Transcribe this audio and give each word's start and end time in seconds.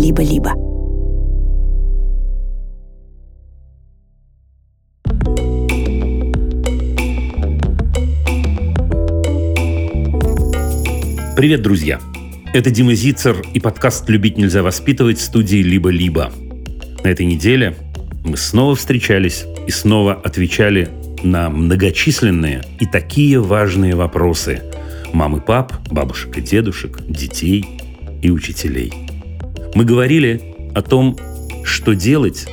«Либо-либо». 0.00 0.54
Привет, 11.36 11.60
друзья! 11.60 12.00
Это 12.54 12.70
Дима 12.70 12.94
Зицер 12.94 13.42
и 13.52 13.60
подкаст 13.60 14.08
«Любить 14.08 14.38
нельзя 14.38 14.62
воспитывать» 14.62 15.18
в 15.18 15.22
студии 15.22 15.58
«Либо-либо». 15.58 16.32
На 17.04 17.08
этой 17.08 17.26
неделе 17.26 17.76
мы 18.24 18.38
снова 18.38 18.74
встречались 18.76 19.44
и 19.66 19.70
снова 19.70 20.14
отвечали 20.14 20.88
на 21.22 21.50
многочисленные 21.50 22.62
и 22.78 22.86
такие 22.86 23.38
важные 23.38 23.94
вопросы 23.94 24.62
мам 25.12 25.36
и 25.36 25.40
пап, 25.40 25.74
бабушек 25.90 26.38
и 26.38 26.40
дедушек, 26.40 27.02
детей 27.06 27.66
и 28.22 28.30
учителей. 28.30 29.09
Мы 29.74 29.84
говорили 29.84 30.72
о 30.74 30.82
том, 30.82 31.16
что 31.64 31.94
делать, 31.94 32.46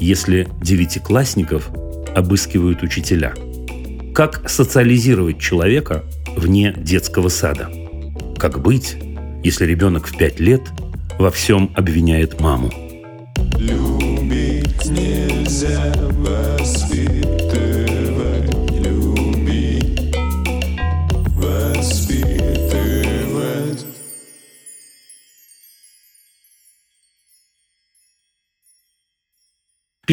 если 0.00 0.48
девятиклассников 0.62 1.70
обыскивают 2.14 2.82
учителя. 2.82 3.34
Как 4.14 4.48
социализировать 4.48 5.38
человека 5.38 6.04
вне 6.36 6.74
детского 6.76 7.28
сада. 7.28 7.68
Как 8.38 8.60
быть, 8.60 8.96
если 9.42 9.66
ребенок 9.66 10.06
в 10.06 10.16
пять 10.16 10.40
лет 10.40 10.62
во 11.18 11.30
всем 11.30 11.70
обвиняет 11.74 12.40
маму. 12.40 12.70
Любить 13.58 14.86
нельзя 14.86 15.92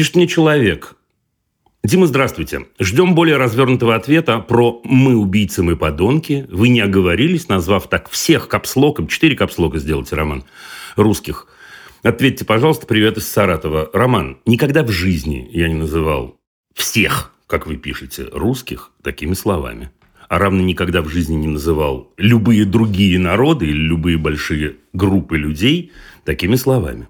Пишет 0.00 0.16
мне 0.16 0.26
человек. 0.26 0.96
Дима, 1.84 2.06
здравствуйте. 2.06 2.64
Ждем 2.78 3.14
более 3.14 3.36
развернутого 3.36 3.94
ответа 3.94 4.38
про 4.38 4.80
«мы 4.82 5.14
убийцы, 5.14 5.62
мы 5.62 5.76
подонки». 5.76 6.46
Вы 6.48 6.70
не 6.70 6.80
оговорились, 6.80 7.48
назвав 7.48 7.86
так 7.90 8.08
всех 8.08 8.48
капслоком. 8.48 9.08
Четыре 9.08 9.36
капслока 9.36 9.78
сделайте, 9.78 10.16
Роман, 10.16 10.44
русских. 10.96 11.48
Ответьте, 12.02 12.46
пожалуйста, 12.46 12.86
привет 12.86 13.18
из 13.18 13.28
Саратова. 13.28 13.90
Роман, 13.92 14.38
никогда 14.46 14.84
в 14.84 14.88
жизни 14.88 15.46
я 15.52 15.68
не 15.68 15.74
называл 15.74 16.40
всех, 16.72 17.34
как 17.46 17.66
вы 17.66 17.76
пишете, 17.76 18.26
русских 18.32 18.92
такими 19.02 19.34
словами. 19.34 19.90
А 20.30 20.38
равно 20.38 20.62
никогда 20.62 21.02
в 21.02 21.10
жизни 21.10 21.36
не 21.36 21.48
называл 21.48 22.14
любые 22.16 22.64
другие 22.64 23.18
народы 23.18 23.66
или 23.66 23.82
любые 23.82 24.16
большие 24.16 24.76
группы 24.94 25.36
людей 25.36 25.92
такими 26.24 26.54
словами. 26.54 27.08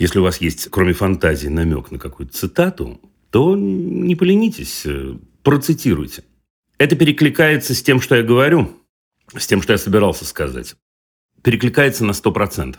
Если 0.00 0.18
у 0.18 0.22
вас 0.22 0.40
есть, 0.40 0.68
кроме 0.70 0.94
фантазии, 0.94 1.48
намек 1.48 1.90
на 1.90 1.98
какую-то 1.98 2.32
цитату, 2.32 2.98
то 3.30 3.54
не 3.54 4.16
поленитесь, 4.16 4.86
э, 4.86 5.18
процитируйте. 5.42 6.24
Это 6.78 6.96
перекликается 6.96 7.74
с 7.74 7.82
тем, 7.82 8.00
что 8.00 8.16
я 8.16 8.22
говорю, 8.22 8.70
с 9.36 9.46
тем, 9.46 9.60
что 9.60 9.74
я 9.74 9.78
собирался 9.78 10.24
сказать. 10.24 10.74
Перекликается 11.42 12.06
на 12.06 12.12
100%. 12.12 12.78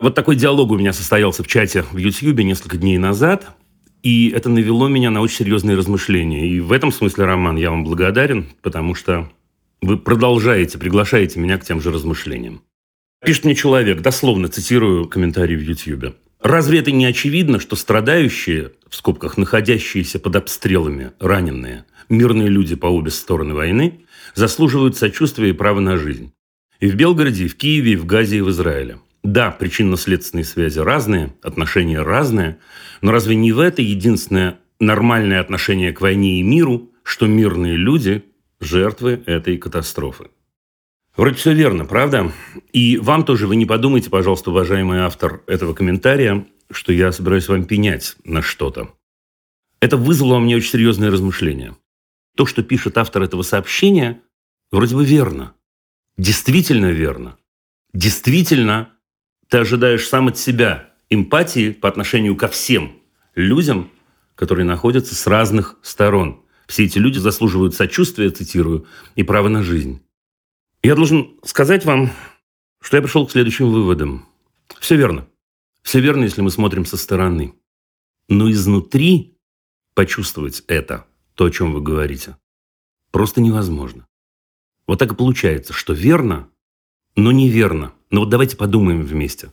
Вот 0.00 0.14
такой 0.14 0.34
диалог 0.34 0.70
у 0.70 0.78
меня 0.78 0.94
состоялся 0.94 1.42
в 1.42 1.46
чате 1.46 1.82
в 1.82 1.98
YouTube 1.98 2.38
несколько 2.38 2.78
дней 2.78 2.96
назад, 2.96 3.54
и 4.02 4.30
это 4.30 4.48
навело 4.48 4.88
меня 4.88 5.10
на 5.10 5.20
очень 5.20 5.36
серьезные 5.36 5.76
размышления. 5.76 6.48
И 6.48 6.58
в 6.60 6.72
этом 6.72 6.90
смысле, 6.90 7.26
Роман, 7.26 7.56
я 7.56 7.70
вам 7.70 7.84
благодарен, 7.84 8.48
потому 8.62 8.94
что 8.94 9.30
вы 9.82 9.98
продолжаете, 9.98 10.78
приглашаете 10.78 11.38
меня 11.38 11.58
к 11.58 11.66
тем 11.66 11.82
же 11.82 11.92
размышлениям. 11.92 12.62
Пишет 13.22 13.44
мне 13.44 13.54
человек, 13.54 14.00
дословно 14.00 14.48
цитирую 14.48 15.06
комментарий 15.06 15.56
в 15.56 15.60
YouTube. 15.60 16.16
Разве 16.42 16.80
это 16.80 16.90
не 16.90 17.06
очевидно, 17.06 17.60
что 17.60 17.76
страдающие, 17.76 18.72
в 18.88 18.96
скобках, 18.96 19.36
находящиеся 19.36 20.18
под 20.18 20.36
обстрелами, 20.36 21.12
раненые, 21.20 21.84
мирные 22.08 22.48
люди 22.48 22.74
по 22.74 22.86
обе 22.86 23.10
стороны 23.10 23.54
войны, 23.54 24.00
заслуживают 24.34 24.96
сочувствия 24.96 25.50
и 25.50 25.52
права 25.52 25.78
на 25.78 25.96
жизнь? 25.96 26.32
И 26.80 26.88
в 26.88 26.96
Белгороде, 26.96 27.44
и 27.44 27.48
в 27.48 27.56
Киеве, 27.56 27.92
и 27.92 27.96
в 27.96 28.06
Газе, 28.06 28.38
и 28.38 28.40
в 28.40 28.50
Израиле. 28.50 28.98
Да, 29.22 29.52
причинно-следственные 29.52 30.44
связи 30.44 30.80
разные, 30.80 31.32
отношения 31.42 32.02
разные, 32.02 32.58
но 33.02 33.12
разве 33.12 33.36
не 33.36 33.52
в 33.52 33.60
это 33.60 33.80
единственное 33.80 34.58
нормальное 34.80 35.38
отношение 35.38 35.92
к 35.92 36.00
войне 36.00 36.40
и 36.40 36.42
миру, 36.42 36.90
что 37.04 37.28
мирные 37.28 37.76
люди– 37.76 38.24
жертвы 38.60 39.22
этой 39.26 39.58
катастрофы? 39.58 40.26
Вроде 41.16 41.36
все 41.36 41.52
верно, 41.52 41.84
правда? 41.84 42.32
И 42.72 42.96
вам 42.96 43.24
тоже, 43.24 43.46
вы 43.46 43.56
не 43.56 43.66
подумайте, 43.66 44.08
пожалуйста, 44.08 44.50
уважаемый 44.50 45.00
автор 45.00 45.42
этого 45.46 45.74
комментария, 45.74 46.46
что 46.70 46.92
я 46.92 47.12
собираюсь 47.12 47.48
вам 47.48 47.64
пенять 47.64 48.16
на 48.24 48.40
что-то. 48.40 48.94
Это 49.80 49.96
вызвало 49.96 50.36
у 50.36 50.40
меня 50.40 50.56
очень 50.56 50.70
серьезные 50.70 51.10
размышления. 51.10 51.76
То, 52.34 52.46
что 52.46 52.62
пишет 52.62 52.96
автор 52.96 53.22
этого 53.22 53.42
сообщения, 53.42 54.22
вроде 54.70 54.94
бы 54.94 55.04
верно. 55.04 55.54
Действительно 56.16 56.90
верно. 56.90 57.36
Действительно, 57.92 58.88
ты 59.48 59.58
ожидаешь 59.58 60.08
сам 60.08 60.28
от 60.28 60.38
себя 60.38 60.94
эмпатии 61.10 61.72
по 61.72 61.88
отношению 61.88 62.36
ко 62.36 62.48
всем 62.48 62.92
людям, 63.34 63.90
которые 64.34 64.64
находятся 64.64 65.14
с 65.14 65.26
разных 65.26 65.76
сторон. 65.82 66.40
Все 66.66 66.84
эти 66.84 66.96
люди 66.96 67.18
заслуживают 67.18 67.74
сочувствия, 67.74 68.30
цитирую, 68.30 68.86
и 69.14 69.22
права 69.22 69.48
на 69.48 69.62
жизнь. 69.62 70.00
Я 70.84 70.96
должен 70.96 71.38
сказать 71.44 71.84
вам, 71.84 72.10
что 72.80 72.96
я 72.96 73.02
пришел 73.02 73.24
к 73.24 73.30
следующим 73.30 73.70
выводам. 73.70 74.26
Все 74.80 74.96
верно. 74.96 75.28
Все 75.82 76.00
верно, 76.00 76.24
если 76.24 76.40
мы 76.40 76.50
смотрим 76.50 76.84
со 76.84 76.96
стороны. 76.96 77.54
Но 78.28 78.50
изнутри 78.50 79.38
почувствовать 79.94 80.64
это, 80.66 81.06
то, 81.34 81.44
о 81.44 81.50
чем 81.50 81.72
вы 81.72 81.80
говорите, 81.80 82.36
просто 83.12 83.40
невозможно. 83.40 84.08
Вот 84.88 84.98
так 84.98 85.12
и 85.12 85.16
получается, 85.16 85.72
что 85.72 85.92
верно, 85.92 86.48
но 87.14 87.30
неверно. 87.30 87.92
Но 88.10 88.20
вот 88.20 88.30
давайте 88.30 88.56
подумаем 88.56 89.04
вместе. 89.04 89.52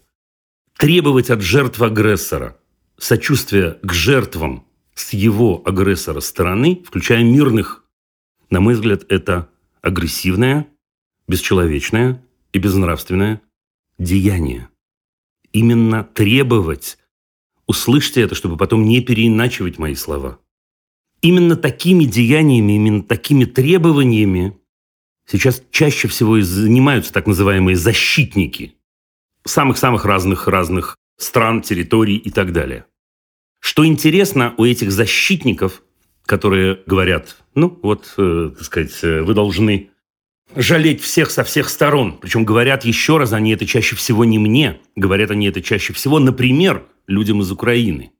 Требовать 0.77 1.29
от 1.29 1.41
жертв 1.41 1.79
агрессора 1.81 2.59
сочувствия 2.97 3.77
к 3.83 3.93
жертвам 3.93 4.65
с 4.95 5.13
его 5.13 5.61
агрессора 5.63 6.21
стороны, 6.21 6.83
включая 6.85 7.23
мирных, 7.23 7.85
на 8.49 8.59
мой 8.61 8.73
взгляд, 8.73 9.05
это 9.09 9.49
агрессивная, 9.81 10.67
бесчеловечное 11.29 12.21
и 12.51 12.59
безнравственное 12.59 13.41
деяние. 13.97 14.67
Именно 15.53 16.03
требовать. 16.03 16.97
Услышьте 17.67 18.21
это, 18.21 18.35
чтобы 18.35 18.57
потом 18.57 18.83
не 18.83 18.99
переиначивать 19.01 19.77
мои 19.77 19.95
слова. 19.95 20.39
Именно 21.21 21.55
такими 21.55 22.05
деяниями, 22.05 22.73
именно 22.73 23.03
такими 23.03 23.45
требованиями 23.45 24.57
сейчас 25.27 25.61
чаще 25.69 26.07
всего 26.07 26.37
и 26.37 26.41
занимаются 26.41 27.13
так 27.13 27.27
называемые 27.27 27.77
защитники 27.77 28.75
самых-самых 29.45 30.05
разных-разных 30.05 30.97
стран, 31.17 31.61
территорий 31.61 32.17
и 32.17 32.31
так 32.31 32.53
далее. 32.53 32.85
Что 33.59 33.85
интересно, 33.85 34.55
у 34.57 34.65
этих 34.65 34.91
защитников, 34.91 35.83
которые 36.25 36.81
говорят, 36.85 37.37
ну 37.55 37.77
вот, 37.83 38.13
э, 38.17 38.51
так 38.55 38.63
сказать, 38.63 38.97
э, 39.03 39.21
вы 39.21 39.33
должны 39.33 39.89
жалеть 40.55 41.01
всех 41.01 41.31
со 41.31 41.43
всех 41.43 41.69
сторон. 41.69 42.17
Причем 42.17 42.45
говорят 42.45 42.85
еще 42.85 43.17
раз, 43.17 43.33
они 43.33 43.51
это 43.51 43.65
чаще 43.65 43.95
всего 43.95 44.25
не 44.25 44.39
мне, 44.39 44.79
говорят 44.95 45.31
они 45.31 45.47
это 45.47 45.61
чаще 45.61 45.93
всего, 45.93 46.19
например, 46.19 46.87
людям 47.07 47.41
из 47.41 47.51
Украины. 47.51 48.11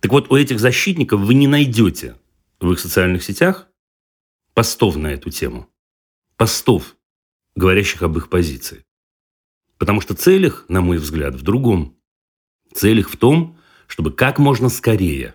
Так 0.00 0.12
вот, 0.12 0.30
у 0.30 0.36
этих 0.36 0.60
защитников 0.60 1.20
вы 1.20 1.34
не 1.34 1.46
найдете 1.46 2.16
в 2.60 2.70
их 2.72 2.78
социальных 2.78 3.22
сетях 3.24 3.68
постов 4.54 4.96
на 4.96 5.08
эту 5.08 5.30
тему. 5.30 5.68
Постов, 6.36 6.96
говорящих 7.56 8.02
об 8.02 8.16
их 8.16 8.28
позиции. 8.28 8.84
Потому 9.78 10.00
что 10.00 10.14
цель 10.14 10.46
их, 10.46 10.64
на 10.68 10.80
мой 10.80 10.98
взгляд, 10.98 11.34
в 11.34 11.42
другом. 11.42 11.96
Цель 12.74 13.00
их 13.00 13.10
в 13.10 13.16
том, 13.16 13.58
чтобы 13.86 14.12
как 14.12 14.38
можно 14.38 14.68
скорее 14.68 15.34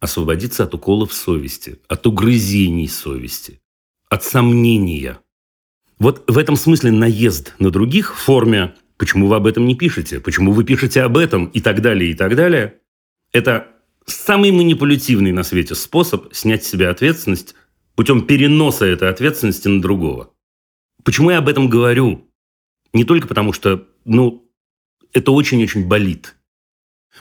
освободиться 0.00 0.64
от 0.64 0.74
уколов 0.74 1.12
совести, 1.12 1.78
от 1.88 2.06
угрызений 2.06 2.88
совести, 2.88 3.60
от 4.08 4.24
сомнения– 4.24 5.20
вот 5.98 6.24
в 6.30 6.36
этом 6.36 6.56
смысле 6.56 6.92
наезд 6.92 7.54
на 7.58 7.70
других 7.70 8.14
в 8.14 8.18
форме 8.18 8.74
«почему 8.98 9.28
вы 9.28 9.36
об 9.36 9.46
этом 9.46 9.66
не 9.66 9.74
пишете?», 9.74 10.20
«почему 10.20 10.52
вы 10.52 10.64
пишете 10.64 11.02
об 11.02 11.16
этом?» 11.16 11.46
и 11.46 11.60
так 11.60 11.80
далее, 11.80 12.10
и 12.10 12.14
так 12.14 12.36
далее, 12.36 12.80
это 13.32 13.68
самый 14.04 14.52
манипулятивный 14.52 15.32
на 15.32 15.42
свете 15.42 15.74
способ 15.74 16.32
снять 16.34 16.64
с 16.64 16.68
себя 16.68 16.90
ответственность 16.90 17.54
путем 17.94 18.26
переноса 18.26 18.84
этой 18.84 19.08
ответственности 19.08 19.68
на 19.68 19.80
другого. 19.80 20.30
Почему 21.02 21.30
я 21.30 21.38
об 21.38 21.48
этом 21.48 21.68
говорю? 21.68 22.28
Не 22.92 23.04
только 23.04 23.26
потому, 23.26 23.52
что, 23.52 23.86
ну, 24.04 24.50
это 25.12 25.32
очень-очень 25.32 25.88
болит, 25.88 26.36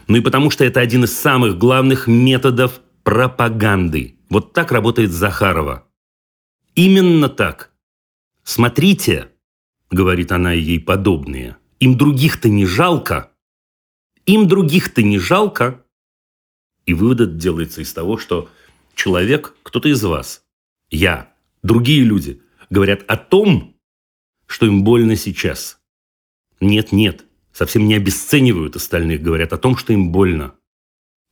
но 0.08 0.18
и 0.18 0.22
потому, 0.22 0.50
что 0.50 0.66
это 0.66 0.82
один 0.82 1.06
из 1.06 1.18
самых 1.18 1.58
главных 1.58 2.08
методов 2.08 2.82
пропаганды. 3.04 4.18
Вот 4.30 4.52
так 4.52 4.72
работает 4.74 5.12
Захарова. 5.12 5.88
Именно 6.76 7.30
так– 7.30 7.72
«Смотрите»,— 8.46 9.32
говорит 9.92 10.32
она 10.32 10.54
и 10.54 10.62
ей 10.62 10.80
подобные, 10.80 11.58
«им 11.80 11.98
других-то 11.98 12.48
не 12.48 12.66
жалко. 12.66 13.32
Им 14.28 14.48
других-то 14.48 15.02
не 15.04 15.18
жалко. 15.18 15.84
И 16.86 16.94
вывод 16.94 17.38
делается 17.38 17.82
из 17.82 17.92
того, 17.92 18.18
что 18.18 18.50
человек, 18.94 19.56
кто-то 19.64 19.90
из 19.90 20.04
вас, 20.04 20.44
я, 20.92 21.34
другие 21.64 22.04
люди, 22.04 22.42
говорят 22.70 23.04
о 23.08 23.18
том, 23.18 23.76
что 24.46 24.68
им 24.68 24.84
больно 24.84 25.16
сейчас. 25.16 25.80
Нет, 26.60 26.92
нет, 26.92 27.26
совсем 27.52 27.88
не 27.88 27.96
обесценивают 27.96 28.76
остальных, 28.76 29.24
говорят 29.24 29.54
о 29.54 29.58
том, 29.58 29.76
что 29.76 29.92
им 29.92 30.12
больно. 30.12 30.54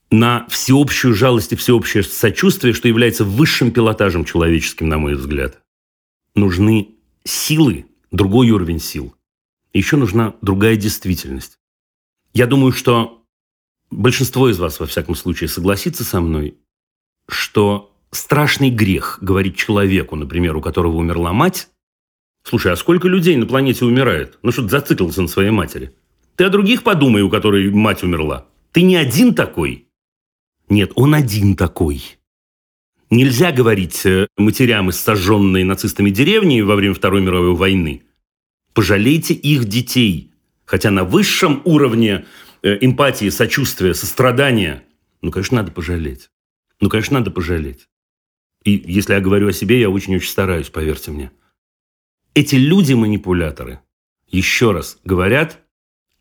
На 0.10 0.48
всеобщую 0.48 1.14
жалость 1.14 1.54
и 1.54 1.56
всеобщее 1.56 2.04
сочувствие, 2.04 2.74
что 2.74 2.88
является 2.88 3.24
высшим 3.24 3.72
пилотажем 3.72 4.26
человеческим, 4.26 4.90
на 4.90 4.98
мой 4.98 5.16
взгляд. 5.16 5.62
Нужны 6.36 6.93
силы, 7.26 7.86
другой 8.12 8.50
уровень 8.52 8.80
сил. 8.80 9.16
еще 9.74 9.98
нужна 9.98 10.36
другая 10.42 10.76
действительность. 10.76 11.60
Я 12.34 12.46
думаю, 12.48 12.72
что 12.72 13.26
большинство 13.90 14.50
из 14.50 14.60
вас, 14.60 14.80
во 14.80 14.86
всяком 14.86 15.16
случае, 15.16 15.48
согласится 15.48 16.04
со 16.04 16.22
мной, 16.22 16.58
что 17.28 17.96
страшный 18.12 18.70
грех 18.70 19.18
говорить 19.22 19.56
человеку, 19.56 20.16
например, 20.16 20.56
у 20.56 20.62
которого 20.62 20.98
умерла 20.98 21.34
мать, 21.34 21.70
слушай, 22.44 22.72
а 22.72 22.76
сколько 22.76 23.08
людей 23.08 23.36
на 23.36 23.46
планете 23.46 23.86
умирает? 23.86 24.38
Ну 24.44 24.52
что 24.52 24.64
ты 24.64 24.70
зациклился 24.70 25.22
на 25.22 25.28
своей 25.28 25.52
матери? 25.52 25.96
Ты 26.36 26.44
о 26.46 26.50
других 26.50 26.84
подумай, 26.84 27.22
у 27.22 27.30
которой 27.30 27.70
мать 27.70 28.04
умерла. 28.04 28.48
Ты 28.72 28.82
не 28.82 28.96
один 28.96 29.36
такой. 29.36 29.88
Нет, 30.70 30.92
он 30.96 31.14
один 31.14 31.56
такой. 31.56 32.18
Нельзя 33.14 33.52
говорить 33.52 34.08
э, 34.08 34.28
матерям 34.38 34.90
из 34.90 35.00
сожженной 35.00 35.64
нацистами 35.64 36.10
деревни 36.10 36.62
во 36.62 36.76
время 36.76 36.96
Второй 36.96 37.22
мировой 37.22 37.54
войны. 37.54 38.02
Пожалейте 38.74 39.36
их 39.36 39.66
детей. 39.66 40.32
Хотя 40.66 40.90
на 40.90 41.04
высшем 41.04 41.62
уровне 41.64 42.26
э, 42.64 42.76
эмпатии, 42.82 43.30
сочувствия, 43.30 43.94
сострадания, 43.94 44.84
ну, 45.22 45.30
конечно, 45.30 45.58
надо 45.58 45.72
пожалеть. 45.72 46.32
Ну, 46.80 46.90
конечно, 46.90 47.20
надо 47.20 47.30
пожалеть. 47.30 47.88
И 48.64 48.84
если 48.84 49.14
я 49.14 49.20
говорю 49.20 49.50
о 49.50 49.54
себе, 49.54 49.80
я 49.80 49.92
очень-очень 49.92 50.32
стараюсь, 50.32 50.70
поверьте 50.70 51.12
мне. 51.12 51.32
Эти 52.34 52.56
люди-манипуляторы, 52.56 53.80
еще 54.28 54.72
раз, 54.72 54.98
говорят 55.06 55.60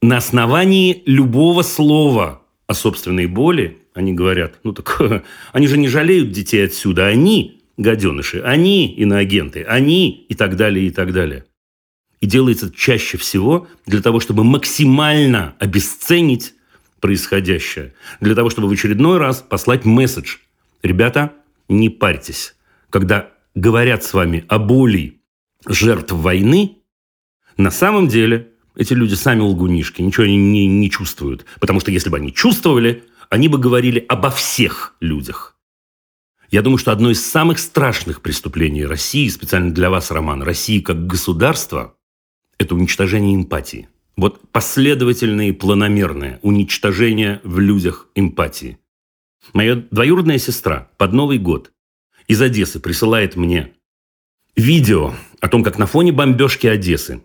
на 0.02 0.18
основании 0.18 1.02
любого 1.06 1.62
слова 1.62 2.42
о 2.66 2.74
собственной 2.74 3.24
боли, 3.24 3.81
они 3.94 4.12
говорят, 4.12 4.58
ну 4.62 4.72
так 4.72 5.00
они 5.52 5.66
же 5.66 5.78
не 5.78 5.88
жалеют 5.88 6.30
детей 6.30 6.64
отсюда, 6.64 7.06
они 7.06 7.62
гаденыши, 7.76 8.40
они 8.40 8.92
иноагенты, 8.94 9.62
они 9.62 10.26
и 10.28 10.34
так 10.34 10.56
далее, 10.56 10.86
и 10.86 10.90
так 10.90 11.12
далее. 11.12 11.44
И 12.20 12.26
делается 12.26 12.72
чаще 12.72 13.18
всего 13.18 13.66
для 13.86 14.00
того, 14.00 14.20
чтобы 14.20 14.44
максимально 14.44 15.54
обесценить 15.58 16.54
происходящее, 17.00 17.94
для 18.20 18.36
того, 18.36 18.48
чтобы 18.48 18.68
в 18.68 18.72
очередной 18.72 19.18
раз 19.18 19.42
послать 19.42 19.84
месседж. 19.84 20.36
Ребята, 20.82 21.32
не 21.68 21.88
парьтесь. 21.88 22.54
Когда 22.90 23.30
говорят 23.56 24.04
с 24.04 24.14
вами 24.14 24.44
о 24.48 24.58
боли 24.58 25.20
жертв 25.66 26.12
войны, 26.12 26.78
на 27.56 27.72
самом 27.72 28.06
деле 28.06 28.50
эти 28.76 28.94
люди 28.94 29.14
сами 29.14 29.40
лгунишки, 29.40 30.00
ничего 30.00 30.24
они 30.24 30.36
не, 30.36 30.66
не 30.66 30.90
чувствуют. 30.90 31.44
Потому 31.60 31.80
что 31.80 31.90
если 31.90 32.08
бы 32.08 32.18
они 32.18 32.32
чувствовали, 32.32 33.04
они 33.32 33.48
бы 33.48 33.56
говорили 33.56 34.04
обо 34.08 34.28
всех 34.28 34.94
людях. 35.00 35.56
Я 36.50 36.60
думаю, 36.60 36.76
что 36.76 36.92
одно 36.92 37.10
из 37.10 37.24
самых 37.24 37.58
страшных 37.58 38.20
преступлений 38.20 38.84
России, 38.84 39.26
специально 39.28 39.72
для 39.72 39.88
вас, 39.88 40.10
Роман, 40.10 40.42
России 40.42 40.80
как 40.80 41.06
государства, 41.06 41.94
это 42.58 42.74
уничтожение 42.74 43.34
эмпатии. 43.34 43.88
Вот 44.18 44.50
последовательное 44.50 45.54
планомерное 45.54 46.40
уничтожение 46.42 47.40
в 47.42 47.58
людях 47.58 48.08
эмпатии. 48.14 48.76
Моя 49.54 49.76
двоюродная 49.76 50.36
сестра 50.36 50.90
под 50.98 51.14
Новый 51.14 51.38
год 51.38 51.72
из 52.28 52.42
Одессы 52.42 52.80
присылает 52.80 53.34
мне 53.34 53.72
видео 54.56 55.14
о 55.40 55.48
том, 55.48 55.64
как 55.64 55.78
на 55.78 55.86
фоне 55.86 56.12
бомбежки 56.12 56.66
Одессы 56.66 57.22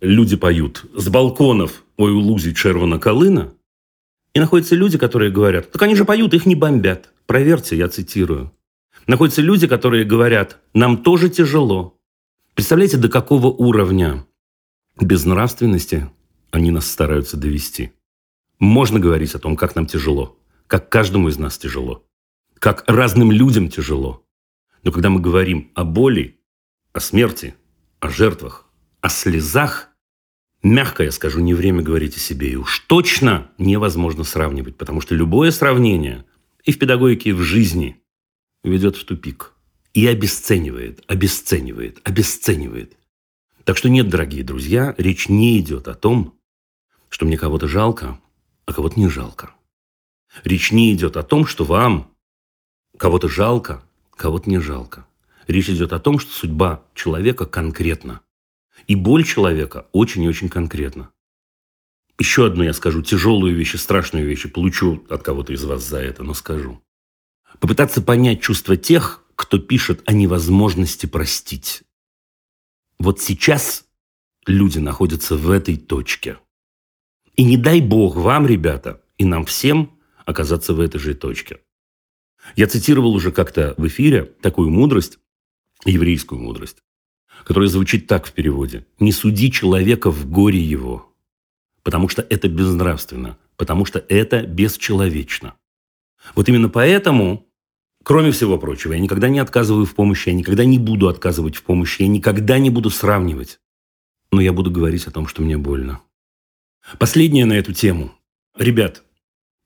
люди 0.00 0.34
поют 0.34 0.84
с 0.96 1.08
балконов 1.08 1.84
«Ой, 1.96 2.10
у 2.10 2.18
лузі 2.18 2.52
червона 2.54 2.98
калина», 2.98 3.52
и 4.34 4.40
находятся 4.40 4.74
люди, 4.74 4.98
которые 4.98 5.30
говорят, 5.30 5.70
так 5.70 5.82
они 5.82 5.94
же 5.94 6.04
поют, 6.04 6.34
их 6.34 6.44
не 6.44 6.56
бомбят. 6.56 7.12
Проверьте, 7.26 7.76
я 7.76 7.88
цитирую. 7.88 8.52
Находятся 9.06 9.42
люди, 9.42 9.66
которые 9.66 10.04
говорят, 10.04 10.58
нам 10.72 11.02
тоже 11.02 11.28
тяжело. 11.28 11.98
Представляете, 12.54 12.96
до 12.96 13.08
какого 13.08 13.46
уровня 13.46 14.26
безнравственности 15.00 16.10
они 16.50 16.70
нас 16.70 16.90
стараются 16.90 17.36
довести. 17.36 17.92
Можно 18.58 18.98
говорить 18.98 19.34
о 19.34 19.38
том, 19.38 19.56
как 19.56 19.76
нам 19.76 19.86
тяжело, 19.86 20.38
как 20.66 20.88
каждому 20.88 21.28
из 21.28 21.38
нас 21.38 21.58
тяжело, 21.58 22.04
как 22.58 22.84
разным 22.86 23.30
людям 23.30 23.68
тяжело. 23.68 24.24
Но 24.82 24.92
когда 24.92 25.10
мы 25.10 25.20
говорим 25.20 25.70
о 25.74 25.84
боли, 25.84 26.40
о 26.92 27.00
смерти, 27.00 27.54
о 28.00 28.08
жертвах, 28.08 28.70
о 29.00 29.08
слезах, 29.08 29.90
мягко 30.64 31.04
я 31.04 31.12
скажу, 31.12 31.40
не 31.40 31.54
время 31.54 31.82
говорить 31.82 32.16
о 32.16 32.20
себе. 32.20 32.50
И 32.50 32.56
уж 32.56 32.80
точно 32.80 33.50
невозможно 33.58 34.24
сравнивать, 34.24 34.76
потому 34.76 35.00
что 35.00 35.14
любое 35.14 35.52
сравнение 35.52 36.24
и 36.64 36.72
в 36.72 36.78
педагогике, 36.78 37.30
и 37.30 37.32
в 37.32 37.42
жизни 37.42 38.02
ведет 38.64 38.96
в 38.96 39.04
тупик. 39.04 39.52
И 39.92 40.08
обесценивает, 40.08 41.04
обесценивает, 41.06 42.00
обесценивает. 42.02 42.96
Так 43.62 43.76
что 43.76 43.88
нет, 43.88 44.08
дорогие 44.08 44.42
друзья, 44.42 44.94
речь 44.98 45.28
не 45.28 45.60
идет 45.60 45.86
о 45.86 45.94
том, 45.94 46.36
что 47.08 47.26
мне 47.26 47.38
кого-то 47.38 47.68
жалко, 47.68 48.18
а 48.66 48.72
кого-то 48.72 48.98
не 48.98 49.08
жалко. 49.08 49.54
Речь 50.42 50.72
не 50.72 50.92
идет 50.92 51.16
о 51.16 51.22
том, 51.22 51.46
что 51.46 51.64
вам 51.64 52.10
кого-то 52.98 53.28
жалко, 53.28 53.84
кого-то 54.16 54.50
не 54.50 54.58
жалко. 54.58 55.06
Речь 55.46 55.68
идет 55.68 55.92
о 55.92 56.00
том, 56.00 56.18
что 56.18 56.32
судьба 56.32 56.82
человека 56.94 57.46
конкретна. 57.46 58.22
И 58.86 58.94
боль 58.94 59.24
человека 59.24 59.86
очень 59.92 60.22
и 60.24 60.28
очень 60.28 60.48
конкретна. 60.48 61.10
Еще 62.18 62.46
одну 62.46 62.62
я 62.62 62.72
скажу 62.72 63.02
тяжелую 63.02 63.56
вещь 63.56 63.74
и 63.74 63.78
страшную 63.78 64.26
вещь, 64.26 64.44
и 64.44 64.48
получу 64.48 65.04
от 65.08 65.22
кого-то 65.22 65.52
из 65.52 65.64
вас 65.64 65.82
за 65.82 65.98
это, 65.98 66.22
но 66.22 66.34
скажу. 66.34 66.80
Попытаться 67.58 68.02
понять 68.02 68.40
чувства 68.40 68.76
тех, 68.76 69.24
кто 69.34 69.58
пишет 69.58 70.02
о 70.06 70.12
невозможности 70.12 71.06
простить. 71.06 71.82
Вот 72.98 73.20
сейчас 73.20 73.86
люди 74.46 74.78
находятся 74.78 75.36
в 75.36 75.50
этой 75.50 75.76
точке. 75.76 76.38
И 77.34 77.42
не 77.42 77.56
дай 77.56 77.80
бог 77.80 78.16
вам, 78.16 78.46
ребята, 78.46 79.02
и 79.18 79.24
нам 79.24 79.44
всем 79.44 79.98
оказаться 80.24 80.72
в 80.72 80.80
этой 80.80 80.98
же 80.98 81.14
точке. 81.14 81.60
Я 82.54 82.68
цитировал 82.68 83.14
уже 83.14 83.32
как-то 83.32 83.74
в 83.76 83.86
эфире 83.88 84.24
такую 84.24 84.70
мудрость, 84.70 85.18
еврейскую 85.84 86.40
мудрость, 86.40 86.82
которая 87.44 87.68
звучит 87.68 88.06
так 88.06 88.26
в 88.26 88.32
переводе. 88.32 88.86
«Не 88.98 89.12
суди 89.12 89.50
человека 89.50 90.10
в 90.10 90.28
горе 90.28 90.60
его, 90.60 91.12
потому 91.82 92.08
что 92.08 92.22
это 92.22 92.48
безнравственно, 92.48 93.38
потому 93.56 93.84
что 93.84 94.04
это 94.08 94.42
бесчеловечно». 94.42 95.54
Вот 96.34 96.48
именно 96.48 96.68
поэтому, 96.68 97.46
кроме 98.02 98.30
всего 98.30 98.58
прочего, 98.58 98.94
я 98.94 98.98
никогда 98.98 99.28
не 99.28 99.38
отказываю 99.38 99.84
в 99.84 99.94
помощи, 99.94 100.30
я 100.30 100.34
никогда 100.34 100.64
не 100.64 100.78
буду 100.78 101.08
отказывать 101.08 101.56
в 101.56 101.62
помощи, 101.62 102.02
я 102.02 102.08
никогда 102.08 102.58
не 102.58 102.70
буду 102.70 102.90
сравнивать. 102.90 103.60
Но 104.32 104.40
я 104.40 104.52
буду 104.52 104.70
говорить 104.70 105.06
о 105.06 105.10
том, 105.10 105.26
что 105.26 105.42
мне 105.42 105.58
больно. 105.58 106.00
Последнее 106.98 107.44
на 107.44 107.52
эту 107.52 107.72
тему. 107.72 108.12
Ребят, 108.56 109.04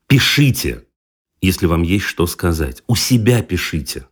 пишите, 0.07 0.85
если 1.41 1.67
вам 1.67 1.83
есть 1.83 2.05
что 2.05 2.27
сказать. 2.27 2.83
У 2.87 2.97
себя 2.97 3.43
пишите. 3.43 4.07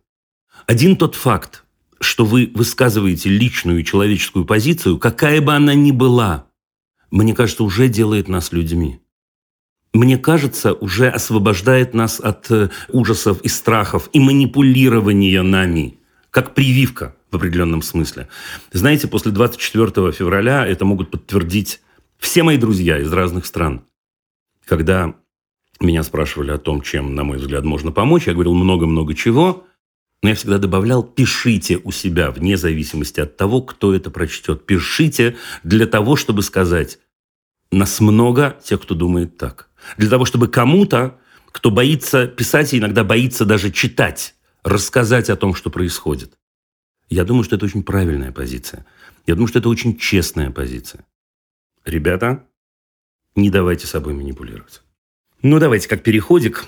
Один 0.65 0.95
тот 0.95 1.15
факт, 1.15 1.65
что 1.99 2.25
вы 2.25 2.51
высказываете 2.53 3.29
личную 3.29 3.83
человеческую 3.83 4.45
позицию, 4.45 4.97
какая 4.97 5.41
бы 5.41 5.53
она 5.53 5.73
ни 5.73 5.91
была, 5.91 6.47
мне 7.11 7.33
кажется, 7.33 7.63
уже 7.63 7.87
делает 7.87 8.27
нас 8.27 8.51
людьми. 8.51 8.99
Мне 9.93 10.17
кажется, 10.17 10.73
уже 10.73 11.09
освобождает 11.09 11.93
нас 11.93 12.19
от 12.19 12.51
э, 12.51 12.69
ужасов 12.89 13.41
и 13.41 13.47
страхов 13.47 14.09
и 14.13 14.19
манипулирования 14.19 15.41
нами, 15.41 15.99
как 16.29 16.53
прививка 16.53 17.15
в 17.31 17.37
определенном 17.37 17.81
смысле. 17.81 18.27
Знаете, 18.71 19.07
после 19.07 19.31
24 19.31 20.11
февраля 20.11 20.67
это 20.67 20.85
могут 20.85 21.09
подтвердить 21.09 21.81
все 22.19 22.43
мои 22.43 22.57
друзья 22.57 22.99
из 22.99 23.11
разных 23.11 23.45
стран. 23.45 23.85
Когда 24.65 25.15
меня 25.79 26.03
спрашивали 26.03 26.51
о 26.51 26.57
том, 26.57 26.81
чем, 26.81 27.15
на 27.15 27.23
мой 27.23 27.37
взгляд, 27.37 27.63
можно 27.63 27.91
помочь, 27.91 28.27
я 28.27 28.33
говорил 28.33 28.53
много-много 28.53 29.15
чего– 29.15 29.63
но 30.23 30.29
я 30.29 30.35
всегда 30.35 30.57
добавлял, 30.57 31.03
пишите 31.03 31.77
у 31.83 31.91
себя, 31.91 32.31
вне 32.31 32.57
зависимости 32.57 33.19
от 33.19 33.37
того, 33.37 33.61
кто 33.61 33.93
это 33.93 34.09
прочтет. 34.09 34.65
Пишите 34.65 35.37
для 35.63 35.85
того, 35.85 36.15
чтобы 36.15 36.41
сказать, 36.41 36.99
нас 37.71 37.99
много 37.99 38.57
тех, 38.63 38.81
кто 38.81 38.95
думает 38.95 39.37
так. 39.37 39.69
Для 39.97 40.09
того, 40.09 40.25
чтобы 40.25 40.47
кому-то, 40.47 41.19
кто 41.51 41.69
боится 41.69 42.27
писать 42.27 42.73
и 42.73 42.79
иногда 42.79 43.03
боится 43.03 43.45
даже 43.45 43.71
читать, 43.71 44.35
рассказать 44.63 45.29
о 45.29 45.35
том, 45.35 45.53
что 45.53 45.69
происходит. 45.69 46.37
Я 47.09 47.23
думаю, 47.23 47.43
что 47.43 47.55
это 47.55 47.65
очень 47.65 47.83
правильная 47.83 48.31
позиция. 48.31 48.85
Я 49.27 49.35
думаю, 49.35 49.47
что 49.47 49.59
это 49.59 49.69
очень 49.69 49.97
честная 49.97 50.51
позиция. 50.51 51.05
Ребята, 51.85 52.45
не 53.35 53.49
давайте 53.49 53.85
собой 53.87 54.13
манипулировать. 54.13 54.81
Ну, 55.41 55.59
давайте 55.59 55.87
как 55.87 56.03
переходик. 56.03 56.65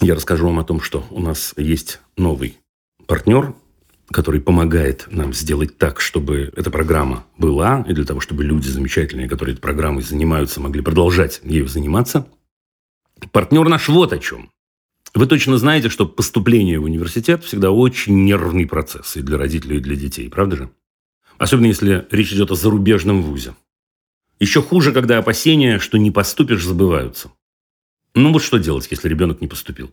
Я 0.00 0.14
расскажу 0.14 0.46
вам 0.46 0.58
о 0.58 0.64
том, 0.64 0.80
что 0.80 1.06
у 1.10 1.20
нас 1.20 1.52
есть 1.56 2.00
новый 2.16 2.59
партнер, 3.10 3.54
который 4.12 4.40
помогает 4.40 5.08
нам 5.10 5.32
сделать 5.32 5.76
так, 5.76 6.00
чтобы 6.00 6.52
эта 6.54 6.70
программа 6.70 7.26
была, 7.36 7.84
и 7.88 7.92
для 7.92 8.04
того, 8.04 8.20
чтобы 8.20 8.44
люди 8.44 8.68
замечательные, 8.68 9.28
которые 9.28 9.54
этой 9.54 9.62
программой 9.62 10.04
занимаются, 10.04 10.60
могли 10.60 10.80
продолжать 10.80 11.40
ею 11.42 11.66
заниматься. 11.66 12.28
Партнер 13.32 13.68
наш 13.68 13.88
вот 13.88 14.12
о 14.12 14.18
чем. 14.18 14.52
Вы 15.12 15.26
точно 15.26 15.58
знаете, 15.58 15.88
что 15.88 16.06
поступление 16.06 16.78
в 16.78 16.84
университет 16.84 17.42
всегда 17.42 17.72
очень 17.72 18.24
нервный 18.24 18.64
процесс 18.64 19.16
и 19.16 19.22
для 19.22 19.38
родителей, 19.38 19.78
и 19.78 19.80
для 19.80 19.96
детей, 19.96 20.30
правда 20.30 20.54
же? 20.54 20.70
Особенно 21.36 21.66
если 21.66 22.06
речь 22.12 22.32
идет 22.32 22.52
о 22.52 22.54
зарубежном 22.54 23.22
вузе. 23.22 23.56
Еще 24.38 24.62
хуже, 24.62 24.92
когда 24.92 25.18
опасения, 25.18 25.80
что 25.80 25.98
не 25.98 26.12
поступишь, 26.12 26.64
забываются. 26.64 27.32
Ну 28.14 28.32
вот 28.32 28.44
что 28.44 28.58
делать, 28.58 28.86
если 28.88 29.08
ребенок 29.08 29.40
не 29.40 29.48
поступил? 29.48 29.90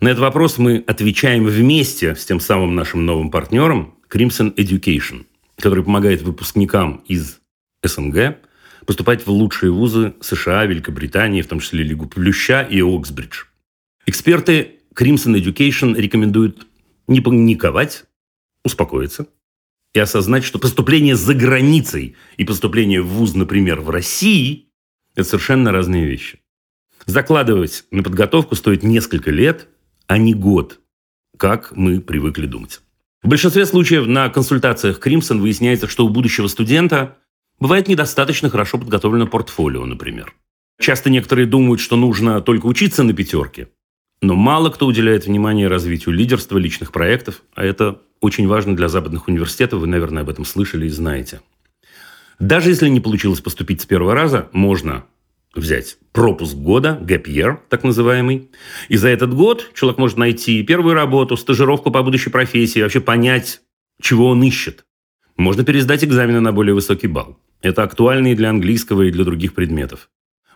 На 0.00 0.08
этот 0.08 0.20
вопрос 0.20 0.58
мы 0.58 0.84
отвечаем 0.86 1.44
вместе 1.44 2.14
с 2.14 2.24
тем 2.24 2.40
самым 2.40 2.74
нашим 2.74 3.06
новым 3.06 3.30
партнером 3.30 3.94
Crimson 4.10 4.54
Education, 4.54 5.26
который 5.56 5.84
помогает 5.84 6.22
выпускникам 6.22 7.04
из 7.06 7.40
СНГ 7.82 8.38
поступать 8.86 9.26
в 9.26 9.30
лучшие 9.30 9.70
вузы 9.70 10.14
США, 10.20 10.66
Великобритании, 10.66 11.42
в 11.42 11.46
том 11.46 11.60
числе 11.60 11.84
Лигу 11.84 12.06
Плюща 12.06 12.62
и 12.62 12.80
Оксбридж. 12.80 13.44
Эксперты 14.06 14.80
Crimson 14.94 15.40
Education 15.40 15.94
рекомендуют 15.94 16.66
не 17.06 17.20
паниковать, 17.20 18.04
успокоиться 18.64 19.28
и 19.94 19.98
осознать, 19.98 20.44
что 20.44 20.58
поступление 20.58 21.16
за 21.16 21.34
границей 21.34 22.16
и 22.36 22.44
поступление 22.44 23.02
в 23.02 23.08
вуз, 23.08 23.34
например, 23.34 23.80
в 23.80 23.90
России– 23.90 24.68
это 25.14 25.28
совершенно 25.28 25.72
разные 25.72 26.06
вещи. 26.06 26.40
Закладывать 27.06 27.84
на 27.90 28.02
подготовку 28.02 28.54
стоит 28.54 28.82
несколько 28.82 29.30
лет, 29.30 29.68
а 30.12 30.18
не 30.18 30.34
год, 30.34 30.78
как 31.38 31.74
мы 31.74 31.98
привыкли 31.98 32.44
думать. 32.44 32.82
В 33.22 33.28
большинстве 33.28 33.64
случаев 33.64 34.06
на 34.06 34.28
консультациях 34.28 35.00
Crimson 35.00 35.38
выясняется, 35.38 35.88
что 35.88 36.04
у 36.04 36.10
будущего 36.10 36.48
студента 36.48 37.16
бывает 37.58 37.88
недостаточно 37.88 38.50
хорошо 38.50 38.76
подготовлено 38.76 39.26
портфолио, 39.26 39.86
например. 39.86 40.34
Часто 40.78 41.08
некоторые 41.08 41.46
думают, 41.46 41.80
что 41.80 41.96
нужно 41.96 42.42
только 42.42 42.66
учиться 42.66 43.04
на 43.04 43.14
пятерке, 43.14 43.68
но 44.20 44.34
мало 44.34 44.68
кто 44.68 44.84
уделяет 44.84 45.24
внимание 45.24 45.66
развитию 45.66 46.14
лидерства, 46.14 46.58
личных 46.58 46.92
проектов, 46.92 47.42
а 47.54 47.64
это 47.64 48.02
очень 48.20 48.46
важно 48.46 48.76
для 48.76 48.88
западных 48.88 49.28
университетов, 49.28 49.80
вы, 49.80 49.86
наверное, 49.86 50.24
об 50.24 50.28
этом 50.28 50.44
слышали 50.44 50.84
и 50.84 50.90
знаете. 50.90 51.40
Даже 52.38 52.68
если 52.68 52.90
не 52.90 53.00
получилось 53.00 53.40
поступить 53.40 53.80
с 53.80 53.86
первого 53.86 54.14
раза, 54.14 54.50
можно 54.52 55.06
взять 55.54 55.98
пропуск 56.12 56.54
года, 56.54 56.98
gap 57.02 57.24
year, 57.24 57.58
так 57.68 57.84
называемый. 57.84 58.50
И 58.88 58.96
за 58.96 59.08
этот 59.08 59.34
год 59.34 59.70
человек 59.74 59.98
может 59.98 60.18
найти 60.18 60.62
первую 60.62 60.94
работу, 60.94 61.36
стажировку 61.36 61.90
по 61.90 62.02
будущей 62.02 62.30
профессии, 62.30 62.80
вообще 62.80 63.00
понять, 63.00 63.60
чего 64.00 64.28
он 64.28 64.42
ищет. 64.42 64.84
Можно 65.36 65.64
пересдать 65.64 66.04
экзамены 66.04 66.40
на 66.40 66.52
более 66.52 66.74
высокий 66.74 67.06
балл. 67.06 67.38
Это 67.62 67.82
актуально 67.82 68.32
и 68.32 68.34
для 68.34 68.50
английского, 68.50 69.02
и 69.02 69.10
для 69.10 69.24
других 69.24 69.54
предметов. 69.54 70.10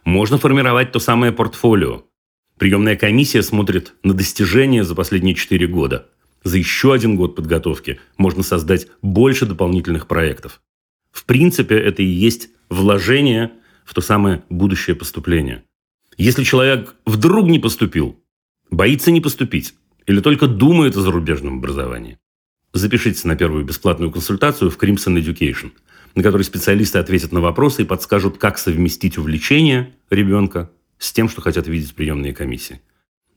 Можно 0.05 0.39
формировать 0.39 0.93
то 0.93 0.99
самое 0.99 1.33
портфолио. 1.33 2.05
Приемная 2.59 2.97
комиссия 2.97 3.43
смотрит 3.43 3.95
на 4.03 4.15
достижения 4.15 4.85
за 4.85 4.95
последние 4.95 5.35
4 5.35 5.67
года. 5.67 6.09
За 6.43 6.59
еще 6.59 6.93
один 6.93 7.17
год 7.17 7.35
подготовки 7.35 8.01
можно 8.17 8.43
создать 8.43 8.87
больше 9.03 9.47
дополнительных 9.47 10.07
проектов. 10.07 10.61
В 11.11 11.25
принципе, 11.25 11.77
это 11.77 12.03
и 12.03 12.07
есть 12.07 12.51
вложение– 12.69 13.53
в 13.87 13.95
то 13.95 14.01
самое 14.03 14.43
будущее 14.51 14.97
поступление. 14.97 15.65
Если 16.19 16.45
человек 16.45 16.95
вдруг 17.07 17.49
не 17.49 17.59
поступил, 17.59 18.21
боится 18.71 19.11
не 19.11 19.21
поступить 19.21 19.75
или 20.07 20.21
только 20.21 20.47
думает 20.49 20.97
о 20.97 21.01
зарубежном 21.01 21.59
образовании, 21.59 22.19
запишитесь 22.73 23.25
на 23.25 23.37
первую 23.37 23.65
бесплатную 23.65 24.11
консультацию 24.11 24.71
в 24.71 24.77
Crimson 24.77 25.17
Education, 25.23 25.73
на 26.15 26.23
которой 26.23 26.43
специалисты 26.43 26.99
ответят 26.99 27.33
на 27.33 27.41
вопросы 27.41 27.83
и 27.83 27.87
подскажут, 27.87 28.39
как 28.39 28.59
совместить 28.59 29.19
увлечение 29.19 29.95
ребенка 30.11 30.71
с 30.99 31.13
тем, 31.13 31.29
что 31.29 31.41
хотят 31.41 31.69
видеть 31.69 31.95
приемные 31.95 32.35
комиссии. 32.35 32.81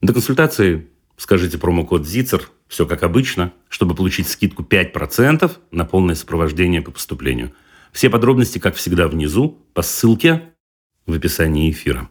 До 0.01 0.13
консультации 0.13 0.87
скажите 1.17 1.57
промокод 1.57 2.03
ZICER, 2.03 2.41
все 2.67 2.85
как 2.85 3.03
обычно, 3.03 3.53
чтобы 3.67 3.93
получить 3.93 4.29
скидку 4.29 4.63
5% 4.63 5.51
на 5.71 5.85
полное 5.85 6.15
сопровождение 6.15 6.81
по 6.81 6.91
поступлению– 6.91 7.53
все 7.91 8.09
подробности, 8.09 8.59
как 8.59 8.75
всегда, 8.75 9.07
внизу 9.07 9.57
по 9.73 9.81
ссылке 9.81 10.53
в 11.05 11.13
описании 11.13 11.71
эфира. 11.71 12.09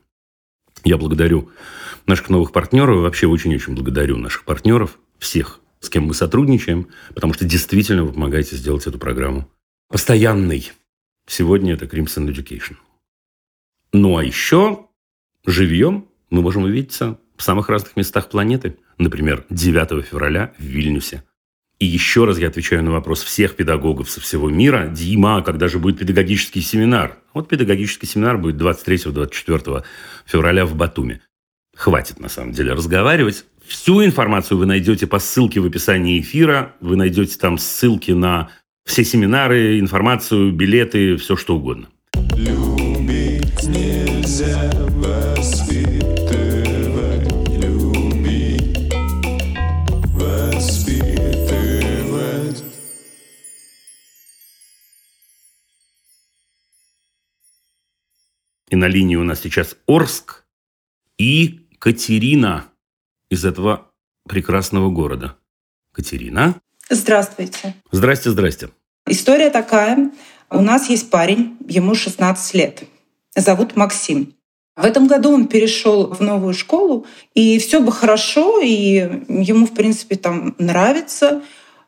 Я 0.85 0.97
благодарю 0.97 1.50
наших 2.06 2.30
новых 2.30 2.52
партнеров, 2.52 3.00
вообще 3.00 3.26
очень-очень 3.26 3.75
благодарю 3.75 4.16
наших 4.16 4.44
партнеров, 4.44 4.99
всех, 5.18 5.61
с 5.80 5.90
кем 5.90 6.04
мы 6.04 6.14
сотрудничаем, 6.14 6.88
потому 7.14 7.35
что 7.35 7.44
действительно 7.44 8.04
вы 8.04 8.12
помогаете 8.12 8.56
сделать 8.56 8.87
эту 8.87 8.99
программу 8.99 9.49
постоянной. 9.88 10.73
Сегодня 11.26 11.75
это 11.75 11.85
Crimson 11.87 12.28
Education. 12.28 12.76
Ну 13.92 14.16
а 14.16 14.25
еще 14.25 14.87
живьем 15.47 16.08
мы 16.30 16.42
можем 16.42 16.64
увидеться 16.64 17.18
в 17.37 17.42
самых 17.42 17.68
разных 17.68 17.97
местах 17.97 18.28
планеты. 18.28 18.78
Например, 18.99 19.44
9 19.50 20.04
февраля 20.04 20.54
в 20.58 20.62
Вильнюсе. 20.62 21.23
И 21.78 21.87
еще 21.87 22.25
раз 22.25 22.38
я 22.38 22.49
отвечаю 22.49 22.82
на 22.82 22.90
вопрос 22.90 23.23
всех 23.23 23.54
педагогов 23.54 24.11
со 24.11 24.20
всего 24.20 24.50
мира. 24.50 24.88
Дима, 24.88 25.42
когда 25.42 25.68
же 25.68 25.78
будет 25.78 25.99
педагогический 25.99 26.61
семинар? 26.61 27.18
Вот 27.35 27.49
педагогический 27.49 28.06
семинар 28.06 28.37
будет 28.37 28.56
23-24 28.56 29.85
февраля 30.26 30.66
в 30.66 30.75
Батуме. 30.75 31.20
Хватит, 31.76 32.18
на 32.18 32.28
самом 32.28 32.52
деле, 32.52 32.73
разговаривать. 32.73 33.44
Всю 33.64 34.04
информацию 34.04 34.58
вы 34.58 34.66
найдете 34.66 35.06
по 35.06 35.20
ссылке 35.20 35.61
в 35.61 35.66
описании 35.66 36.20
эфира. 36.20 36.75
Вы 36.80 36.97
найдете 36.97 37.38
там 37.38 37.58
ссылки 37.58 38.11
на 38.11 38.50
все 38.85 39.04
семинары, 39.04 39.78
информацию, 39.78 40.50
билеты, 40.50 41.16
все 41.16 41.37
что 41.37 41.56
угодно. 41.56 41.87
Любить 42.35 43.68
нельзя 43.68 44.68
И 58.70 58.76
на 58.76 58.87
линии 58.87 59.16
у 59.16 59.25
нас 59.25 59.40
сейчас 59.40 59.76
Орск 59.87 60.44
и 61.16 61.66
Катерина 61.78 62.66
из 63.30 63.44
этого 63.44 63.90
прекрасного 64.28 64.90
города. 64.90 65.37
Катерина. 65.92 66.60
Здравствуйте. 66.90 67.75
Здрасте, 67.90 68.30
здрасте. 68.30 68.70
История 69.06 69.50
такая. 69.50 70.10
У 70.50 70.60
нас 70.60 70.90
есть 70.90 71.10
парень, 71.10 71.56
ему 71.66 71.94
16 71.94 72.54
лет. 72.54 72.84
Зовут 73.34 73.76
Максим. 73.76 74.34
В 74.76 74.84
этом 74.84 75.08
году 75.08 75.32
он 75.32 75.48
перешел 75.48 76.06
в 76.06 76.20
новую 76.20 76.54
школу, 76.54 77.04
и 77.34 77.58
все 77.58 77.80
бы 77.80 77.90
хорошо, 77.90 78.60
и 78.60 79.25
ему, 79.28 79.66
в 79.66 79.72
принципе, 79.72 80.16
там 80.16 80.54
нравится. 80.58 81.42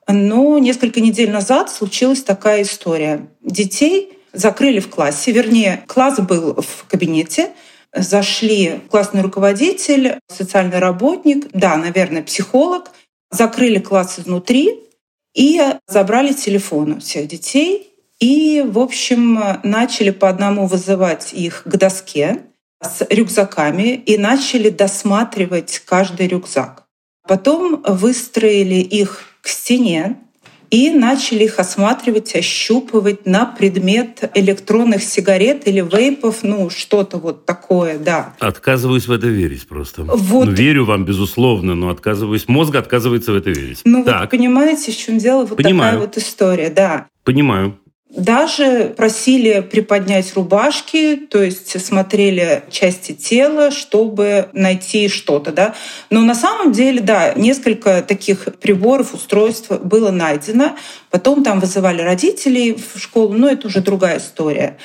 Но 0.09 0.59
несколько 0.59 1.01
недель 1.01 1.31
назад 1.31 1.71
случилась 1.71 2.23
такая 2.23 2.63
история. 2.63 3.29
Детей 3.43 4.19
закрыли 4.33 4.81
в 4.81 4.89
классе, 4.89 5.33
вернее, 5.33 5.85
класс 5.87 6.19
был 6.21 6.55
в 6.61 6.87
кабинете, 6.89 7.51
зашли 7.95 8.81
классный 8.91 9.23
руководитель, 9.23 10.19
социальный 10.29 10.79
работник, 10.79 11.49
да, 11.53 11.77
наверное, 11.77 12.23
психолог, 12.23 12.91
закрыли 13.31 13.79
класс 13.79 14.19
изнутри 14.19 14.81
и 15.35 15.61
забрали 15.87 16.33
телефоны 16.33 17.01
всех 17.01 17.29
детей. 17.29 17.87
И, 18.19 18.63
в 18.67 18.79
общем, 18.79 19.41
начали 19.63 20.11
по 20.11 20.29
одному 20.29 20.67
вызывать 20.67 21.33
их 21.33 21.63
к 21.65 21.77
доске 21.77 22.43
с 22.83 23.07
рюкзаками 23.09 23.95
и 23.95 24.19
начали 24.19 24.69
досматривать 24.69 25.83
каждый 25.85 26.29
рюкзак. 26.29 26.85
Потом 27.27 27.83
выстроили 27.87 28.77
их 28.77 29.25
к 29.41 29.49
стене, 29.49 30.17
и 30.71 30.91
начали 30.91 31.45
их 31.45 31.59
осматривать, 31.59 32.35
ощупывать 32.35 33.27
на 33.27 33.45
предмет 33.45 34.31
электронных 34.35 35.03
сигарет 35.03 35.67
или 35.67 35.81
вейпов, 35.81 36.43
ну, 36.43 36.71
что-то 36.71 37.19
вот 37.19 37.45
такое, 37.45 37.99
да. 37.99 38.35
Отказываюсь 38.39 39.09
в 39.09 39.13
это 39.13 39.27
верить 39.27 39.67
просто. 39.67 40.05
Вот. 40.05 40.47
Ну, 40.47 40.53
верю 40.53 40.85
вам, 40.85 41.05
безусловно, 41.05 41.75
но 41.75 41.91
отказываюсь. 41.91 42.47
Мозг 42.47 42.77
отказывается 42.77 43.33
в 43.33 43.37
это 43.37 43.51
верить. 43.51 43.81
Ну, 43.85 44.05
так. 44.05 44.21
вот 44.21 44.31
понимаете, 44.31 44.93
в 44.93 44.97
чем 44.97 45.19
дело? 45.19 45.45
Вот 45.45 45.57
Понимаю. 45.57 45.93
такая 45.93 46.07
вот 46.07 46.17
история, 46.17 46.71
да. 46.71 47.07
Понимаю. 47.25 47.79
Даже 48.11 48.93
просили 48.97 49.61
приподнять 49.61 50.35
рубашки, 50.35 51.15
то 51.15 51.41
есть 51.41 51.81
смотрели 51.85 52.65
части 52.69 53.13
тела, 53.13 53.71
чтобы 53.71 54.49
найти 54.53 55.09
что-то. 55.09 55.53
Да? 55.53 55.77
Но 56.11 56.23
на 56.23 56.35
самом 56.35 56.73
деле, 56.73 57.01
да, 57.01 57.35
несколько 57.35 58.03
таких 58.03 58.49
приборов, 58.61 59.15
устройств 59.15 59.71
было 59.71 60.11
найдено. 60.11 60.77
Потом 61.11 61.45
там 61.45 61.61
вызывали 61.61 62.03
родителей 62.03 62.75
в 62.75 62.99
школу, 62.99 63.35
но 63.35 63.49
это 63.49 63.69
уже 63.69 63.81
другая 63.81 64.19
история. 64.19 64.77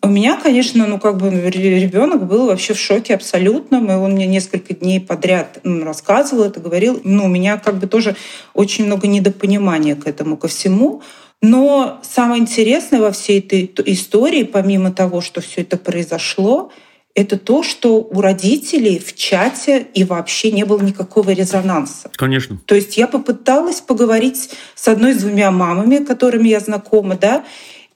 У 0.00 0.08
меня, 0.08 0.36
конечно, 0.36 0.86
ну 0.86 0.98
как 1.00 1.16
бы 1.16 1.30
ребенок 1.30 2.26
был 2.26 2.46
вообще 2.46 2.74
в 2.74 2.78
шоке 2.78 3.14
абсолютно. 3.14 3.76
И 3.76 3.94
он 3.94 4.12
мне 4.12 4.26
несколько 4.26 4.74
дней 4.74 5.00
подряд 5.00 5.58
рассказывал 5.64 6.44
это, 6.44 6.60
говорил. 6.60 7.00
Ну, 7.02 7.24
у 7.24 7.28
меня 7.28 7.56
как 7.56 7.78
бы 7.78 7.86
тоже 7.86 8.14
очень 8.52 8.84
много 8.84 9.06
недопонимания 9.06 9.96
к 9.96 10.06
этому, 10.06 10.36
ко 10.36 10.48
всему. 10.48 11.02
Но 11.40 12.00
самое 12.02 12.42
интересное 12.42 13.00
во 13.00 13.12
всей 13.12 13.38
этой 13.38 13.70
истории, 13.86 14.42
помимо 14.42 14.92
того, 14.92 15.20
что 15.20 15.40
все 15.40 15.60
это 15.60 15.76
произошло, 15.76 16.72
это 17.14 17.36
то, 17.38 17.62
что 17.62 17.96
у 17.96 18.20
родителей 18.20 18.98
в 18.98 19.14
чате 19.16 19.86
и 19.94 20.04
вообще 20.04 20.52
не 20.52 20.64
было 20.64 20.80
никакого 20.80 21.30
резонанса. 21.30 22.10
Конечно. 22.16 22.58
То 22.64 22.74
есть 22.74 22.96
я 22.96 23.08
попыталась 23.08 23.80
поговорить 23.80 24.50
с 24.74 24.88
одной 24.88 25.14
с 25.14 25.18
двумя 25.18 25.50
мамами, 25.50 25.98
которыми 25.98 26.48
я 26.48 26.60
знакома, 26.60 27.16
да, 27.16 27.44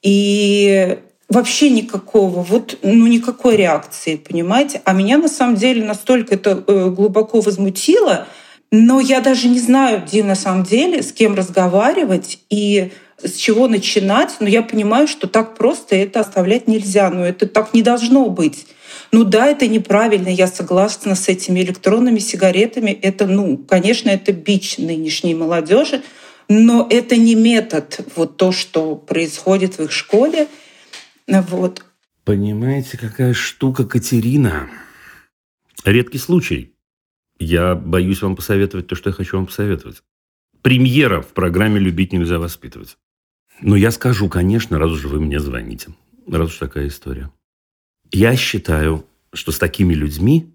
и 0.02 0.98
вообще 1.28 1.70
никакого, 1.70 2.42
вот, 2.42 2.78
ну, 2.82 3.06
никакой 3.06 3.56
реакции, 3.56 4.16
понимаете? 4.16 4.82
А 4.84 4.92
меня 4.92 5.18
на 5.18 5.28
самом 5.28 5.54
деле 5.54 5.84
настолько 5.84 6.34
это 6.34 6.62
э, 6.66 6.90
глубоко 6.90 7.40
возмутило, 7.40 8.26
но 8.70 9.00
я 9.00 9.20
даже 9.20 9.48
не 9.48 9.60
знаю, 9.60 10.02
Дим, 10.10 10.26
на 10.26 10.34
самом 10.34 10.64
деле, 10.64 11.02
с 11.02 11.12
кем 11.12 11.34
разговаривать 11.34 12.40
и 12.50 12.90
с 13.24 13.36
чего 13.36 13.68
начинать, 13.68 14.36
но 14.40 14.48
я 14.48 14.62
понимаю, 14.62 15.08
что 15.08 15.26
так 15.26 15.56
просто 15.56 15.96
это 15.96 16.20
оставлять 16.20 16.68
нельзя, 16.68 17.10
но 17.10 17.24
это 17.24 17.46
так 17.46 17.74
не 17.74 17.82
должно 17.82 18.28
быть. 18.28 18.66
Ну 19.10 19.24
да, 19.24 19.48
это 19.48 19.66
неправильно, 19.66 20.28
я 20.28 20.46
согласна 20.46 21.14
с 21.14 21.28
этими 21.28 21.60
электронными 21.60 22.18
сигаретами. 22.18 22.90
Это, 22.90 23.26
ну, 23.26 23.58
конечно, 23.58 24.08
это 24.08 24.32
бич 24.32 24.78
нынешней 24.78 25.34
молодежи, 25.34 26.02
но 26.48 26.86
это 26.90 27.16
не 27.16 27.34
метод, 27.34 28.00
вот 28.16 28.36
то, 28.36 28.52
что 28.52 28.96
происходит 28.96 29.78
в 29.78 29.82
их 29.84 29.92
школе. 29.92 30.48
Вот. 31.26 31.84
Понимаете, 32.24 32.96
какая 32.98 33.34
штука, 33.34 33.84
Катерина? 33.84 34.70
Редкий 35.84 36.18
случай. 36.18 36.74
Я 37.38 37.74
боюсь 37.74 38.22
вам 38.22 38.36
посоветовать 38.36 38.86
то, 38.86 38.94
что 38.94 39.10
я 39.10 39.14
хочу 39.14 39.36
вам 39.36 39.46
посоветовать. 39.46 40.02
Премьера 40.62 41.20
в 41.20 41.28
программе 41.28 41.80
«Любить 41.80 42.12
нельзя 42.12 42.38
воспитывать». 42.38 42.96
Но 43.62 43.76
я 43.76 43.92
скажу, 43.92 44.28
конечно, 44.28 44.78
раз 44.78 44.90
уж 44.90 45.04
вы 45.04 45.20
мне 45.20 45.38
звоните. 45.38 45.94
Раз 46.26 46.48
уж 46.48 46.58
такая 46.58 46.88
история. 46.88 47.30
Я 48.10 48.36
считаю, 48.36 49.06
что 49.32 49.52
с 49.52 49.58
такими 49.58 49.94
людьми 49.94 50.52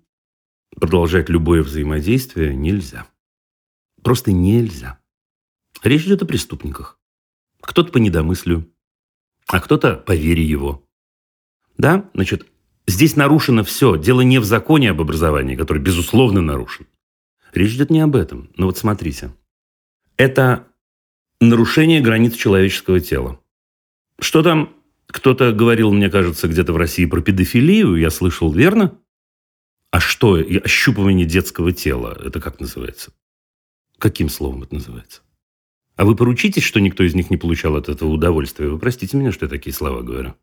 продолжать 0.75 1.29
любое 1.29 1.63
взаимодействие 1.63 2.53
нельзя. 2.53 3.07
Просто 4.03 4.33
нельзя. 4.33 4.99
Речь 5.83 6.05
идет 6.05 6.21
о 6.21 6.25
преступниках. 6.25 6.99
Кто-то 7.61 7.93
по 7.93 7.97
недомыслию, 7.97 8.69
а 9.47 9.61
кто-то 9.61 9.95
по 9.95 10.13
вере 10.13 10.43
его. 10.43 10.83
Да, 11.77 12.09
значит, 12.13 12.45
здесь 12.87 13.15
нарушено 13.15 13.63
все. 13.63 13.95
Дело 13.95 14.21
не 14.21 14.39
в 14.39 14.43
законе 14.43 14.91
об 14.91 14.99
образовании, 14.99 15.55
который, 15.55 15.81
безусловно, 15.81 16.41
нарушен. 16.41 16.87
Речь 17.53 17.73
идет 17.73 17.89
не 17.89 18.01
об 18.01 18.17
этом. 18.17 18.49
Но 18.57 18.65
вот 18.65 18.77
смотрите. 18.77 19.33
Это 20.17 20.67
нарушение 21.41 22.01
границ 22.01 22.35
человеческого 22.35 22.99
тела. 22.99 23.39
Что 24.19 24.43
там 24.43 24.73
кто-то 25.07 25.53
говорил, 25.53 25.91
мне 25.91 26.09
кажется, 26.09 26.47
где-то 26.47 26.73
в 26.73 26.77
России 26.77 27.05
про 27.05 27.21
педофилию, 27.21 27.95
я 27.95 28.09
слышал, 28.09 28.51
верно? 28.51 28.97
А 29.91 29.99
что, 29.99 30.33
ощупывание 30.33 31.25
детского 31.25 31.71
тела, 31.71 32.19
это 32.23 32.41
как 32.41 32.59
называется? 32.59 33.13
Каким 33.97 34.29
словом 34.29 34.63
это 34.63 34.75
называется? 34.75 35.21
А 35.95 36.05
вы 36.05 36.15
поручитесь, 36.15 36.63
что 36.63 36.79
никто 36.79 37.03
из 37.03 37.15
них 37.15 37.29
не 37.31 37.37
получал 37.37 37.75
от 37.75 37.89
этого 37.89 38.09
удовольствия? 38.09 38.67
Вы 38.67 38.77
простите 38.77 39.17
меня, 39.17 39.31
что 39.31 39.45
я 39.45 39.49
такие 39.49 39.73
слова 39.73 40.01
говорю. 40.01 40.35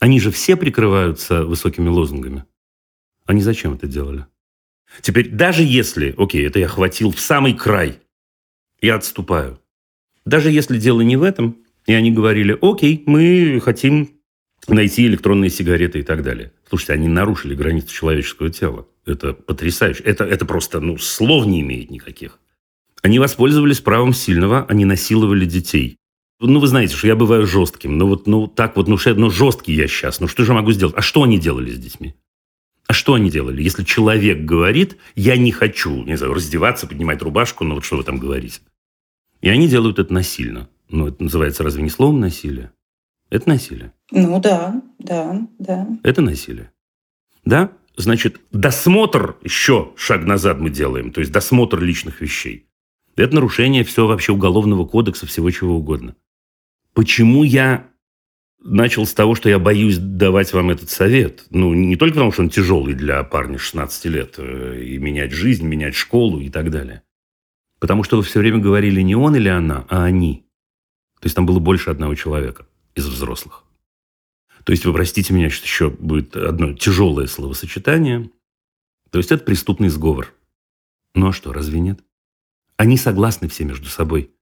Они 0.00 0.18
же 0.20 0.30
все 0.30 0.56
прикрываются 0.56 1.44
высокими 1.44 1.88
лозунгами. 1.88 2.44
Они 3.24 3.42
зачем 3.42 3.74
это 3.74 3.86
делали? 3.86 4.26
Теперь, 5.02 5.30
даже 5.30 5.62
если, 5.62 6.14
окей, 6.16 6.46
это 6.46 6.58
я 6.58 6.68
хватил 6.68 7.12
в 7.12 7.20
самый 7.20 7.54
край, 7.54 8.00
я 8.80 8.96
отступаю. 8.96 9.60
Даже 10.26 10.50
если 10.50 10.78
дело 10.78 11.00
не 11.00 11.16
в 11.16 11.22
этом, 11.22 11.56
и 11.86 11.94
они 11.94 12.10
говорили, 12.10 12.58
окей, 12.60 13.02
мы 13.06 13.60
хотим 13.64 14.10
найти 14.66 15.06
электронные 15.06 15.50
сигареты 15.50 16.00
и 16.00 16.02
так 16.02 16.22
далее. 16.22 16.52
Слушайте, 16.68 16.94
они 16.94 17.06
нарушили 17.06 17.54
границу 17.54 17.94
человеческого 17.94 18.50
тела. 18.50 18.86
Это 19.06 19.32
потрясающе. 19.34 20.02
Это, 20.02 20.24
это 20.24 20.44
просто, 20.44 20.80
ну, 20.80 20.98
слов 20.98 21.46
не 21.46 21.60
имеет 21.60 21.90
никаких. 21.90 22.40
Они 23.02 23.20
воспользовались 23.20 23.80
правом 23.80 24.12
сильного, 24.12 24.66
они 24.68 24.84
насиловали 24.84 25.44
детей. 25.44 25.96
Ну, 26.40 26.58
вы 26.58 26.66
знаете, 26.66 26.96
что 26.96 27.06
я 27.06 27.14
бываю 27.14 27.46
жестким. 27.46 27.96
Ну, 27.96 28.08
вот, 28.08 28.26
ну, 28.26 28.48
так 28.48 28.76
вот, 28.76 28.88
ну, 28.88 28.98
ну, 29.14 29.30
жесткий 29.30 29.74
я 29.74 29.86
сейчас. 29.86 30.18
Ну, 30.18 30.26
что 30.26 30.44
же 30.44 30.52
могу 30.52 30.72
сделать? 30.72 30.96
А 30.96 31.02
что 31.02 31.22
они 31.22 31.38
делали 31.38 31.70
с 31.70 31.78
детьми? 31.78 32.14
А 32.88 32.92
что 32.92 33.14
они 33.14 33.30
делали? 33.30 33.62
Если 33.62 33.84
человек 33.84 34.40
говорит, 34.40 34.96
я 35.14 35.36
не 35.36 35.52
хочу, 35.52 36.02
не 36.02 36.16
знаю, 36.16 36.34
раздеваться, 36.34 36.88
поднимать 36.88 37.22
рубашку, 37.22 37.62
ну, 37.62 37.76
вот 37.76 37.84
что 37.84 37.96
вы 37.96 38.02
там 38.02 38.18
говорите. 38.18 38.60
И 39.40 39.48
они 39.48 39.68
делают 39.68 39.98
это 39.98 40.12
насильно. 40.12 40.68
Ну, 40.88 41.08
это 41.08 41.22
называется 41.22 41.62
разве 41.62 41.82
не 41.82 41.90
словом 41.90 42.20
насилие? 42.20 42.72
Это 43.30 43.48
насилие. 43.48 43.92
Ну 44.10 44.40
да, 44.40 44.82
да, 44.98 45.46
да. 45.58 45.88
Это 46.02 46.22
насилие. 46.22 46.72
Да? 47.44 47.72
Значит, 47.96 48.40
досмотр 48.52 49.36
еще 49.42 49.92
шаг 49.96 50.24
назад 50.24 50.60
мы 50.60 50.70
делаем, 50.70 51.10
то 51.12 51.20
есть 51.20 51.32
досмотр 51.32 51.80
личных 51.80 52.20
вещей. 52.20 52.66
Это 53.16 53.34
нарушение 53.34 53.82
все 53.84 54.06
вообще 54.06 54.32
уголовного 54.32 54.86
кодекса, 54.86 55.26
всего 55.26 55.50
чего 55.50 55.76
угодно. 55.76 56.14
Почему 56.92 57.42
я 57.42 57.88
начал 58.62 59.06
с 59.06 59.14
того, 59.14 59.34
что 59.34 59.48
я 59.48 59.58
боюсь 59.58 59.96
давать 59.96 60.52
вам 60.52 60.70
этот 60.70 60.90
совет? 60.90 61.46
Ну, 61.50 61.72
не 61.72 61.96
только 61.96 62.14
потому, 62.14 62.32
что 62.32 62.42
он 62.42 62.50
тяжелый 62.50 62.94
для 62.94 63.22
парня 63.24 63.58
16 63.58 64.04
лет, 64.06 64.34
э, 64.38 64.82
и 64.82 64.98
менять 64.98 65.32
жизнь, 65.32 65.66
менять 65.66 65.94
школу 65.94 66.40
и 66.40 66.50
так 66.50 66.70
далее. 66.70 67.02
Потому 67.78 68.02
что 68.04 68.16
вы 68.16 68.22
все 68.22 68.38
время 68.38 68.58
говорили 68.58 69.00
не 69.02 69.14
он 69.14 69.36
или 69.36 69.48
она, 69.48 69.84
а 69.88 70.04
они. 70.04 70.46
То 71.20 71.26
есть 71.26 71.36
там 71.36 71.46
было 71.46 71.58
больше 71.58 71.90
одного 71.90 72.14
человека 72.14 72.66
из 72.94 73.06
взрослых. 73.06 73.64
То 74.64 74.72
есть, 74.72 74.84
вы 74.84 74.92
простите 74.92 75.32
меня, 75.32 75.48
что 75.48 75.64
еще 75.64 75.90
будет 75.90 76.34
одно 76.36 76.72
тяжелое 76.72 77.28
словосочетание. 77.28 78.30
То 79.10 79.18
есть, 79.18 79.30
это 79.30 79.44
преступный 79.44 79.88
сговор. 79.88 80.34
Ну 81.14 81.28
а 81.28 81.32
что, 81.32 81.52
разве 81.52 81.80
нет? 81.80 82.00
Они 82.76 82.96
согласны 82.96 83.48
все 83.48 83.64
между 83.64 83.86
собой. 83.88 84.32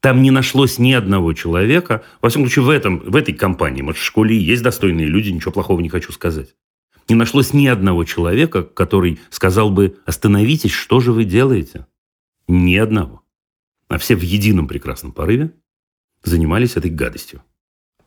Там 0.00 0.22
не 0.22 0.30
нашлось 0.30 0.78
ни 0.78 0.92
одного 0.92 1.32
человека, 1.32 2.04
во 2.20 2.28
всяком 2.28 2.46
случае, 2.46 2.64
в, 2.64 2.70
этом, 2.70 2.98
в 3.00 3.14
этой 3.14 3.34
компании, 3.34 3.82
может, 3.82 4.00
в 4.00 4.04
школе 4.04 4.36
есть 4.36 4.62
достойные 4.62 5.06
люди, 5.06 5.30
ничего 5.30 5.52
плохого 5.52 5.80
не 5.80 5.88
хочу 5.88 6.10
сказать. 6.12 6.54
Не 7.08 7.14
нашлось 7.14 7.52
ни 7.52 7.66
одного 7.66 8.04
человека, 8.04 8.62
который 8.62 9.20
сказал 9.30 9.70
бы, 9.70 9.98
остановитесь, 10.06 10.72
что 10.72 11.00
же 11.00 11.12
вы 11.12 11.24
делаете? 11.24 11.86
Ни 12.54 12.76
одного. 12.76 13.22
А 13.88 13.96
все 13.96 14.14
в 14.14 14.20
едином 14.20 14.68
прекрасном 14.68 15.12
порыве 15.12 15.54
занимались 16.22 16.76
этой 16.76 16.90
гадостью. 16.90 17.42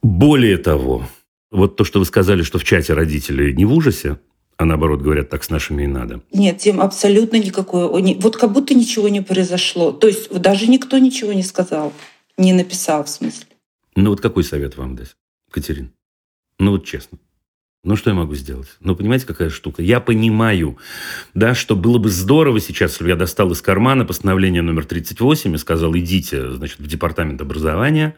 Более 0.04 0.60
того, 0.60 1.08
вот 1.50 1.78
то, 1.78 1.84
что 1.84 1.98
вы 1.98 2.06
сказали, 2.06 2.44
что 2.44 2.60
в 2.60 2.64
чате 2.64 2.94
родители 2.94 3.54
не 3.54 3.66
в 3.66 3.74
ужасе, 3.74 4.20
а 4.58 4.66
наоборот 4.66 5.02
говорят, 5.02 5.32
так 5.32 5.44
с 5.44 5.50
нашими 5.50 5.86
и 5.86 5.88
надо. 5.88 6.22
Нет, 6.32 6.60
Тим, 6.60 6.80
абсолютно 6.80 7.38
никакое. 7.38 7.88
Вот 7.88 8.38
как 8.38 8.54
будто 8.54 8.76
ничего 8.76 9.10
не 9.10 9.22
произошло. 9.22 9.92
То 9.92 10.06
есть 10.06 10.32
даже 10.32 10.68
никто 10.68 11.00
ничего 11.00 11.34
не 11.34 11.42
сказал, 11.42 11.92
не 12.38 12.54
написал 12.54 13.04
в 13.04 13.10
смысле. 13.10 13.48
Ну 13.96 14.12
вот 14.12 14.22
какой 14.22 14.44
совет 14.44 14.78
вам 14.78 14.96
дать, 14.96 15.16
Катерин? 15.50 15.92
Ну 16.60 16.70
вот 16.70 16.86
честно. 16.86 17.18
Ну, 17.86 17.96
что 17.96 18.10
я 18.10 18.16
могу 18.16 18.34
сделать? 18.34 18.68
Ну, 18.80 18.96
понимаете, 18.96 19.28
какая 19.28 19.52
штука? 19.52 19.84
Я 19.84 20.00
понимаю, 20.00 20.78
да, 21.36 21.54
что 21.54 21.76
было 21.76 22.00
бы 22.00 22.10
здорово 22.10 22.60
сейчас, 22.60 22.94
если 22.94 23.04
бы 23.04 23.12
я 23.12 23.16
достал 23.16 23.52
из 23.52 23.62
кармана 23.62 24.06
постановление 24.06 24.64
номер 24.64 24.86
38 24.86 25.54
и 25.54 25.58
сказал, 25.60 25.96
идите, 25.96 26.52
значит, 26.52 26.80
в 26.80 26.88
департамент 26.88 27.40
образования 27.42 28.18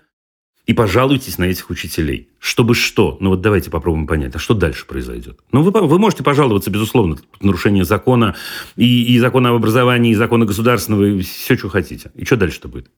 и 0.66 0.74
пожалуйтесь 0.74 1.38
на 1.38 1.44
этих 1.44 1.70
учителей. 1.70 2.30
Чтобы 2.40 2.76
что? 2.76 3.18
Ну, 3.20 3.32
вот 3.32 3.42
давайте 3.42 3.70
попробуем 3.70 4.08
понять, 4.08 4.36
а 4.36 4.40
что 4.40 4.54
дальше 4.54 4.86
произойдет? 4.86 5.42
Ну, 5.52 5.64
вы, 5.64 5.72
вы 5.72 6.00
можете 6.00 6.24
пожаловаться, 6.24 6.72
безусловно, 6.72 7.18
нарушение 7.42 7.84
закона 7.84 8.36
и, 8.78 9.16
и 9.16 9.20
закона 9.20 9.50
об 9.50 9.56
образовании, 9.56 10.14
и 10.14 10.16
закона 10.16 10.46
государственного, 10.46 11.04
и 11.04 11.22
все, 11.24 11.58
что 11.58 11.68
хотите. 11.68 12.10
И 12.16 12.24
что 12.24 12.38
дальше-то 12.38 12.70
будет? 12.70 12.90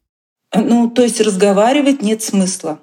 Ну, 0.55 0.91
то 0.95 1.01
есть 1.01 1.19
разговаривать 1.19 2.03
нет 2.03 2.21
смысла 2.21 2.79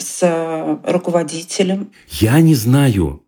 с 0.00 0.20
э, 0.22 0.90
руководителем. 0.90 1.92
Я 2.08 2.40
не 2.40 2.54
знаю. 2.54 3.22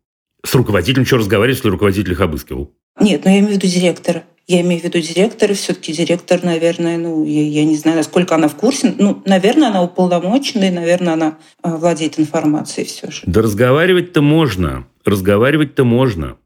С 0.45 0.55
руководителем 0.55 1.07
что 1.07 1.19
разговаривать, 1.19 1.59
если 1.59 1.69
руководитель 1.69 2.13
их 2.13 2.21
обыскивал? 2.21 2.73
Нет, 3.01 3.25
но 3.25 3.31
я 3.31 3.39
имею 3.39 3.53
в 3.53 3.57
виду 3.57 3.67
директора. 3.67 4.25
Я 4.49 4.61
имею 4.63 4.81
в 4.81 4.85
виду 4.85 5.01
директора. 5.01 5.55
Все-таки 5.55 5.93
директор, 5.93 6.43
наверное, 6.43 6.99
ну, 6.99 7.25
я, 7.25 7.43
я 7.43 7.65
не 7.65 7.77
знаю, 7.77 7.99
насколько 7.99 8.35
она 8.35 8.49
в 8.49 8.57
курсе. 8.57 8.95
Ну, 8.99 9.23
наверное, 9.25 9.69
она 9.69 9.83
уполномочена, 9.83 10.65
и, 10.65 10.71
наверное, 10.71 11.15
она 11.15 11.39
э, 11.63 11.75
владеет 11.75 12.19
информацией 12.19 12.87
все 12.87 13.11
же. 13.11 13.23
Да 13.27 13.43
разговаривать-то 13.43 14.21
можно. 14.21 14.87
Разговаривать-то 15.05 15.85
можно. 15.85 16.37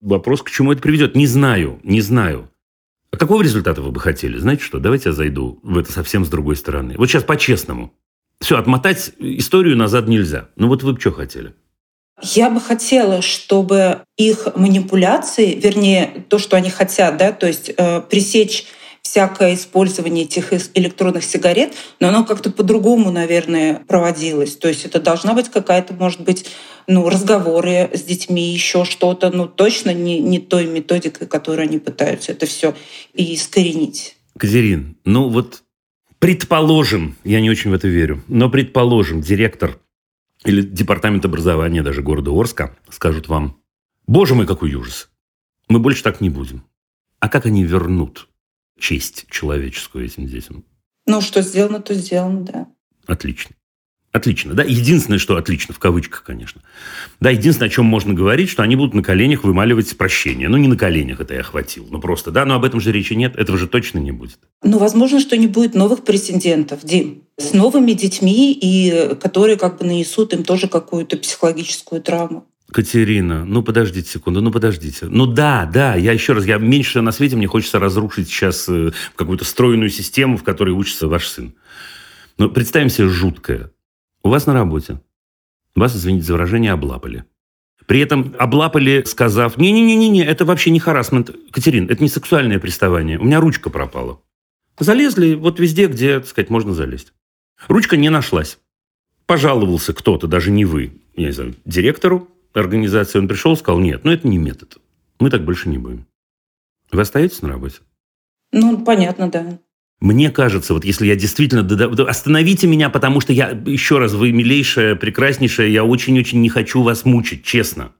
Вопрос, 0.00 0.42
к 0.42 0.50
чему 0.50 0.72
это 0.72 0.82
приведет, 0.82 1.16
не 1.16 1.26
знаю, 1.26 1.80
не 1.82 2.00
знаю. 2.00 2.50
А 3.10 3.16
какого 3.16 3.42
результата 3.42 3.80
вы 3.80 3.90
бы 3.90 4.00
хотели? 4.00 4.38
Знаете 4.38 4.62
что, 4.62 4.78
давайте 4.78 5.08
я 5.08 5.14
зайду 5.14 5.58
в 5.62 5.78
это 5.78 5.90
совсем 5.90 6.24
с 6.24 6.28
другой 6.28 6.56
стороны. 6.56 6.94
Вот 6.96 7.08
сейчас 7.08 7.24
по-честному. 7.24 7.92
Все, 8.40 8.56
отмотать 8.58 9.12
историю 9.18 9.76
назад 9.76 10.08
нельзя. 10.08 10.48
Ну 10.56 10.68
вот 10.68 10.82
вы 10.82 10.92
бы 10.92 11.00
что 11.00 11.12
хотели? 11.12 11.54
Я 12.22 12.50
бы 12.50 12.60
хотела, 12.60 13.22
чтобы 13.22 14.00
их 14.16 14.48
манипуляции, 14.56 15.54
вернее, 15.54 16.24
то, 16.28 16.38
что 16.38 16.56
они 16.56 16.68
хотят, 16.68 17.16
да, 17.16 17.30
то 17.30 17.46
есть 17.46 17.70
э, 17.76 18.00
пресечь 18.00 18.66
всякое 19.02 19.54
использование 19.54 20.24
этих 20.24 20.52
электронных 20.74 21.24
сигарет, 21.24 21.74
но 22.00 22.08
оно 22.08 22.24
как-то 22.24 22.50
по-другому, 22.50 23.10
наверное, 23.10 23.82
проводилось. 23.86 24.56
То 24.56 24.68
есть 24.68 24.84
это 24.84 25.00
должна 25.00 25.32
быть 25.32 25.48
какая-то, 25.48 25.94
может 25.94 26.20
быть, 26.20 26.46
ну, 26.86 27.08
разговоры 27.08 27.90
с 27.94 28.02
детьми, 28.02 28.52
еще 28.52 28.84
что-то, 28.84 29.30
ну, 29.30 29.46
точно 29.46 29.94
не, 29.94 30.18
не 30.18 30.38
той 30.40 30.66
методикой, 30.66 31.26
которой 31.26 31.66
они 31.66 31.78
пытаются 31.78 32.32
это 32.32 32.46
все 32.46 32.74
и 33.14 33.34
искоренить. 33.34 34.16
Катерин, 34.36 34.96
ну 35.04 35.28
вот 35.28 35.62
предположим, 36.18 37.16
я 37.24 37.40
не 37.40 37.50
очень 37.50 37.70
в 37.70 37.74
это 37.74 37.88
верю, 37.88 38.22
но 38.28 38.50
предположим, 38.50 39.20
директор 39.20 39.78
или 40.44 40.62
департамент 40.62 41.24
образования 41.24 41.82
даже 41.82 42.02
города 42.02 42.30
Орска 42.30 42.76
скажут 42.90 43.28
вам, 43.28 43.60
боже 44.06 44.34
мой, 44.34 44.46
какой 44.46 44.74
ужас, 44.74 45.10
мы 45.68 45.78
больше 45.78 46.02
так 46.02 46.20
не 46.20 46.30
будем. 46.30 46.64
А 47.20 47.28
как 47.28 47.46
они 47.46 47.64
вернут 47.64 48.28
честь 48.78 49.26
человеческую 49.28 50.04
этим 50.04 50.26
детям. 50.26 50.64
Ну, 51.06 51.20
что 51.20 51.42
сделано, 51.42 51.80
то 51.80 51.94
сделано, 51.94 52.42
да. 52.42 52.68
Отлично. 53.06 53.56
Отлично, 54.10 54.54
да. 54.54 54.64
Единственное, 54.64 55.18
что 55.18 55.36
отлично, 55.36 55.74
в 55.74 55.78
кавычках, 55.78 56.22
конечно. 56.22 56.62
Да, 57.20 57.30
единственное, 57.30 57.68
о 57.68 57.70
чем 57.70 57.84
можно 57.84 58.14
говорить, 58.14 58.48
что 58.48 58.62
они 58.62 58.74
будут 58.74 58.94
на 58.94 59.02
коленях 59.02 59.44
вымаливать 59.44 59.96
прощение. 59.98 60.48
Ну, 60.48 60.56
не 60.56 60.66
на 60.66 60.76
коленях 60.76 61.20
это 61.20 61.34
я 61.34 61.42
хватил, 61.42 61.86
ну 61.90 62.00
просто, 62.00 62.30
да, 62.30 62.46
но 62.46 62.54
об 62.54 62.64
этом 62.64 62.80
же 62.80 62.90
речи 62.90 63.12
нет, 63.12 63.36
этого 63.36 63.58
же 63.58 63.68
точно 63.68 63.98
не 63.98 64.12
будет. 64.12 64.38
Ну, 64.62 64.78
возможно, 64.78 65.20
что 65.20 65.36
не 65.36 65.46
будет 65.46 65.74
новых 65.74 66.04
претендентов, 66.04 66.84
Дим, 66.84 67.24
с 67.36 67.52
новыми 67.52 67.92
детьми, 67.92 68.52
и 68.52 69.14
которые 69.20 69.56
как 69.56 69.78
бы 69.78 69.84
нанесут 69.84 70.32
им 70.32 70.42
тоже 70.42 70.68
какую-то 70.68 71.18
психологическую 71.18 72.00
травму. 72.00 72.46
Катерина, 72.72 73.44
ну 73.46 73.62
подождите 73.62 74.10
секунду, 74.10 74.42
ну 74.42 74.50
подождите. 74.50 75.06
Ну 75.06 75.26
да, 75.26 75.68
да, 75.72 75.94
я 75.94 76.12
еще 76.12 76.34
раз, 76.34 76.44
я 76.44 76.58
меньше 76.58 77.00
на 77.00 77.12
свете, 77.12 77.36
мне 77.36 77.46
хочется 77.46 77.78
разрушить 77.78 78.28
сейчас 78.28 78.68
э, 78.68 78.92
какую-то 79.16 79.46
стройную 79.46 79.88
систему, 79.88 80.36
в 80.36 80.44
которой 80.44 80.70
учится 80.70 81.08
ваш 81.08 81.28
сын. 81.28 81.54
Но 82.36 82.50
представим 82.50 82.90
себе 82.90 83.08
жуткое. 83.08 83.70
У 84.28 84.30
вас 84.30 84.44
на 84.44 84.52
работе. 84.52 85.00
Вас, 85.74 85.96
извините 85.96 86.26
за 86.26 86.34
выражение, 86.34 86.72
облапали. 86.72 87.24
При 87.86 88.00
этом 88.00 88.34
облапали, 88.38 89.02
сказав, 89.06 89.56
не-не-не-не, 89.56 90.22
это 90.22 90.44
вообще 90.44 90.68
не 90.68 90.80
харасмент. 90.80 91.34
Катерин, 91.50 91.88
это 91.88 92.02
не 92.02 92.10
сексуальное 92.10 92.58
приставание. 92.58 93.18
У 93.18 93.24
меня 93.24 93.40
ручка 93.40 93.70
пропала. 93.70 94.20
Залезли 94.78 95.34
вот 95.34 95.58
везде, 95.58 95.86
где, 95.86 96.20
так 96.20 96.28
сказать, 96.28 96.50
можно 96.50 96.74
залезть. 96.74 97.14
Ручка 97.68 97.96
не 97.96 98.10
нашлась. 98.10 98.58
Пожаловался 99.24 99.94
кто-то, 99.94 100.26
даже 100.26 100.50
не 100.50 100.66
вы, 100.66 101.00
я 101.16 101.28
не 101.28 101.32
знаю, 101.32 101.54
директору, 101.64 102.28
организации 102.52 103.18
он 103.18 103.28
пришел, 103.28 103.56
сказал, 103.56 103.80
нет, 103.80 104.04
ну 104.04 104.10
это 104.10 104.28
не 104.28 104.36
метод. 104.36 104.76
Мы 105.20 105.30
так 105.30 105.46
больше 105.46 105.70
не 105.70 105.78
будем. 105.78 106.04
Вы 106.92 107.00
остаетесь 107.00 107.40
на 107.40 107.48
работе? 107.48 107.78
Ну, 108.52 108.84
понятно, 108.84 109.30
да. 109.30 109.58
Мне 110.00 110.30
кажется, 110.30 110.74
вот 110.74 110.84
если 110.84 111.06
я 111.06 111.16
действительно... 111.16 111.66
Остановите 112.08 112.66
меня, 112.66 112.88
потому 112.88 113.20
что 113.20 113.32
я, 113.32 113.50
еще 113.50 113.98
раз, 113.98 114.12
вы 114.12 114.30
милейшая, 114.30 114.94
прекраснейшая, 114.94 115.68
я 115.68 115.84
очень-очень 115.84 116.40
не 116.40 116.48
хочу 116.48 116.82
вас 116.82 117.04
мучить, 117.04 117.44
честно. 117.44 117.92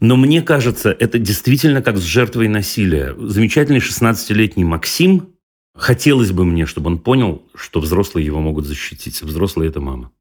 Но 0.00 0.16
мне 0.16 0.42
кажется, 0.42 0.90
это 0.90 1.18
действительно 1.18 1.82
как 1.82 1.98
с 1.98 2.02
жертвой 2.02 2.48
насилия. 2.48 3.14
Замечательный 3.18 3.80
16-летний 3.80 4.64
Максим, 4.64 5.34
хотелось 5.74 6.32
бы 6.32 6.44
мне, 6.44 6.64
чтобы 6.64 6.88
он 6.88 6.98
понял, 6.98 7.46
что 7.54 7.80
взрослые 7.80 8.24
его 8.24 8.40
могут 8.40 8.66
защитить. 8.66 9.20
Взрослые– 9.22 9.68
это 9.70 9.80
мама. 9.80 10.12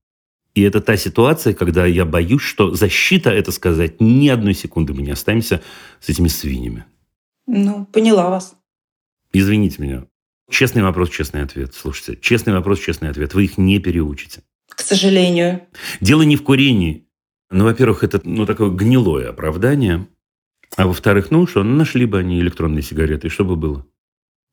И 0.54 0.62
это 0.62 0.80
та 0.80 0.96
ситуация, 0.96 1.54
когда 1.54 1.86
я 1.86 2.06
боюсь, 2.06 2.42
что 2.42 2.74
защита, 2.74 3.30
это 3.30 3.52
сказать, 3.52 4.00
ни 4.00 4.30
одной 4.30 4.54
секунды 4.54 4.94
мы 4.94 5.02
не 5.02 5.12
останемся 5.12 5.62
с 6.00 6.10
этими 6.10 6.30
свиньями. 6.30 6.86
Ну, 7.48 7.86
поняла 7.86 8.30
вас. 8.30 8.56
Извините 9.34 9.82
меня. 9.82 10.06
Честный 10.50 10.84
вопрос, 10.84 11.10
честный 11.10 11.42
ответ. 11.42 11.74
Слушайте, 11.74 12.20
честный 12.22 12.54
вопрос, 12.54 12.80
честный 12.80 13.10
ответ. 13.10 13.34
Вы 13.34 13.46
их 13.46 13.58
не 13.58 13.80
переучите. 13.80 14.42
К 14.70 14.82
сожалению. 14.82 15.62
Дело 16.02 16.22
не 16.22 16.36
в 16.36 16.44
курении. 16.44 17.08
Ну, 17.50 17.64
во-первых, 17.64 18.04
это 18.04 18.22
ну, 18.24 18.46
такое 18.46 18.70
гнилое 18.70 19.30
оправдание. 19.30 20.08
А 20.76 20.88
во-вторых, 20.88 21.32
ну 21.32 21.48
что, 21.48 21.64
нашли 21.64 22.06
бы 22.06 22.20
они 22.20 22.40
электронные 22.40 22.82
сигареты, 22.82 23.30
что 23.30 23.46
бы 23.46 23.56
было? 23.56 23.86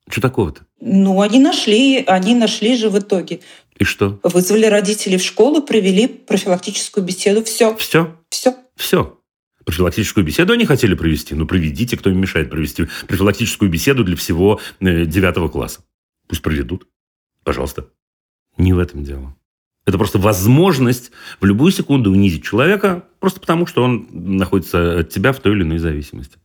Что 0.09 0.21
такого-то? 0.21 0.65
Ну, 0.79 1.21
они 1.21 1.39
нашли, 1.39 2.03
они 2.05 2.35
нашли 2.35 2.75
же 2.75 2.89
в 2.89 2.99
итоге. 2.99 3.39
И 3.77 3.83
что? 3.83 4.19
Вызвали 4.23 4.65
родителей 4.65 5.17
в 5.17 5.23
школу, 5.23 5.61
провели 5.61 6.07
профилактическую 6.07 7.05
беседу. 7.05 7.43
Все. 7.43 7.75
Все? 7.77 8.15
Все. 8.29 8.55
Все. 8.75 9.19
Профилактическую 9.65 10.25
беседу 10.25 10.53
они 10.53 10.65
хотели 10.65 10.93
провести. 10.93 11.35
Ну, 11.35 11.45
проведите, 11.47 11.97
кто 11.97 12.09
им 12.09 12.19
мешает 12.19 12.49
провести 12.49 12.87
профилактическую 13.07 13.69
беседу 13.69 14.03
для 14.03 14.15
всего 14.15 14.59
э, 14.79 15.05
девятого 15.05 15.47
класса. 15.47 15.81
Пусть 16.27 16.41
проведут. 16.41 16.87
Пожалуйста. 17.43 17.87
Не 18.57 18.73
в 18.73 18.79
этом 18.79 19.03
дело. 19.03 19.35
Это 19.85 19.97
просто 19.97 20.17
возможность 20.17 21.11
в 21.41 21.45
любую 21.45 21.71
секунду 21.71 22.11
унизить 22.11 22.43
человека, 22.43 23.03
просто 23.19 23.39
потому, 23.41 23.65
что 23.65 23.83
он 23.83 24.07
находится 24.11 24.99
от 24.99 25.09
тебя 25.09 25.33
в 25.33 25.39
той 25.39 25.53
или 25.53 25.63
иной 25.63 25.77
зависимости. 25.79 26.37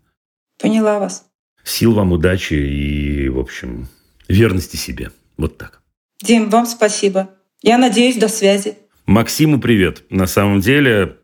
Поняла 0.61 0.99
вас. 0.99 1.27
Сил 1.63 1.93
вам, 1.93 2.13
удачи 2.13 2.55
и, 2.55 3.29
в 3.29 3.39
общем, 3.39 3.87
верности 4.29 4.77
себе. 4.77 5.13
Вот 5.37 5.57
так. 5.57 5.83
Дим, 6.21 6.51
вам 6.51 6.67
спасибо. 6.67 7.31
Я 7.63 7.79
надеюсь, 7.79 8.17
до 8.17 8.29
связи. 8.29 8.77
Максиму 9.07 9.61
привет. 9.61 10.05
На 10.11 10.27
самом 10.27 10.61
деле, 10.61 11.19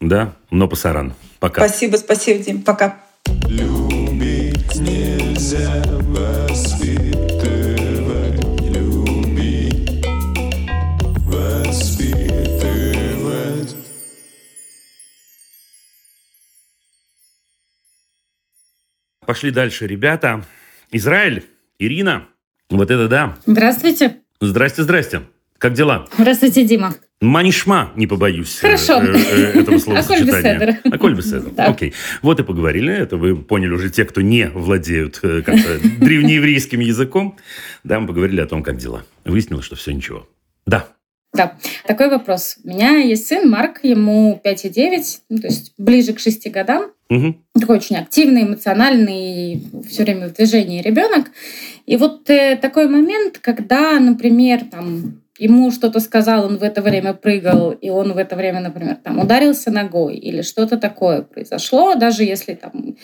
да, 0.00 0.34
но 0.50 0.66
пасаран. 0.66 1.14
Пока. 1.42 1.66
Спасибо, 1.66 1.96
спасибо, 1.96 2.38
Дим. 2.40 2.62
Пока. 2.62 3.00
Любить 3.48 4.76
нельзя 4.76 5.82
воспитывать, 6.02 7.20
любить, 8.60 10.06
воспитывать. 11.26 12.22
Пошли 19.26 19.50
дальше, 19.50 19.88
ребята. 19.88 20.44
Израиль, 20.92 21.44
Ирина, 21.80 22.28
вот 22.70 22.92
это 22.92 23.08
да. 23.08 23.36
Здравствуйте. 23.46 24.20
Здрасте, 24.40 24.84
здрасте. 24.84 25.22
Как 25.58 25.72
дела? 25.72 26.06
Здравствуйте, 26.16 26.64
Дима. 26.64 26.94
Манишма, 27.22 27.92
не 27.94 28.08
побоюсь 28.08 28.58
э, 28.58 28.60
Хорошо. 28.62 29.00
э, 29.00 29.14
э, 29.14 29.60
этого 29.60 29.78
словосочетания. 29.78 30.80
Аколь. 30.92 31.16
Да. 31.56 31.66
Окей. 31.66 31.94
Вот 32.20 32.40
и 32.40 32.42
поговорили. 32.42 32.92
Это 32.92 33.16
вы 33.16 33.36
поняли 33.36 33.70
уже 33.70 33.90
те, 33.90 34.04
кто 34.04 34.20
не 34.20 34.48
владеют 34.48 35.20
как-то 35.20 35.78
древнееврейским 36.00 36.80
языком. 36.80 37.36
Да, 37.84 38.00
мы 38.00 38.08
поговорили 38.08 38.40
о 38.40 38.46
том, 38.46 38.64
как 38.64 38.76
дела. 38.76 39.04
Выяснилось, 39.24 39.64
что 39.64 39.76
все 39.76 39.92
ничего. 39.92 40.28
Да. 40.66 40.88
Да, 41.32 41.56
такой 41.86 42.10
вопрос. 42.10 42.58
У 42.62 42.68
меня 42.68 42.98
есть 42.98 43.26
сын 43.28 43.48
Марк, 43.48 43.80
ему 43.84 44.38
5,9, 44.44 45.20
ну, 45.30 45.38
то 45.38 45.46
есть 45.46 45.72
ближе 45.78 46.12
к 46.12 46.18
6 46.18 46.50
годам. 46.50 46.90
Мгм. 47.08 47.42
Такой 47.58 47.76
очень 47.78 47.96
активный, 47.96 48.42
эмоциональный, 48.42 49.62
все 49.88 50.02
время 50.02 50.28
в 50.28 50.34
движении 50.34 50.82
ребенок. 50.82 51.28
И 51.86 51.96
вот 51.96 52.28
э, 52.28 52.56
такой 52.56 52.88
момент, 52.88 53.38
когда, 53.38 53.98
например, 53.98 54.64
там 54.70 55.21
ему 55.38 55.70
что-то 55.70 56.00
сказал, 56.00 56.44
он 56.44 56.58
в 56.58 56.62
это 56.62 56.82
время 56.82 57.14
прыгал, 57.14 57.72
и 57.72 57.90
он 57.90 58.12
в 58.12 58.18
это 58.18 58.36
время, 58.36 58.60
например, 58.60 58.96
там 58.96 59.18
ударился 59.18 59.70
ногой 59.70 60.16
или 60.16 60.42
что-то 60.42 60.76
такое 60.76 61.22
произошло, 61.22 61.94
даже 61.94 62.24
если 62.24 62.54
там 62.54 62.96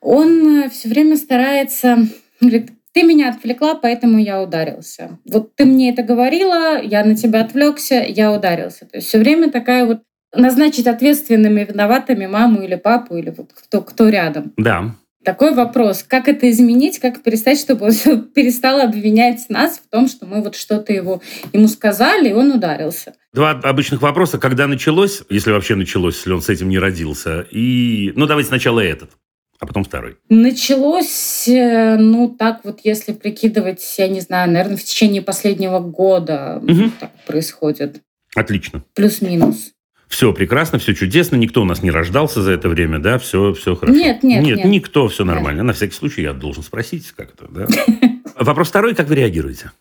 он 0.00 0.70
все 0.70 0.88
время 0.88 1.16
старается, 1.16 1.98
говорит, 2.40 2.70
ты 2.92 3.02
меня 3.02 3.30
отвлекла, 3.30 3.74
поэтому 3.74 4.18
я 4.18 4.40
ударился. 4.40 5.18
Вот 5.24 5.56
ты 5.56 5.64
мне 5.64 5.90
это 5.90 6.04
говорила, 6.04 6.80
я 6.80 7.04
на 7.04 7.16
тебя 7.16 7.40
отвлекся, 7.40 7.96
я 7.96 8.32
ударился. 8.32 8.86
То 8.86 8.98
есть 8.98 9.08
все 9.08 9.18
время 9.18 9.50
такая 9.50 9.84
вот 9.84 10.02
назначить 10.32 10.86
ответственными, 10.86 11.64
виноватыми 11.64 12.26
маму 12.26 12.62
или 12.62 12.76
папу, 12.76 13.16
или 13.16 13.30
вот 13.30 13.52
кто, 13.52 13.82
кто 13.82 14.08
рядом. 14.08 14.52
Да. 14.56 14.94
Такой 15.24 15.54
вопрос, 15.54 16.04
как 16.06 16.28
это 16.28 16.50
изменить, 16.50 16.98
как 16.98 17.22
перестать, 17.22 17.58
чтобы 17.58 17.86
он 17.86 18.22
перестал 18.34 18.80
обвинять 18.80 19.46
нас 19.48 19.78
в 19.78 19.88
том, 19.90 20.06
что 20.08 20.26
мы 20.26 20.42
вот 20.42 20.54
что-то 20.54 20.92
его, 20.92 21.22
ему 21.52 21.66
сказали, 21.68 22.28
и 22.28 22.32
он 22.32 22.52
ударился. 22.52 23.14
Два 23.32 23.50
обычных 23.52 24.02
вопроса. 24.02 24.38
Когда 24.38 24.66
началось, 24.66 25.22
если 25.30 25.50
вообще 25.50 25.76
началось, 25.76 26.16
если 26.16 26.32
он 26.32 26.42
с 26.42 26.48
этим 26.48 26.68
не 26.68 26.78
родился. 26.78 27.46
И, 27.50 28.12
ну, 28.16 28.26
давайте 28.26 28.48
сначала 28.48 28.80
этот, 28.80 29.10
а 29.58 29.66
потом 29.66 29.84
второй. 29.84 30.16
Началось, 30.28 31.48
э, 31.48 31.96
ну, 31.96 32.28
так 32.28 32.60
вот, 32.64 32.80
если 32.84 33.12
прикидывать, 33.12 33.82
я 33.98 34.08
не 34.08 34.20
знаю, 34.20 34.50
наверное, 34.50 34.76
в 34.76 34.84
течение 34.84 35.22
последнего 35.22 35.80
года 35.80 36.60
Мгм. 36.62 36.92
так 37.00 37.10
происходит. 37.26 38.02
Отлично. 38.34 38.84
Плюс-минус. 38.94 39.73
Все 40.14 40.32
прекрасно, 40.32 40.78
все 40.78 40.94
чудесно, 40.94 41.34
никто 41.34 41.62
у 41.62 41.64
нас 41.64 41.82
не 41.82 41.90
рождался 41.90 42.40
за 42.40 42.52
это 42.52 42.68
время, 42.68 43.00
да, 43.00 43.18
все, 43.18 43.52
все 43.52 43.74
хорошо. 43.74 43.98
Нет, 43.98 44.22
нет, 44.22 44.44
Нет, 44.44 44.58
нет. 44.58 44.66
никто, 44.66 45.08
все 45.08 45.24
нормально. 45.24 45.64
На 45.64 45.72
всякий 45.72 45.94
случай 45.94 46.22
я 46.22 46.32
должен 46.32 46.62
спросить, 46.62 47.10
как 47.10 47.34
это, 47.34 47.48
да. 47.48 47.66
Вопрос 48.38 48.68
второй, 48.68 48.94
как 48.94 49.08
вы 49.08 49.16
реагируете? 49.16 49.72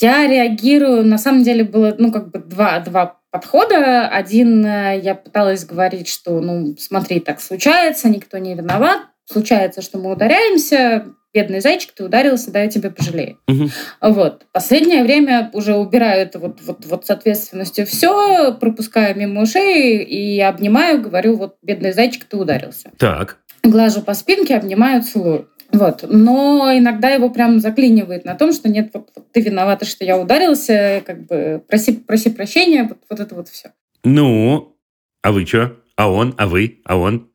Я 0.00 0.26
реагирую, 0.26 1.04
на 1.04 1.18
самом 1.18 1.42
деле 1.42 1.64
было, 1.64 1.94
ну, 1.98 2.10
как 2.10 2.30
бы 2.30 2.38
два, 2.38 2.80
два 2.80 3.20
подхода. 3.30 4.08
Один 4.08 4.64
э, 4.64 4.98
я 5.04 5.14
пыталась 5.14 5.66
говорить, 5.66 6.08
что, 6.08 6.40
ну, 6.40 6.74
смотри, 6.78 7.20
так 7.20 7.42
случается, 7.42 8.08
никто 8.08 8.38
не 8.38 8.54
виноват. 8.54 9.02
Случается, 9.30 9.82
что 9.82 9.98
мы 9.98 10.12
ударяемся, 10.12 11.04
бедный 11.34 11.60
зайчик, 11.60 11.92
ты 11.92 12.04
ударился, 12.04 12.50
да, 12.50 12.62
я 12.62 12.68
тебя 12.68 12.90
пожалею. 12.90 13.38
Мгм. 13.48 13.70
Вот. 14.00 14.46
Последнее 14.52 15.02
время 15.02 15.50
уже 15.52 15.74
убираю 15.74 16.22
это 16.22 16.38
вот, 16.38 16.60
вот, 16.62 16.84
вот 16.86 17.06
с 17.06 17.10
ответственностью 17.10 17.86
все, 17.86 18.52
пропускаю 18.54 19.16
мимо 19.16 19.42
ушей 19.42 20.02
и 20.02 20.40
обнимаю, 20.40 21.00
говорю, 21.00 21.36
вот, 21.36 21.56
бедный 21.62 21.92
зайчик, 21.92 22.24
ты 22.24 22.36
ударился. 22.36 22.90
Так. 22.98 23.38
Глажу 23.62 24.02
по 24.02 24.14
спинке, 24.14 24.56
обнимаю, 24.56 25.02
целую. 25.02 25.48
Вот. 25.72 26.04
Но 26.06 26.70
иногда 26.74 27.08
его 27.08 27.30
прям 27.30 27.60
заклинивает 27.60 28.24
на 28.24 28.34
том, 28.34 28.52
что 28.52 28.68
нет, 28.68 28.90
вот, 28.92 29.10
вот 29.16 29.32
ты 29.32 29.40
виновата, 29.40 29.86
что 29.86 30.04
я 30.04 30.18
ударился, 30.18 31.02
как 31.06 31.26
бы 31.26 31.62
проси, 31.66 31.92
проси 31.92 32.30
прощения, 32.30 32.84
вот, 32.84 32.98
вот 33.08 33.20
это 33.20 33.34
вот 33.34 33.48
все. 33.48 33.72
Ну, 34.04 34.76
а 35.22 35.32
вы 35.32 35.46
что? 35.46 35.76
А 35.96 36.10
он? 36.10 36.34
А 36.36 36.46
вы? 36.46 36.80
А 36.84 36.96
он? 36.96 37.31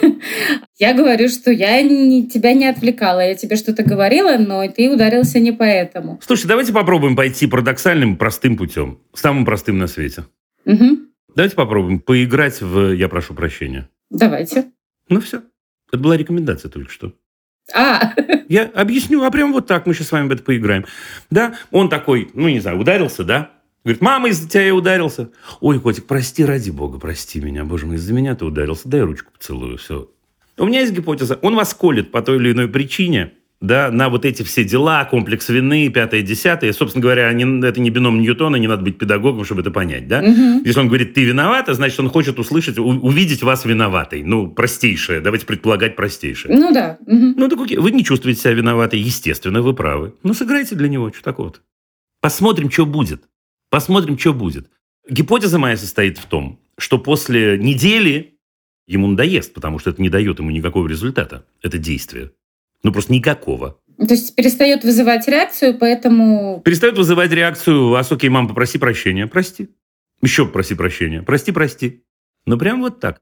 Я 0.78 0.94
говорю, 0.94 1.28
что 1.28 1.50
я 1.50 1.82
не, 1.82 2.26
тебя 2.28 2.52
не 2.54 2.66
отвлекала, 2.66 3.20
я 3.20 3.34
тебе 3.34 3.56
что-то 3.56 3.82
говорила, 3.82 4.36
но 4.38 4.66
ты 4.68 4.90
ударился 4.90 5.38
не 5.38 5.52
поэтому. 5.52 6.18
Слушай, 6.24 6.46
давайте 6.46 6.72
попробуем 6.72 7.16
пойти 7.16 7.46
парадоксальным, 7.46 8.16
простым 8.16 8.56
путем. 8.56 9.00
Самым 9.14 9.44
простым 9.44 9.78
на 9.78 9.86
свете. 9.86 10.24
Мгм. 10.64 11.08
Давайте 11.34 11.56
попробуем 11.56 12.00
поиграть 12.00 12.60
в 12.60 12.92
«Я 12.92 13.08
прошу 13.08 13.34
прощения». 13.34 13.88
Давайте. 14.10 14.72
Ну 15.08 15.20
все. 15.20 15.42
Это 15.92 16.02
была 16.02 16.16
рекомендация 16.16 16.70
только 16.70 16.90
что. 16.90 17.12
А, 17.74 18.14
Я 18.48 18.64
объясню, 18.64 19.22
а 19.22 19.30
прям 19.30 19.52
вот 19.52 19.66
так 19.66 19.86
мы 19.86 19.94
сейчас 19.94 20.08
с 20.08 20.12
вами 20.12 20.28
в 20.28 20.32
это 20.32 20.42
поиграем. 20.42 20.86
Да, 21.30 21.54
он 21.70 21.88
такой, 21.88 22.30
ну 22.34 22.48
не 22.48 22.60
знаю, 22.60 22.78
ударился, 22.78 23.22
да? 23.22 23.50
Говорит, 23.84 24.02
мама, 24.02 24.28
из-за 24.28 24.48
тебя 24.48 24.66
я 24.66 24.74
ударился. 24.74 25.30
Ой, 25.60 25.80
котик, 25.80 26.04
прости, 26.06 26.44
ради 26.44 26.70
бога, 26.70 26.98
прости 26.98 27.40
меня. 27.40 27.64
Боже 27.64 27.86
мой, 27.86 27.96
из-за 27.96 28.12
меня 28.12 28.34
ты 28.34 28.44
ударился. 28.44 28.88
Дай 28.88 29.00
ручку 29.02 29.32
поцелую, 29.32 29.78
все. 29.78 30.10
У 30.58 30.66
меня 30.66 30.80
есть 30.80 30.92
гипотеза. 30.92 31.38
Он 31.40 31.54
вас 31.54 31.72
колет 31.72 32.10
по 32.10 32.20
той 32.20 32.36
или 32.36 32.52
иной 32.52 32.68
причине, 32.68 33.32
да, 33.62 33.90
на 33.90 34.10
вот 34.10 34.26
эти 34.26 34.42
все 34.42 34.64
дела, 34.64 35.04
комплекс 35.06 35.48
вины, 35.48 35.88
пятое, 35.88 36.20
десятое. 36.20 36.72
Собственно 36.74 37.02
говоря, 37.02 37.28
они- 37.28 37.62
это 37.66 37.80
не 37.80 37.88
бином 37.88 38.20
Ньютона, 38.20 38.56
не 38.56 38.68
надо 38.68 38.82
быть 38.82 38.98
педагогом, 38.98 39.44
чтобы 39.46 39.62
это 39.62 39.70
понять, 39.70 40.06
да? 40.08 40.20
Мгм. 40.20 40.62
Если 40.64 40.78
он 40.80 40.88
говорит, 40.88 41.14
ты 41.14 41.24
виновата, 41.24 41.72
значит, 41.72 41.98
он 42.00 42.10
хочет 42.10 42.38
услышать, 42.38 42.78
у- 42.78 42.84
увидеть 42.84 43.42
вас 43.42 43.64
виноватой. 43.64 44.22
Ну, 44.22 44.48
простейшее, 44.50 45.20
давайте 45.20 45.46
предполагать 45.46 45.96
простейшее. 45.96 46.54
ну 46.54 46.72
да. 46.72 46.98
мгм. 47.06 47.34
Ну, 47.38 47.48
так 47.48 47.58
окей, 47.60 47.78
вы 47.78 47.90
не 47.92 48.04
чувствуете 48.04 48.40
себя 48.40 48.52
виноватой, 48.52 48.98
естественно, 48.98 49.62
вы 49.62 49.72
правы. 49.74 50.12
Ну, 50.22 50.34
сыграйте 50.34 50.74
для 50.74 50.88
него, 50.88 51.10
что 51.12 51.22
такого-то. 51.22 51.60
Посмотрим, 52.20 52.70
что 52.70 52.84
будет. 52.84 53.22
Посмотрим, 53.70 54.18
что 54.18 54.34
будет. 54.34 54.68
Гипотеза 55.08 55.58
моя 55.58 55.76
состоит 55.76 56.18
в 56.18 56.26
том, 56.26 56.60
что 56.76 56.98
после 56.98 57.56
недели 57.56 58.38
ему 58.86 59.06
надоест, 59.06 59.54
потому 59.54 59.78
что 59.78 59.90
это 59.90 60.02
не 60.02 60.08
дает 60.08 60.40
ему 60.40 60.50
никакого 60.50 60.88
результата, 60.88 61.46
это 61.62 61.78
действие. 61.78 62.32
Ну, 62.82 62.92
просто 62.92 63.12
никакого. 63.12 63.80
То 63.96 64.14
есть 64.14 64.34
перестает 64.34 64.82
вызывать 64.82 65.28
реакцию, 65.28 65.78
поэтому... 65.78 66.62
Перестает 66.64 66.96
вызывать 66.96 67.30
реакцию 67.30 67.88
вас, 67.88 68.10
окей, 68.10 68.30
мам, 68.30 68.48
попроси 68.48 68.78
прощения. 68.78 69.26
Прости. 69.26 69.68
Еще 70.22 70.46
попроси 70.46 70.74
прощения. 70.74 71.22
Прости, 71.22 71.52
прости. 71.52 72.02
Ну, 72.46 72.58
прям 72.58 72.80
вот 72.80 72.98
так. 72.98 73.20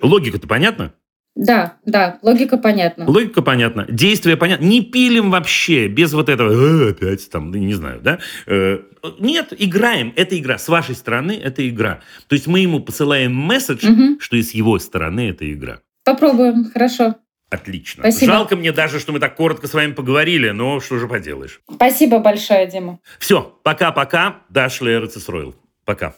Логика-то 0.00 0.46
понятна? 0.46 0.94
Да, 1.40 1.74
да, 1.86 2.18
логика 2.22 2.58
понятна. 2.58 3.08
Логика 3.08 3.42
понятна, 3.42 3.86
действие 3.88 4.36
понятно. 4.36 4.64
Не 4.64 4.82
пилим 4.82 5.30
вообще, 5.30 5.86
без 5.86 6.12
вот 6.12 6.28
этого, 6.28 6.50
«Э, 6.50 6.90
опять 6.90 7.30
там, 7.30 7.52
ну, 7.52 7.58
не 7.58 7.74
знаю, 7.74 8.00
да? 8.02 8.18
Э, 8.46 8.80
Нет, 9.20 9.52
играем. 9.56 10.12
Это 10.16 10.36
игра. 10.36 10.58
С 10.58 10.66
вашей 10.68 10.96
стороны 10.96 11.30
это 11.40 11.66
игра. 11.68 12.00
То 12.26 12.34
есть 12.34 12.48
мы 12.48 12.58
ему 12.58 12.80
посылаем 12.80 13.32
месседж, 13.32 13.86
Мгм. 13.88 14.18
что 14.20 14.36
и 14.36 14.42
с 14.42 14.50
его 14.50 14.80
стороны 14.80 15.30
это 15.30 15.50
игра. 15.50 15.78
Попробуем, 16.04 16.68
хорошо. 16.72 17.14
Отлично. 17.50 18.02
Спасибо. 18.02 18.32
Жалко 18.32 18.56
мне 18.56 18.72
даже, 18.72 18.98
что 18.98 19.12
мы 19.12 19.20
так 19.20 19.36
коротко 19.36 19.68
с 19.68 19.74
вами 19.74 19.92
поговорили, 19.92 20.50
но 20.50 20.80
что 20.80 20.98
же 20.98 21.06
поделаешь. 21.06 21.60
Спасибо 21.72 22.18
большое, 22.18 22.66
Дима. 22.66 22.98
Все, 23.20 23.56
пока-пока. 23.62 24.38
Даш 24.50 24.80
Лера 24.80 25.06
Цисройл. 25.06 25.54
Пока. 25.84 26.14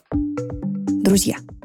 Друзья, 1.04 1.36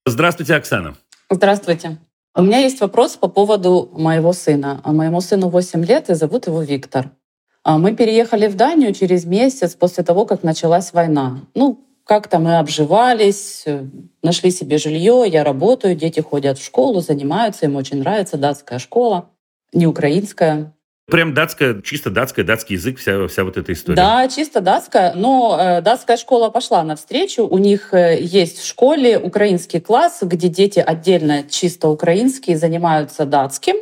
Здравствуйте, 0.05 0.55
Оксана. 0.55 0.95
Здравствуйте. 1.29 1.97
У 2.35 2.43
меня 2.43 2.59
есть 2.59 2.79
вопрос 2.81 3.17
по 3.17 3.27
поводу 3.27 3.89
моего 3.93 4.31
сына. 4.31 4.79
А 4.83 4.91
Моему 4.93 5.21
сыну 5.21 5.49
8 5.49 5.83
лет, 5.83 6.09
и 6.09 6.13
зовут 6.13 6.47
его 6.47 6.61
Виктор. 6.61 7.11
А 7.63 7.77
Мы 7.79 7.95
переехали 7.95 8.47
в 8.47 8.55
Данию 8.55 8.93
через 8.93 9.25
месяц 9.25 9.75
после 9.75 10.03
того, 10.03 10.25
как 10.25 10.43
началась 10.43 10.93
война. 10.93 11.41
Ну, 11.55 11.86
как-то 12.07 12.39
мы 12.39 12.57
обживались, 12.57 13.63
э, 13.65 13.85
нашли 14.23 14.49
себе 14.49 14.77
жилье, 14.77 15.25
я 15.27 15.43
работаю, 15.43 15.95
дети 15.95 16.21
ходят 16.21 16.57
в 16.57 16.65
школу, 16.65 17.01
занимаются, 17.01 17.65
им 17.65 17.75
очень 17.75 17.99
нравится 17.99 18.37
датская 18.37 18.79
школа, 18.79 19.29
не 19.73 19.85
украинская. 19.85 20.73
Прям 21.09 21.33
датская, 21.33 21.81
чисто 21.81 22.09
датская, 22.09 22.43
датский 22.43 22.75
язык, 22.75 22.99
вся, 22.99 23.27
вся 23.27 23.43
вот 23.43 23.55
эта 23.55 23.71
история. 23.71 23.95
Да, 23.95 24.27
чисто 24.27 24.59
датская, 24.61 25.13
но 25.13 25.57
э, 25.59 25.81
датская 25.81 26.17
школа 26.17 26.49
пошла 26.49 26.83
навстречу. 26.83 27.45
У 27.45 27.57
них 27.57 27.93
э, 27.93 28.17
есть 28.19 28.59
в 28.59 28.65
школе 28.65 29.17
украинский 29.17 29.79
класс, 29.79 30.19
где 30.21 30.49
дети 30.49 30.79
отдельно 30.79 31.43
чисто 31.43 31.87
украинские 31.89 32.57
занимаются 32.57 33.25
датским, 33.25 33.75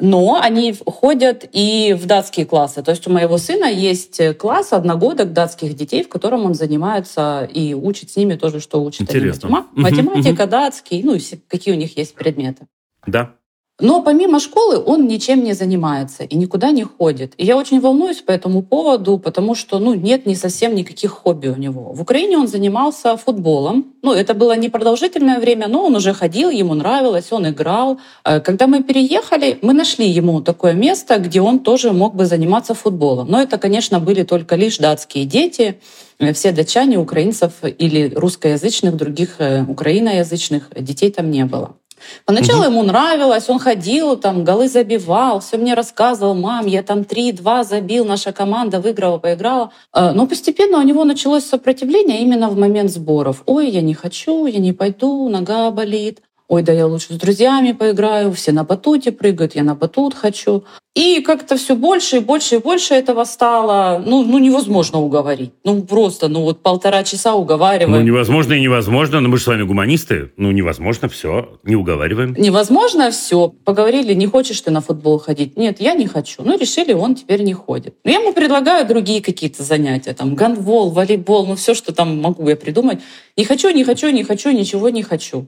Но 0.00 0.40
они 0.40 0.74
ходят 0.86 1.48
и 1.52 1.96
в 1.98 2.06
датские 2.06 2.46
классы. 2.46 2.82
То 2.82 2.90
есть 2.90 3.06
у 3.06 3.10
моего 3.10 3.38
сына 3.38 3.66
есть 3.66 4.20
э, 4.20 4.34
класс 4.34 4.72
одногодок 4.72 5.32
датских 5.32 5.74
детей, 5.74 6.02
в 6.02 6.08
котором 6.08 6.44
он 6.44 6.54
занимается 6.54 7.48
и 7.52 7.74
учит 7.74 8.10
с 8.10 8.16
ними 8.16 8.34
тоже, 8.34 8.60
что 8.60 8.82
они. 8.82 9.04
Интересно. 9.04 9.66
Математика, 9.72 10.46
датский, 10.46 11.02
ну 11.02 11.14
и 11.14 11.20
какие 11.48 11.74
у 11.74 11.76
них 11.76 11.96
есть 11.96 12.14
предметы. 12.14 12.66
Да. 13.06 13.34
Но 13.80 14.02
помимо 14.02 14.40
школы 14.40 14.82
он 14.84 15.06
ничем 15.06 15.44
не 15.44 15.52
занимается 15.52 16.24
и 16.24 16.36
никуда 16.36 16.72
не 16.72 16.82
ходит. 16.82 17.34
И 17.36 17.44
я 17.44 17.56
очень 17.56 17.80
волнуюсь 17.80 18.22
по 18.22 18.32
этому 18.32 18.62
поводу, 18.62 19.18
потому 19.18 19.54
что 19.54 19.78
ну, 19.78 19.94
нет 19.94 20.26
не 20.26 20.34
совсем 20.34 20.74
никаких 20.74 21.12
хобби 21.12 21.46
у 21.46 21.56
него. 21.56 21.92
В 21.92 22.02
Украине 22.02 22.38
он 22.38 22.48
занимался 22.48 23.16
футболом. 23.16 23.94
Ну, 24.02 24.12
это 24.12 24.34
было 24.34 24.56
непродолжительное 24.56 25.38
время, 25.38 25.68
но 25.68 25.84
он 25.84 25.94
уже 25.94 26.12
ходил, 26.12 26.50
ему 26.50 26.74
нравилось, 26.74 27.30
он 27.30 27.48
играл. 27.48 28.00
Э, 28.24 28.40
Когда 28.40 28.66
мы 28.66 28.82
переехали, 28.82 29.58
мы 29.62 29.74
нашли 29.74 30.08
ему 30.08 30.40
такое 30.40 30.72
место, 30.72 31.18
где 31.18 31.40
он 31.40 31.60
тоже 31.60 31.92
мог 31.92 32.16
бы 32.16 32.26
заниматься 32.26 32.74
футболом. 32.74 33.28
Но 33.30 33.40
это, 33.40 33.58
конечно, 33.58 34.00
были 34.00 34.24
только 34.24 34.56
лишь 34.56 34.78
датские 34.78 35.24
дети. 35.24 35.78
Э, 36.18 36.32
Все 36.32 36.50
датчане, 36.50 36.98
украинцев 36.98 37.52
или 37.62 38.12
русскоязычных, 38.12 38.96
других 38.96 39.36
э, 39.38 39.64
украиноязычных 39.68 40.70
детей 40.74 41.12
там 41.12 41.30
не 41.30 41.44
было. 41.44 41.77
Поначалу 42.24 42.64
ему 42.64 42.82
нравилось, 42.82 43.48
он 43.48 43.58
ходил, 43.58 44.16
там 44.16 44.44
голы 44.44 44.68
забивал, 44.68 45.40
все 45.40 45.56
мне 45.56 45.74
рассказывал, 45.74 46.34
мам, 46.34 46.66
я 46.66 46.82
там 46.82 47.00
3-2 47.00 47.64
забил, 47.64 48.04
наша 48.04 48.32
команда 48.32 48.80
выиграла, 48.80 49.18
поиграла. 49.18 49.70
Э, 49.94 50.12
Но 50.12 50.26
постепенно 50.26 50.78
у 50.78 50.82
него 50.82 51.04
началось 51.04 51.44
сопротивление 51.44 52.20
именно 52.20 52.48
в 52.48 52.56
момент 52.58 52.90
сборов. 52.90 53.42
Ой, 53.46 53.68
я 53.70 53.80
не 53.80 53.94
хочу, 53.94 54.46
я 54.46 54.58
не 54.58 54.72
пойду, 54.72 55.28
нога 55.28 55.70
болит. 55.70 56.20
Ой, 56.48 56.62
да 56.62 56.72
я 56.72 56.86
лучше 56.86 57.12
с 57.12 57.16
друзьями 57.16 57.72
поиграю, 57.72 58.32
все 58.32 58.52
на 58.52 58.64
батуте 58.64 59.12
прыгают, 59.12 59.54
я 59.54 59.62
на 59.62 59.74
батут 59.74 60.14
хочу. 60.14 60.64
И 60.94 61.20
как-то 61.20 61.56
все 61.56 61.76
больше 61.76 62.16
и 62.16 62.20
больше 62.20 62.56
и 62.56 62.58
больше 62.58 62.94
этого 62.94 63.22
стало. 63.24 64.02
Ну, 64.04 64.24
ну 64.24 64.38
невозможно 64.38 64.98
уговорить. 64.98 65.52
Ну 65.62 65.82
просто, 65.82 66.26
ну 66.26 66.42
вот 66.42 66.62
полтора 66.62 67.04
часа 67.04 67.32
Ну, 67.32 67.42
уговариваем. 67.42 68.04
невозможно 68.04 68.54
и 68.54 68.60
невозможно, 68.60 69.20
но 69.20 69.28
мы 69.28 69.36
же 69.36 69.44
с 69.44 69.46
вами 69.46 69.62
гуманисты. 69.62 70.32
Ну, 70.36 70.50
невозможно, 70.50 71.08
все, 71.08 71.60
не 71.62 71.76
уговариваем. 71.76 72.34
Невозможно 72.36 73.12
все. 73.12 73.48
Поговорили, 73.64 74.14
не 74.14 74.26
хочешь 74.26 74.60
ты 74.60 74.72
на 74.72 74.80
футбол 74.80 75.20
ходить? 75.20 75.56
Нет, 75.56 75.80
я 75.80 75.94
не 75.94 76.08
хочу. 76.08 76.42
Ну, 76.42 76.58
решили, 76.58 76.92
он 76.94 77.14
теперь 77.14 77.42
не 77.42 77.54
ходит. 77.54 77.94
Но 78.02 78.10
я 78.10 78.18
ему 78.18 78.32
предлагаю 78.32 78.84
другие 78.84 79.22
какие-то 79.22 79.62
занятия. 79.62 80.14
Там 80.14 80.34
гандбол, 80.34 80.90
волейбол, 80.90 81.46
ну 81.46 81.54
все, 81.54 81.74
что 81.74 81.94
там 81.94 82.20
могу 82.20 82.48
я 82.48 82.56
придумать. 82.56 82.98
Не 83.36 83.44
хочу, 83.44 83.70
не 83.70 83.84
хочу, 83.84 84.08
не 84.10 84.24
хочу, 84.24 84.50
ничего 84.50 84.88
не 84.88 85.04
хочу. 85.04 85.46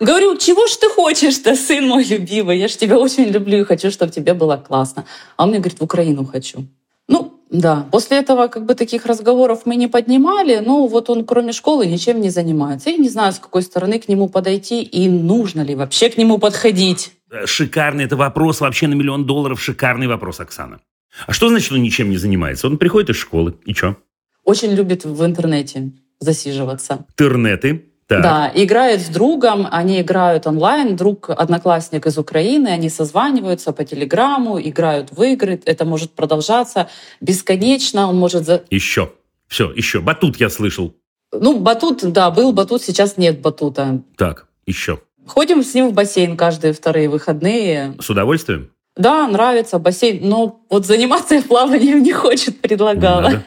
Говорю, 0.00 0.36
чего 0.36 0.66
ж 0.66 0.76
ты 0.76 0.88
хочешь-то, 0.88 1.54
сын 1.54 1.86
мой 1.86 2.04
любимый? 2.04 2.58
Я 2.58 2.68
ж 2.68 2.76
тебя 2.76 2.98
очень 2.98 3.30
люблю 3.30 3.60
и 3.60 3.64
хочу, 3.64 3.90
чтобы 3.90 4.12
тебе 4.12 4.34
было 4.34 4.56
классно. 4.56 5.04
А 5.36 5.44
он 5.44 5.50
мне 5.50 5.58
говорит, 5.58 5.78
в 5.78 5.84
Украину 5.84 6.24
хочу. 6.24 6.66
Ну, 7.06 7.40
да. 7.50 7.86
После 7.92 8.18
этого 8.18 8.48
как 8.48 8.64
бы 8.66 8.74
таких 8.74 9.06
разговоров 9.06 9.62
мы 9.66 9.76
не 9.76 9.86
поднимали. 9.86 10.60
Ну, 10.64 10.88
вот 10.88 11.10
он 11.10 11.24
кроме 11.24 11.52
школы 11.52 11.86
ничем 11.86 12.20
не 12.20 12.30
занимается. 12.30 12.90
Я 12.90 12.96
не 12.96 13.08
знаю, 13.08 13.32
с 13.32 13.38
какой 13.38 13.62
стороны 13.62 14.00
к 14.00 14.08
нему 14.08 14.28
подойти 14.28 14.82
и 14.82 15.08
нужно 15.08 15.62
ли 15.62 15.76
вообще 15.76 16.10
к 16.10 16.16
нему 16.18 16.38
подходить. 16.38 17.12
Э, 17.30 17.46
Шикарный 17.46 18.04
это 18.04 18.16
вопрос, 18.16 18.60
вообще 18.60 18.88
на 18.88 18.94
миллион 18.94 19.26
долларов 19.26 19.62
шикарный 19.62 20.08
вопрос, 20.08 20.40
Оксана. 20.40 20.80
А 21.26 21.32
что 21.32 21.48
значит, 21.48 21.70
он 21.70 21.82
ничем 21.82 22.10
не 22.10 22.16
занимается? 22.16 22.66
Он 22.66 22.78
приходит 22.78 23.10
из 23.10 23.16
школы, 23.16 23.54
и 23.64 23.72
что? 23.74 23.96
Очень 24.42 24.72
любит 24.72 25.04
в 25.04 25.24
интернете 25.24 25.92
засиживаться. 26.18 27.06
Интернеты. 27.10 27.84
Так. 28.06 28.22
Да, 28.22 28.52
играет 28.54 29.00
с 29.00 29.08
другом, 29.08 29.66
они 29.70 30.02
играют 30.02 30.46
онлайн, 30.46 30.94
друг 30.94 31.30
одноклассник 31.30 32.06
из 32.06 32.18
Украины, 32.18 32.68
они 32.68 32.90
созваниваются 32.90 33.72
по 33.72 33.84
телеграмму, 33.84 34.60
играют 34.60 35.10
в 35.10 35.22
игры, 35.22 35.60
это 35.64 35.86
может 35.86 36.12
продолжаться 36.12 36.88
бесконечно, 37.20 38.08
он 38.08 38.18
может... 38.18 38.44
За... 38.44 38.62
Еще. 38.68 39.12
Все, 39.48 39.72
еще. 39.72 40.00
Батут 40.00 40.36
я 40.36 40.50
слышал. 40.50 40.94
Ну, 41.32 41.58
батут, 41.58 42.12
да, 42.12 42.30
был 42.30 42.52
батут, 42.52 42.82
сейчас 42.82 43.16
нет 43.16 43.40
батута. 43.40 44.02
Так, 44.16 44.46
еще. 44.66 45.00
Ходим 45.26 45.62
с 45.62 45.72
ним 45.74 45.88
в 45.88 45.92
бассейн 45.94 46.36
каждые 46.36 46.74
вторые 46.74 47.08
выходные. 47.08 47.94
С 47.98 48.10
удовольствием? 48.10 48.70
Да, 48.96 49.26
нравится 49.26 49.78
бассейн, 49.78 50.28
но 50.28 50.60
вот 50.68 50.86
заниматься 50.86 51.40
плаванием 51.42 52.02
не 52.02 52.12
хочет, 52.12 52.60
предлагала. 52.60 53.22
Надо. 53.22 53.44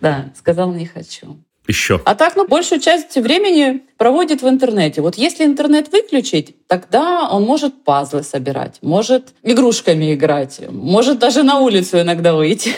Да, 0.00 0.32
сказал, 0.36 0.72
не 0.72 0.86
хочу. 0.86 1.38
Еще. 1.66 2.00
А 2.04 2.14
так, 2.14 2.36
ну, 2.36 2.46
большую 2.46 2.80
часть 2.80 3.16
времени 3.16 3.82
проводит 3.96 4.42
в 4.42 4.48
интернете. 4.48 5.00
Вот 5.00 5.16
если 5.16 5.44
интернет 5.44 5.90
выключить, 5.90 6.66
тогда 6.66 7.28
он 7.30 7.44
может 7.44 7.84
пазлы 7.84 8.22
собирать, 8.22 8.78
может 8.82 9.34
игрушками 9.42 10.14
играть, 10.14 10.60
может 10.70 11.18
даже 11.18 11.42
на 11.42 11.60
улицу 11.60 12.00
иногда 12.00 12.34
выйти. 12.34 12.74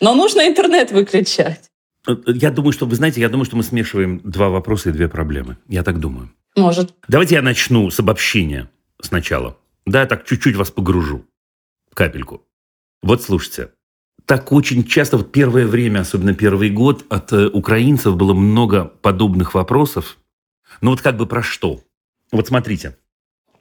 Но 0.00 0.14
нужно 0.14 0.46
интернет 0.46 0.90
выключать. 0.90 1.70
Э, 2.06 2.16
Я 2.26 2.50
думаю, 2.50 2.72
что, 2.72 2.86
вы 2.86 2.96
знаете, 2.96 3.20
я 3.20 3.28
думаю, 3.28 3.44
что 3.46 3.56
мы 3.56 3.62
смешиваем 3.62 4.20
два 4.24 4.48
вопроса 4.50 4.90
и 4.90 4.92
две 4.92 5.08
проблемы. 5.08 5.56
Я 5.68 5.82
так 5.82 5.98
думаю. 6.00 6.30
Может. 6.56 6.92
Давайте 7.08 7.36
я 7.36 7.42
начну 7.42 7.88
с 7.90 7.98
обобщения 8.00 8.68
сначала. 9.00 9.56
Да, 9.86 10.00
я 10.00 10.06
так 10.06 10.26
чуть-чуть 10.26 10.56
вас 10.56 10.70
погружу. 10.70 11.24
Капельку. 11.94 12.42
Вот 13.02 13.22
слушайте. 13.22 13.70
Так 14.32 14.50
очень 14.50 14.84
часто, 14.84 15.18
вот 15.18 15.30
первое 15.30 15.66
время, 15.66 16.00
особенно 16.00 16.32
первый 16.32 16.70
год, 16.70 17.04
от 17.10 17.34
э, 17.34 17.48
украинцев 17.48 18.16
было 18.16 18.32
много 18.32 18.86
подобных 18.86 19.52
вопросов. 19.52 20.16
Ну 20.80 20.92
вот 20.92 21.02
как 21.02 21.18
бы 21.18 21.26
про 21.26 21.42
что? 21.42 21.82
Вот 22.30 22.48
смотрите. 22.48 22.96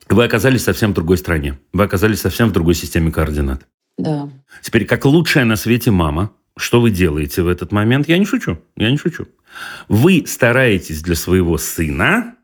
Вы 0.08 0.24
оказались 0.24 0.64
совсем 0.64 0.92
в 0.92 0.94
другой 0.94 1.18
стране. 1.18 1.60
Вы 1.74 1.84
оказались 1.84 2.22
совсем 2.22 2.48
в 2.48 2.52
другой 2.54 2.76
системе 2.76 3.12
координат. 3.12 3.68
Да. 3.98 4.30
Теперь, 4.62 4.86
как 4.86 5.04
лучшая 5.04 5.44
на 5.44 5.58
свете 5.58 5.92
мама, 5.92 6.32
что 6.56 6.80
вы 6.80 6.90
делаете 6.90 7.42
в 7.42 7.50
этот 7.50 7.74
момент? 7.74 8.08
Я 8.08 8.18
не 8.18 8.26
шучу, 8.26 8.58
я 8.78 8.90
не 8.92 8.98
шучу. 8.98 9.28
Вы 9.90 10.24
стараетесь 10.26 11.02
для 11.02 11.16
своего 11.16 11.58
сына 11.58 12.36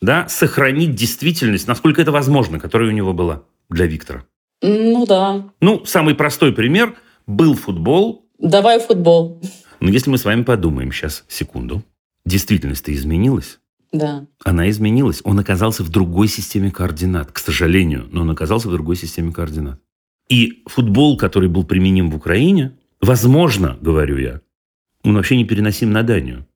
да, 0.00 0.28
сохранить 0.28 0.96
действительность, 0.96 1.68
насколько 1.68 2.02
это 2.02 2.10
возможно, 2.10 2.58
которая 2.58 2.88
у 2.88 2.92
него 2.92 3.12
была 3.12 3.44
для 3.68 3.86
Виктора. 3.86 4.24
Ну 4.60 5.06
да. 5.06 5.44
Ну, 5.60 5.84
самый 5.84 6.16
простой 6.16 6.52
пример– 6.52 6.96
был 7.30 7.54
футбол, 7.54 8.26
Давай 8.38 8.80
футбол. 8.80 9.42
но 9.80 9.88
если 9.88 10.10
мы 10.10 10.18
с 10.18 10.24
вами 10.24 10.42
подумаем 10.42 10.92
сейчас, 10.92 11.24
секунду, 11.28 11.82
действительность-то 12.24 12.92
изменилась. 12.94 13.58
Да. 13.92 14.26
Она 14.44 14.70
изменилась. 14.70 15.20
Он 15.24 15.38
оказался 15.38 15.82
в 15.82 15.88
другой 15.88 16.28
системе 16.28 16.70
координат, 16.70 17.32
к 17.32 17.38
сожалению, 17.38 18.08
но 18.12 18.22
он 18.22 18.30
оказался 18.30 18.68
в 18.68 18.72
другой 18.72 18.96
системе 18.96 19.32
координат. 19.32 19.80
И 20.28 20.62
футбол, 20.66 21.16
который 21.16 21.48
был 21.48 21.64
применим 21.64 22.10
в 22.10 22.16
Украине, 22.16 22.72
возможно, 23.00 23.76
говорю 23.80 24.16
я, 24.18 24.40
он 25.02 25.14
вообще 25.14 25.36
не 25.36 25.44
переносим 25.44 25.90
на 25.90 26.02
Данию. 26.02 26.46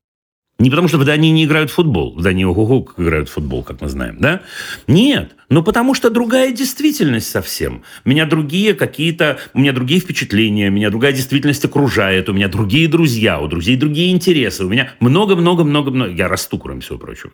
Не 0.60 0.70
потому, 0.70 0.86
что 0.86 0.98
в 0.98 1.04
Дании 1.04 1.30
не 1.30 1.44
играют 1.44 1.70
в 1.70 1.74
футбол. 1.74 2.14
В 2.14 2.22
Дании 2.22 2.44
ого 2.44 2.82
как 2.82 3.00
играют 3.00 3.28
в 3.28 3.32
футбол, 3.32 3.64
как 3.64 3.80
мы 3.80 3.88
знаем, 3.88 4.18
да? 4.20 4.42
Нет, 4.86 5.34
но 5.48 5.64
потому 5.64 5.94
что 5.94 6.10
другая 6.10 6.52
действительность 6.52 7.28
совсем. 7.28 7.82
Меня 8.04 8.24
другие 8.24 8.74
какие-то, 8.74 9.38
у 9.52 9.58
меня 9.58 9.72
другие 9.72 10.00
впечатления, 10.00 10.70
меня 10.70 10.90
другая 10.90 11.12
действительность 11.12 11.64
окружает, 11.64 12.28
у 12.28 12.32
меня 12.32 12.46
другие 12.46 12.86
друзья, 12.86 13.40
у 13.40 13.48
друзей 13.48 13.76
другие 13.76 14.12
интересы, 14.12 14.64
у 14.64 14.68
меня 14.68 14.92
много-много-много-много. 15.00 16.12
Я 16.12 16.28
расту, 16.28 16.58
кроме 16.58 16.82
всего 16.82 16.98
прочего. 16.98 17.32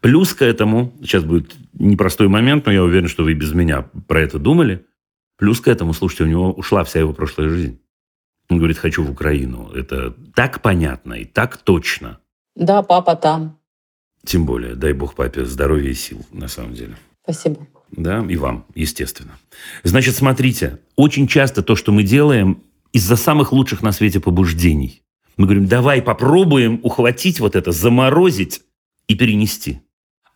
Плюс 0.00 0.34
к 0.34 0.42
этому, 0.42 0.92
сейчас 1.02 1.22
будет 1.22 1.54
непростой 1.72 2.26
момент, 2.26 2.66
но 2.66 2.72
я 2.72 2.82
уверен, 2.82 3.08
что 3.08 3.22
вы 3.22 3.34
без 3.34 3.52
меня 3.52 3.88
про 4.08 4.20
это 4.20 4.40
думали. 4.40 4.84
Плюс 5.38 5.60
к 5.60 5.68
этому, 5.68 5.92
слушайте, 5.92 6.24
у 6.24 6.28
него 6.28 6.52
ушла 6.52 6.82
вся 6.82 6.98
его 6.98 7.12
прошлая 7.12 7.48
жизнь. 7.48 7.80
Он 8.48 8.58
говорит, 8.58 8.78
хочу 8.78 9.04
в 9.04 9.10
Украину. 9.10 9.70
Это 9.74 10.14
так 10.34 10.62
понятно 10.62 11.14
и 11.14 11.24
так 11.24 11.56
точно. 11.58 12.18
Да, 12.56 12.82
папа 12.82 13.14
там. 13.14 13.58
Тем 14.24 14.44
более, 14.44 14.74
дай 14.74 14.92
бог 14.92 15.14
папе 15.14 15.44
здоровья 15.44 15.90
и 15.90 15.94
сил, 15.94 16.26
на 16.32 16.48
самом 16.48 16.74
деле. 16.74 16.96
Спасибо. 17.22 17.66
Да, 17.92 18.24
и 18.28 18.36
вам, 18.36 18.64
естественно. 18.74 19.38
Значит, 19.84 20.16
смотрите, 20.16 20.80
очень 20.96 21.28
часто 21.28 21.62
то, 21.62 21.76
что 21.76 21.92
мы 21.92 22.02
делаем, 22.02 22.62
из-за 22.92 23.16
самых 23.16 23.52
лучших 23.52 23.82
на 23.82 23.92
свете 23.92 24.20
побуждений. 24.20 25.02
Мы 25.36 25.44
говорим, 25.44 25.66
давай 25.66 26.00
попробуем 26.00 26.80
ухватить 26.82 27.40
вот 27.40 27.54
это, 27.54 27.70
заморозить 27.70 28.62
и 29.06 29.14
перенести. 29.14 29.82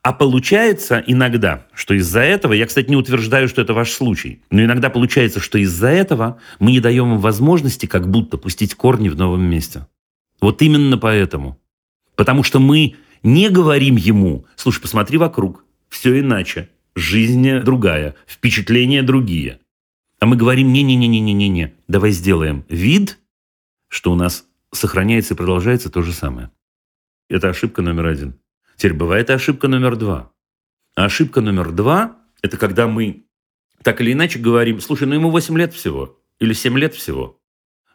А 0.03 0.13
получается 0.13 1.03
иногда, 1.07 1.67
что 1.73 1.95
из-за 1.95 2.21
этого, 2.21 2.53
я, 2.53 2.67
кстати, 2.67 2.89
не 2.89 2.97
утверждаю, 2.97 3.49
что 3.49 3.63
это 3.63 3.75
ваш 3.75 3.93
случай, 3.93 4.43
но 4.51 4.63
иногда 4.63 4.91
получается, 4.91 5.41
что 5.41 5.59
из-за 5.59 5.89
этого 5.89 6.39
мы 6.59 6.73
не 6.73 6.81
даем 6.81 7.15
им 7.15 7.19
возможности 7.19 7.87
как 7.87 8.11
будто 8.11 8.37
пустить 8.37 8.75
корни 8.75 9.09
в 9.09 9.17
новом 9.17 9.43
месте. 9.43 9.87
Вот 10.41 10.63
именно 10.63 10.97
поэтому. 10.99 11.59
Потому 12.21 12.43
что 12.43 12.61
мы 12.61 12.97
не 13.23 13.49
говорим 13.49 13.97
ему, 13.97 14.45
слушай, 14.55 14.83
посмотри 14.83 15.17
вокруг, 15.17 15.65
все 15.89 16.21
иначе, 16.21 16.69
жизнь 16.95 17.61
другая, 17.61 18.15
впечатления 18.27 19.03
другие. 19.03 19.61
А 20.19 20.27
мы 20.27 20.37
говорим, 20.37 20.71
не-не-не-не-не-не, 20.71 21.73
давай 21.89 22.11
сделаем 22.11 22.67
вид, 22.69 23.19
что 23.89 24.13
у 24.13 24.17
нас 24.17 24.45
сохраняется 24.71 25.33
и 25.33 25.37
продолжается 25.39 25.89
то 25.89 26.03
же 26.03 26.13
самое. 26.13 26.51
Это 27.31 27.49
ошибка 27.49 27.81
номер 27.81 28.05
один. 28.05 28.35
Теперь 28.77 28.93
бывает 28.93 29.31
ошибка 29.31 29.69
номер 29.69 29.97
два. 29.97 30.31
А 30.97 31.07
ошибка 31.07 31.41
номер 31.41 31.73
два– 31.73 32.19
это 32.43 32.59
когда 32.59 32.87
мы 32.87 33.25
так 33.83 34.03
или 34.03 34.13
иначе 34.13 34.39
говорим, 34.41 34.83
слушай, 34.83 35.09
ну 35.09 35.15
ему 35.15 35.31
8 35.31 35.57
лет 35.57 35.73
всего 35.73 36.21
или 36.39 36.53
7 36.53 36.79
лет 36.79 36.95
всего. 36.95 37.40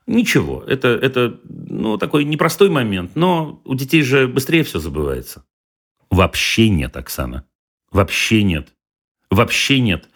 Ничего, 0.07 0.63
это, 0.67 0.89
это 0.89 1.39
ну, 1.43 1.97
такой 1.97 2.25
непростой 2.25 2.69
момент, 2.69 3.15
но 3.15 3.61
у 3.65 3.73
детей 3.73 4.03
же 4.03 4.27
быстрее 4.27 4.63
все 4.63 4.79
забывается. 4.79 5.45
Вообще 6.11 6.69
нет, 6.69 6.95
Оксана. 6.95 7.45
Вообще 7.91 8.43
нет. 8.43 8.69
Вообще 9.31 9.79
нет. 9.79 10.07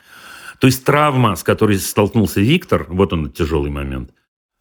То 0.60 0.67
есть 0.67 0.86
травма, 0.86 1.36
с 1.36 1.43
которой 1.43 1.80
столкнулся 1.80 2.39
Виктор, 2.39 2.86
вот 2.89 3.13
он 3.13 3.32
тяжелый 3.32 3.71
момент, 3.71 4.12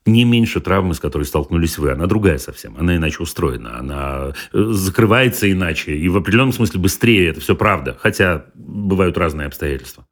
не 0.08 0.24
меньше 0.24 0.60
травмы, 0.60 0.94
с 0.94 1.00
которой 1.00 1.24
столкнулись 1.24 1.78
вы. 1.78 1.92
Она 1.92 2.06
другая 2.06 2.38
совсем. 2.38 2.76
Она 2.78 2.96
иначе 2.96 3.22
устроена. 3.22 3.78
Она 3.78 4.32
э, 4.52 4.64
закрывается 4.70 5.50
иначе. 5.50 5.96
И 5.96 6.08
в 6.08 6.16
определенном 6.16 6.52
смысле 6.52 6.80
быстрее. 6.80 7.28
Это 7.28 7.40
все 7.40 7.54
правда. 7.54 7.96
Хотя 8.00 8.46
бывают 8.54 9.18
разные 9.18 9.46
обстоятельства. 9.46 10.06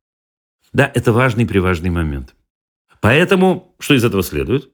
Да, 0.73 0.91
это 0.95 1.13
важный 1.13 1.47
приважный 1.47 1.91
момент. 1.91 2.35
Поэтому, 3.01 3.75
что 3.79 3.95
из 3.95 4.05
этого 4.05 4.23
следует? 4.23 4.71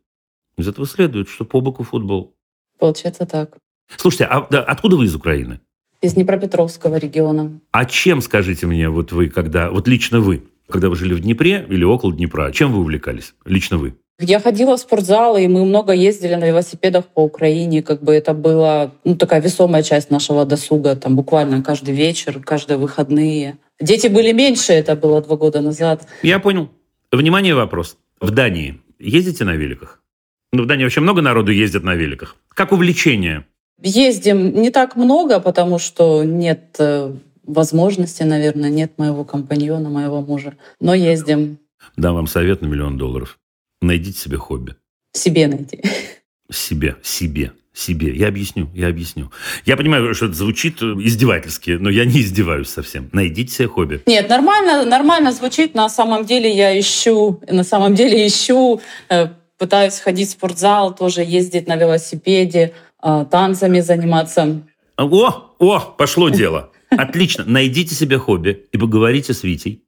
Из 0.56 0.68
этого 0.68 0.86
следует, 0.86 1.28
что 1.28 1.44
по 1.44 1.60
боку 1.60 1.82
футбол. 1.82 2.34
Получается 2.78 3.26
так. 3.26 3.56
Слушайте, 3.96 4.24
а 4.24 4.46
да, 4.50 4.62
откуда 4.62 4.96
вы 4.96 5.04
из 5.04 5.14
Украины? 5.14 5.60
Из 6.00 6.14
Днепропетровского 6.14 6.96
региона. 6.96 7.60
А 7.70 7.84
чем, 7.84 8.20
скажите 8.22 8.66
мне, 8.66 8.88
вот 8.88 9.12
вы, 9.12 9.28
когда, 9.28 9.70
вот 9.70 9.86
лично 9.86 10.20
вы, 10.20 10.42
когда 10.68 10.88
вы 10.88 10.96
жили 10.96 11.14
в 11.14 11.20
Днепре 11.20 11.64
или 11.68 11.84
около 11.84 12.12
Днепра, 12.12 12.50
чем 12.52 12.72
вы 12.72 12.80
увлекались? 12.80 13.34
Лично 13.44 13.78
вы. 13.78 13.94
Я 14.18 14.40
ходила 14.40 14.76
в 14.76 14.80
спортзал, 14.80 15.36
и 15.36 15.48
мы 15.48 15.64
много 15.64 15.92
ездили 15.92 16.34
на 16.34 16.46
велосипедах 16.46 17.06
по 17.06 17.20
Украине. 17.24 17.82
Как 17.82 18.02
бы 18.02 18.14
это 18.14 18.34
была 18.34 18.92
ну, 19.04 19.16
такая 19.16 19.40
весомая 19.40 19.82
часть 19.82 20.10
нашего 20.10 20.44
досуга. 20.44 20.94
Там 20.94 21.16
буквально 21.16 21.62
каждый 21.62 21.94
вечер, 21.94 22.40
каждые 22.40 22.78
выходные. 22.78 23.58
Дети 23.80 24.06
были 24.06 24.32
меньше, 24.32 24.72
это 24.72 24.94
было 24.94 25.22
два 25.22 25.36
года 25.36 25.60
назад. 25.60 26.06
Я 26.22 26.38
понял. 26.38 26.68
Внимание, 27.10 27.54
вопрос. 27.54 27.96
В 28.20 28.30
Дании 28.30 28.80
ездите 28.98 29.44
на 29.44 29.54
великах? 29.54 30.00
Ну, 30.52 30.64
в 30.64 30.66
Дании 30.66 30.84
вообще 30.84 31.00
много 31.00 31.22
народу 31.22 31.50
ездят 31.50 31.82
на 31.82 31.94
великах. 31.94 32.36
Как 32.50 32.72
увлечение? 32.72 33.46
Ездим 33.82 34.52
не 34.60 34.70
так 34.70 34.96
много, 34.96 35.40
потому 35.40 35.78
что 35.78 36.24
нет 36.24 36.76
э, 36.78 37.14
возможности, 37.44 38.22
наверное, 38.22 38.68
нет 38.68 38.98
моего 38.98 39.24
компаньона, 39.24 39.88
моего 39.88 40.20
мужа. 40.20 40.54
Но 40.78 40.94
ездим. 40.94 41.58
Дам 41.96 42.14
вам 42.14 42.26
совет 42.26 42.60
на 42.60 42.66
миллион 42.66 42.98
долларов. 42.98 43.38
Найдите 43.80 44.18
себе 44.18 44.36
хобби. 44.36 44.76
Себе 45.14 45.48
найти. 45.48 45.82
Себе, 46.50 46.96
себе, 47.02 47.52
себе. 47.72 48.14
Я 48.14 48.28
объясню, 48.28 48.68
я 48.74 48.88
объясню. 48.88 49.32
Я 49.64 49.78
понимаю, 49.78 50.14
что 50.14 50.26
это 50.26 50.34
звучит 50.34 50.82
издевательски, 50.82 51.72
но 51.72 51.88
я 51.88 52.04
не 52.04 52.20
издеваюсь 52.20 52.68
совсем. 52.68 53.08
Найдите 53.12 53.52
себе 53.52 53.68
хобби. 53.68 54.02
Нет, 54.04 54.28
нормально, 54.28 54.84
нормально 54.84 55.32
звучит. 55.32 55.74
На 55.74 55.88
самом 55.88 56.26
деле 56.26 56.54
я 56.54 56.78
ищу, 56.78 57.40
на 57.48 57.64
самом 57.64 57.94
деле 57.94 58.26
ищу, 58.26 58.82
э, 59.08 59.28
пытаюсь 59.62 60.00
ходить 60.00 60.28
в 60.28 60.32
спортзал, 60.32 60.92
тоже 60.92 61.20
ездить 61.22 61.68
на 61.68 61.76
велосипеде, 61.76 62.72
э, 63.00 63.26
танцами 63.30 63.78
заниматься. 63.78 64.60
О, 64.96 65.54
о, 65.60 65.78
пошло 65.78 66.30
дело. 66.30 66.72
Отлично. 66.90 67.44
Найдите 67.46 67.94
себе 67.94 68.18
хобби 68.18 68.66
и 68.72 68.76
поговорите 68.76 69.32
с 69.32 69.44
Витей 69.44 69.84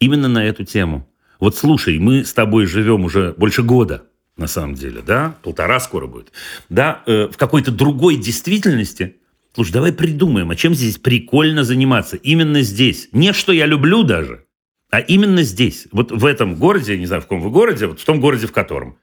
именно 0.00 0.26
на 0.26 0.44
эту 0.44 0.64
тему. 0.64 1.08
Вот 1.38 1.56
слушай, 1.56 1.96
мы 2.00 2.24
с 2.24 2.34
тобой 2.34 2.66
живем 2.66 3.04
уже 3.04 3.34
больше 3.36 3.62
года, 3.62 4.02
на 4.36 4.48
самом 4.48 4.74
деле, 4.74 5.00
да? 5.00 5.36
Полтора 5.44 5.78
скоро 5.78 6.08
будет. 6.08 6.32
Да, 6.68 7.04
э, 7.06 7.28
в 7.28 7.36
какой-то 7.36 7.70
другой 7.70 8.16
действительности. 8.16 9.18
Слушай, 9.54 9.74
давай 9.74 9.92
придумаем, 9.92 10.50
а 10.50 10.56
чем 10.56 10.74
здесь 10.74 10.98
прикольно 10.98 11.62
заниматься? 11.62 12.16
Именно 12.16 12.62
здесь. 12.62 13.10
Не 13.12 13.32
что 13.32 13.52
я 13.52 13.66
люблю 13.66 14.02
даже, 14.02 14.44
а 14.90 14.98
именно 14.98 15.44
здесь. 15.44 15.86
Вот 15.92 16.10
в 16.10 16.26
этом 16.26 16.56
городе, 16.56 16.94
я 16.94 16.98
не 16.98 17.06
знаю, 17.06 17.22
в 17.22 17.26
каком 17.26 17.40
вы 17.42 17.50
городе, 17.50 17.86
вот 17.86 18.00
в 18.00 18.04
том 18.04 18.20
городе, 18.20 18.48
в 18.48 18.52
котором. 18.52 18.98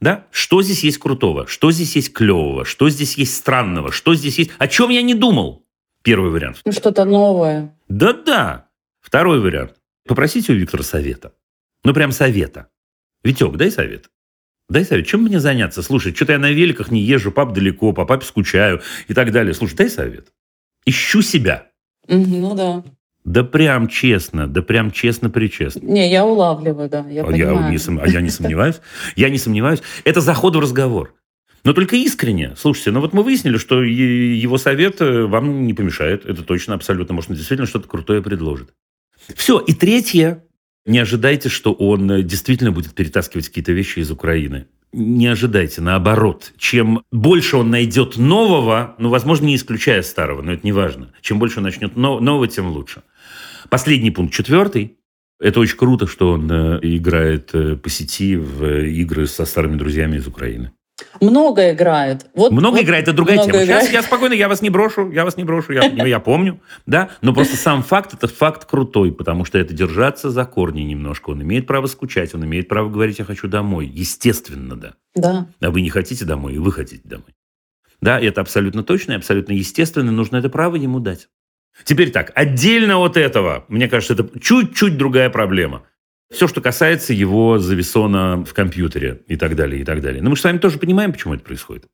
Да? 0.00 0.26
Что 0.30 0.62
здесь 0.62 0.84
есть 0.84 0.98
крутого? 0.98 1.46
Что 1.46 1.70
здесь 1.70 1.96
есть 1.96 2.12
клевого? 2.12 2.64
Что 2.64 2.88
здесь 2.90 3.16
есть 3.16 3.34
странного? 3.36 3.92
Что 3.92 4.14
здесь 4.14 4.38
есть... 4.38 4.50
О 4.58 4.68
чем 4.68 4.90
я 4.90 5.02
не 5.02 5.14
думал? 5.14 5.64
Первый 6.02 6.30
вариант. 6.30 6.60
Ну, 6.64 6.72
что-то 6.72 7.04
новое. 7.04 7.76
Да-да. 7.88 8.68
Второй 9.00 9.40
вариант. 9.40 9.76
Попросите 10.06 10.52
у 10.52 10.56
Виктора 10.56 10.82
совета. 10.82 11.32
Ну, 11.84 11.94
прям 11.94 12.12
совета. 12.12 12.68
Витек, 13.22 13.56
дай 13.56 13.70
совет. 13.70 14.10
Дай 14.68 14.84
совет. 14.84 15.06
Чем 15.06 15.22
мне 15.22 15.40
заняться? 15.40 15.82
Слушай, 15.82 16.14
что-то 16.14 16.32
я 16.32 16.38
на 16.38 16.50
великах 16.50 16.90
не 16.90 17.00
езжу, 17.00 17.30
пап 17.30 17.52
далеко, 17.52 17.92
по 17.92 18.04
папе 18.04 18.26
скучаю 18.26 18.82
и 19.08 19.14
так 19.14 19.32
далее. 19.32 19.54
Слушай, 19.54 19.76
дай 19.76 19.90
совет. 19.90 20.32
Ищу 20.86 21.22
себя. 21.22 21.70
Ну 22.08 22.54
да. 22.54 22.84
Да 23.24 23.42
прям 23.42 23.88
честно, 23.88 24.46
да 24.46 24.60
прям 24.60 24.90
честно-причестно. 24.90 25.80
Не, 25.86 26.10
я 26.10 26.26
улавливаю, 26.26 26.90
да, 26.90 27.06
я 27.08 27.22
А 27.22 27.26
понимаю. 27.26 27.60
я, 27.64 27.70
не 27.70 27.76
сом- 27.78 28.00
а 28.02 28.06
я 28.06 28.20
не 28.20 28.28
сомневаюсь. 28.28 28.80
Я 29.16 29.30
не 29.30 29.38
сомневаюсь. 29.38 29.80
Это 30.04 30.20
заход 30.20 30.54
в 30.56 30.60
разговор. 30.60 31.14
Но 31.64 31.72
только 31.72 31.96
искренне. 31.96 32.52
Слушайте, 32.58 32.90
ну 32.90 33.00
вот 33.00 33.14
мы 33.14 33.22
выяснили, 33.22 33.56
что 33.56 33.82
его 33.82 34.58
совет 34.58 35.00
э, 35.00 35.24
вам 35.24 35.66
не 35.66 35.72
помешает. 35.72 36.26
Это 36.26 36.42
точно, 36.42 36.74
абсолютно. 36.74 37.14
Может, 37.14 37.30
он 37.30 37.36
действительно 37.36 37.66
что-то 37.66 37.88
крутое 37.88 38.20
предложит. 38.20 38.74
Все. 39.34 39.58
И 39.58 39.72
третье. 39.72 40.44
Не 40.84 40.98
ожидайте, 40.98 41.48
что 41.48 41.72
он 41.72 42.10
э, 42.10 42.22
действительно 42.22 42.72
будет 42.72 42.94
перетаскивать 42.94 43.48
какие-то 43.48 43.72
вещи 43.72 44.00
из 44.00 44.10
Украины. 44.10 44.66
Не 44.92 45.28
ожидайте, 45.28 45.80
наоборот. 45.80 46.52
Чем 46.58 47.02
больше 47.10 47.56
он 47.56 47.70
найдет 47.70 48.18
нового, 48.18 48.94
ну, 48.98 49.08
возможно, 49.08 49.46
не 49.46 49.56
исключая 49.56 50.02
старого, 50.02 50.42
но 50.42 50.52
это 50.52 50.60
не 50.64 50.72
важно. 50.72 51.12
Чем 51.22 51.38
больше 51.38 51.60
он 51.60 51.64
начнет 51.64 51.96
но- 51.96 52.20
нового, 52.20 52.46
тем 52.46 52.68
лучше. 52.68 53.02
Последний 53.74 54.12
пункт, 54.12 54.32
четвертый. 54.32 54.98
Это 55.40 55.58
очень 55.58 55.76
круто, 55.76 56.06
что 56.06 56.30
он 56.30 56.48
э, 56.48 56.78
играет 56.82 57.50
э, 57.54 57.74
по 57.74 57.90
сети 57.90 58.36
в 58.36 58.62
э, 58.62 58.88
игры 58.88 59.26
со 59.26 59.44
старыми 59.44 59.74
друзьями 59.74 60.16
из 60.18 60.28
Украины. 60.28 60.70
Много 61.20 61.72
играет. 61.72 62.26
Вот, 62.36 62.52
Много 62.52 62.76
вот 62.76 62.84
играет, 62.84 63.08
это 63.08 63.12
другая 63.14 63.38
тема. 63.38 63.64
Сейчас 63.64 63.88
играет. 63.88 63.92
я 63.92 64.02
спокойно, 64.04 64.34
я 64.34 64.48
вас 64.48 64.62
не 64.62 64.70
брошу, 64.70 65.10
я 65.10 65.24
вас 65.24 65.36
не 65.36 65.42
брошу, 65.42 65.72
я, 65.72 65.82
я 66.06 66.20
помню, 66.20 66.60
да, 66.86 67.08
но 67.20 67.34
просто 67.34 67.56
сам 67.56 67.82
факт, 67.82 68.14
это 68.14 68.28
факт 68.28 68.64
крутой, 68.64 69.10
потому 69.10 69.44
что 69.44 69.58
это 69.58 69.74
держаться 69.74 70.30
за 70.30 70.44
корни 70.44 70.82
немножко. 70.82 71.30
Он 71.30 71.42
имеет 71.42 71.66
право 71.66 71.88
скучать, 71.88 72.32
он 72.32 72.44
имеет 72.44 72.68
право 72.68 72.88
говорить, 72.88 73.18
я 73.18 73.24
хочу 73.24 73.48
домой. 73.48 73.90
Естественно, 73.92 74.76
да. 74.76 74.94
Да. 75.16 75.48
А 75.60 75.70
вы 75.72 75.80
не 75.80 75.90
хотите 75.90 76.24
домой, 76.24 76.54
и 76.54 76.58
вы 76.58 76.70
хотите 76.70 77.02
домой. 77.02 77.34
Да, 78.00 78.20
это 78.20 78.40
абсолютно 78.40 78.84
точно 78.84 79.14
и 79.14 79.16
абсолютно 79.16 79.52
естественно, 79.52 80.12
нужно 80.12 80.36
это 80.36 80.48
право 80.48 80.76
ему 80.76 81.00
дать. 81.00 81.26
Теперь 81.82 82.10
так, 82.12 82.30
отдельно 82.34 82.98
от 82.98 83.16
этого, 83.16 83.64
мне 83.68 83.88
кажется, 83.88 84.14
это 84.14 84.38
чуть-чуть 84.38 84.96
другая 84.96 85.28
проблема. 85.30 85.82
Все, 86.30 86.46
что 86.46 86.60
касается 86.60 87.12
его 87.12 87.58
зависона 87.58 88.44
в 88.44 88.54
компьютере 88.54 89.22
и 89.26 89.36
так 89.36 89.56
далее, 89.56 89.82
и 89.82 89.84
так 89.84 90.00
далее. 90.00 90.22
Но 90.22 90.30
мы 90.30 90.36
же 90.36 90.42
с 90.42 90.44
вами 90.44 90.58
тоже 90.58 90.78
понимаем, 90.78 91.12
почему 91.12 91.34
это 91.34 91.44
происходит. 91.44 91.86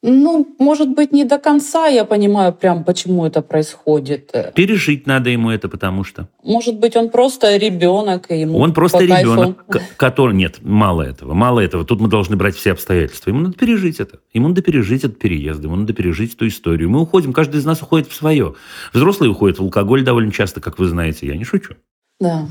Ну, 0.00 0.54
может 0.60 0.90
быть, 0.90 1.10
не 1.12 1.24
до 1.24 1.38
конца 1.38 1.88
я 1.88 2.04
понимаю 2.04 2.52
прям, 2.52 2.84
почему 2.84 3.26
это 3.26 3.42
происходит. 3.42 4.32
Пережить 4.54 5.08
надо 5.08 5.30
ему 5.30 5.50
это, 5.50 5.68
потому 5.68 6.04
что... 6.04 6.28
Может 6.44 6.78
быть, 6.78 6.94
он 6.94 7.10
просто 7.10 7.56
ребенок, 7.56 8.30
и 8.30 8.40
ему 8.40 8.58
Он 8.58 8.72
просто 8.72 8.98
кайфу. 8.98 9.32
ребенок, 9.32 9.66
к- 9.66 9.82
который... 9.96 10.36
Нет, 10.36 10.58
мало 10.62 11.02
этого, 11.02 11.34
мало 11.34 11.58
этого. 11.58 11.84
Тут 11.84 12.00
мы 12.00 12.08
должны 12.08 12.36
брать 12.36 12.54
все 12.54 12.72
обстоятельства. 12.72 13.30
Ему 13.30 13.40
надо 13.40 13.54
пережить 13.58 13.98
это. 13.98 14.20
Ему 14.32 14.48
надо 14.48 14.62
пережить 14.62 15.02
этот 15.02 15.18
переезд, 15.18 15.62
ему 15.64 15.74
надо 15.74 15.92
пережить 15.92 16.34
эту 16.34 16.46
историю. 16.46 16.88
Мы 16.90 17.00
уходим, 17.00 17.32
каждый 17.32 17.56
из 17.56 17.64
нас 17.64 17.82
уходит 17.82 18.06
в 18.06 18.14
свое. 18.14 18.54
Взрослые 18.92 19.30
уходят 19.32 19.58
в 19.58 19.62
алкоголь 19.62 20.04
довольно 20.04 20.30
часто, 20.30 20.60
как 20.60 20.78
вы 20.78 20.86
знаете. 20.86 21.26
Я 21.26 21.36
не 21.36 21.44
шучу. 21.44 21.74
Да. 22.20 22.46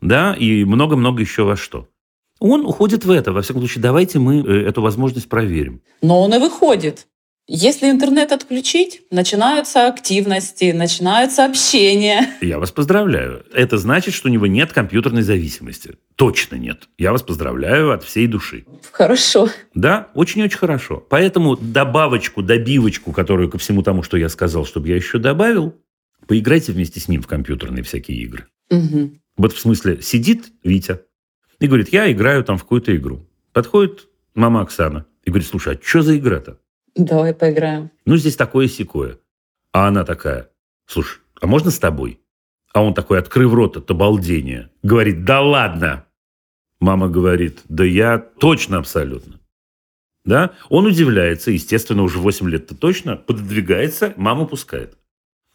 Да, 0.00 0.34
и 0.34 0.64
много-много 0.64 1.20
еще 1.20 1.42
во 1.42 1.56
что. 1.56 1.88
Он 2.38 2.66
уходит 2.66 3.04
в 3.04 3.10
это. 3.10 3.32
Во 3.32 3.42
всяком 3.42 3.62
случае, 3.62 3.82
давайте 3.82 4.18
мы 4.18 4.42
э, 4.42 4.68
эту 4.68 4.82
возможность 4.82 5.28
проверим. 5.28 5.82
Но 6.02 6.22
он 6.22 6.34
и 6.34 6.38
выходит. 6.38 7.06
Если 7.48 7.88
интернет 7.88 8.32
отключить, 8.32 9.02
начинаются 9.12 9.86
активности, 9.86 10.72
начинается 10.72 11.44
общение. 11.44 12.28
Я 12.40 12.58
вас 12.58 12.72
поздравляю. 12.72 13.44
Это 13.54 13.78
значит, 13.78 14.14
что 14.14 14.28
у 14.28 14.32
него 14.32 14.48
нет 14.48 14.72
компьютерной 14.72 15.22
зависимости. 15.22 15.94
Точно 16.16 16.56
нет. 16.56 16.88
Я 16.98 17.12
вас 17.12 17.22
поздравляю 17.22 17.92
от 17.92 18.02
всей 18.02 18.26
души. 18.26 18.64
Хорошо. 18.90 19.48
Да, 19.74 20.08
очень-очень 20.14 20.58
хорошо. 20.58 20.96
Поэтому 21.08 21.56
добавочку, 21.56 22.42
добивочку, 22.42 23.12
которую 23.12 23.48
ко 23.48 23.58
всему 23.58 23.82
тому, 23.82 24.02
что 24.02 24.16
я 24.16 24.28
сказал, 24.28 24.66
чтобы 24.66 24.88
я 24.88 24.96
еще 24.96 25.18
добавил, 25.18 25.72
поиграйте 26.26 26.72
вместе 26.72 26.98
с 26.98 27.06
ним 27.06 27.22
в 27.22 27.28
компьютерные 27.28 27.84
всякие 27.84 28.18
игры. 28.18 28.46
Мгм. 28.70 29.20
Вот 29.36 29.52
в 29.52 29.60
смысле, 29.60 30.02
сидит 30.02 30.46
Витя 30.64 30.98
и 31.60 31.66
говорит, 31.66 31.88
я 31.90 32.10
играю 32.10 32.44
там 32.44 32.58
в 32.58 32.62
какую-то 32.62 32.94
игру. 32.96 33.26
Подходит 33.52 34.08
мама 34.34 34.60
Оксана 34.62 35.06
и 35.24 35.30
говорит, 35.30 35.48
слушай, 35.48 35.74
а 35.74 35.80
что 35.82 36.02
за 36.02 36.16
игра-то? 36.16 36.58
Давай 36.94 37.34
поиграем. 37.34 37.90
Ну, 38.04 38.16
здесь 38.16 38.36
такое 38.36 38.68
секое. 38.68 39.18
А 39.72 39.88
она 39.88 40.04
такая, 40.04 40.50
слушай, 40.86 41.20
а 41.40 41.46
можно 41.46 41.70
с 41.70 41.78
тобой? 41.78 42.20
А 42.72 42.82
он 42.82 42.94
такой, 42.94 43.18
открыв 43.18 43.52
рот 43.52 43.76
от 43.76 43.90
обалдения, 43.90 44.70
говорит, 44.82 45.24
да 45.24 45.40
ладно. 45.40 46.06
Мама 46.80 47.08
говорит, 47.08 47.60
да 47.68 47.84
я 47.84 48.18
точно 48.18 48.78
абсолютно. 48.78 49.40
Да? 50.24 50.52
Он 50.68 50.86
удивляется, 50.86 51.50
естественно, 51.50 52.02
уже 52.02 52.18
8 52.18 52.48
лет-то 52.50 52.74
точно, 52.74 53.16
пододвигается, 53.16 54.12
мама 54.16 54.46
пускает. 54.46 54.98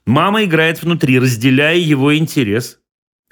Мама 0.06 0.44
играет 0.44 0.82
внутри, 0.82 1.20
разделяя 1.20 1.76
его 1.78 2.18
интерес. 2.18 2.80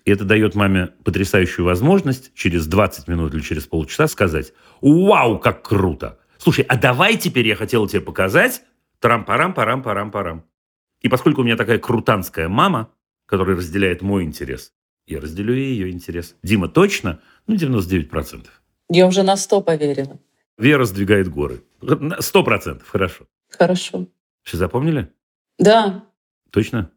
И 0.05 0.11
это 0.11 0.23
дает 0.23 0.55
маме 0.55 0.87
потрясающую 1.03 1.65
возможность 1.65 2.31
через 2.33 2.67
20 2.67 3.07
минут 3.07 3.33
или 3.33 3.41
через 3.41 3.65
полчаса 3.65 4.07
сказать, 4.07 4.53
вау, 4.81 5.39
как 5.39 5.61
круто. 5.61 6.19
Слушай, 6.37 6.65
а 6.67 6.77
давай 6.77 7.17
теперь 7.17 7.47
я 7.47 7.55
хотела 7.55 7.87
тебе 7.87 8.01
показать 8.01 8.63
Тарам-парам-парам-парам-парам. 8.99 10.43
И 11.01 11.09
поскольку 11.09 11.41
у 11.41 11.43
меня 11.43 11.55
такая 11.55 11.79
крутанская 11.79 12.49
мама, 12.49 12.91
которая 13.25 13.55
разделяет 13.57 14.01
мой 14.01 14.23
интерес, 14.23 14.73
я 15.05 15.19
разделю 15.19 15.55
и 15.55 15.61
ее 15.61 15.91
интерес. 15.91 16.35
Дима, 16.43 16.67
точно? 16.67 17.19
Ну, 17.47 17.55
99%. 17.55 18.45
Я 18.89 19.07
уже 19.07 19.23
на 19.23 19.37
сто 19.37 19.61
поверила. 19.61 20.19
Вера 20.57 20.85
сдвигает 20.85 21.29
горы. 21.29 21.63
На 21.81 22.15
100%, 22.15 22.81
хорошо. 22.85 23.25
Хорошо. 23.49 24.07
Все 24.43 24.57
запомнили? 24.57 25.11
Да, 25.57 26.05
Точно? 26.51 26.91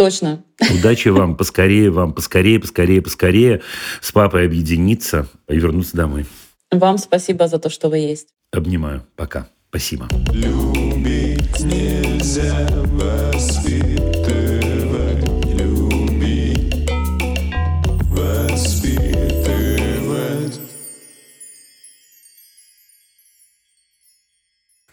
Точно. 0.00 0.42
Удачи 0.78 1.08
вам, 1.08 1.36
поскорее 1.36 1.90
вам, 1.90 2.14
поскорее, 2.14 2.58
поскорее, 2.58 3.02
поскорее 3.02 3.60
с 4.00 4.10
папой 4.12 4.46
объединиться 4.46 5.28
и 5.46 5.58
вернуться 5.58 5.94
домой. 5.94 6.24
Вам 6.70 6.96
спасибо 6.96 7.48
за 7.48 7.58
то, 7.58 7.68
что 7.68 7.90
вы 7.90 7.98
есть. 7.98 8.28
Обнимаю. 8.50 9.04
Пока. 9.14 9.48
Спасибо. 9.68 10.08
Любить 10.32 11.60
нельзя 11.60 12.66
воспитывать, 12.86 14.24
любить, 15.60 16.90
воспитывать. 18.08 19.00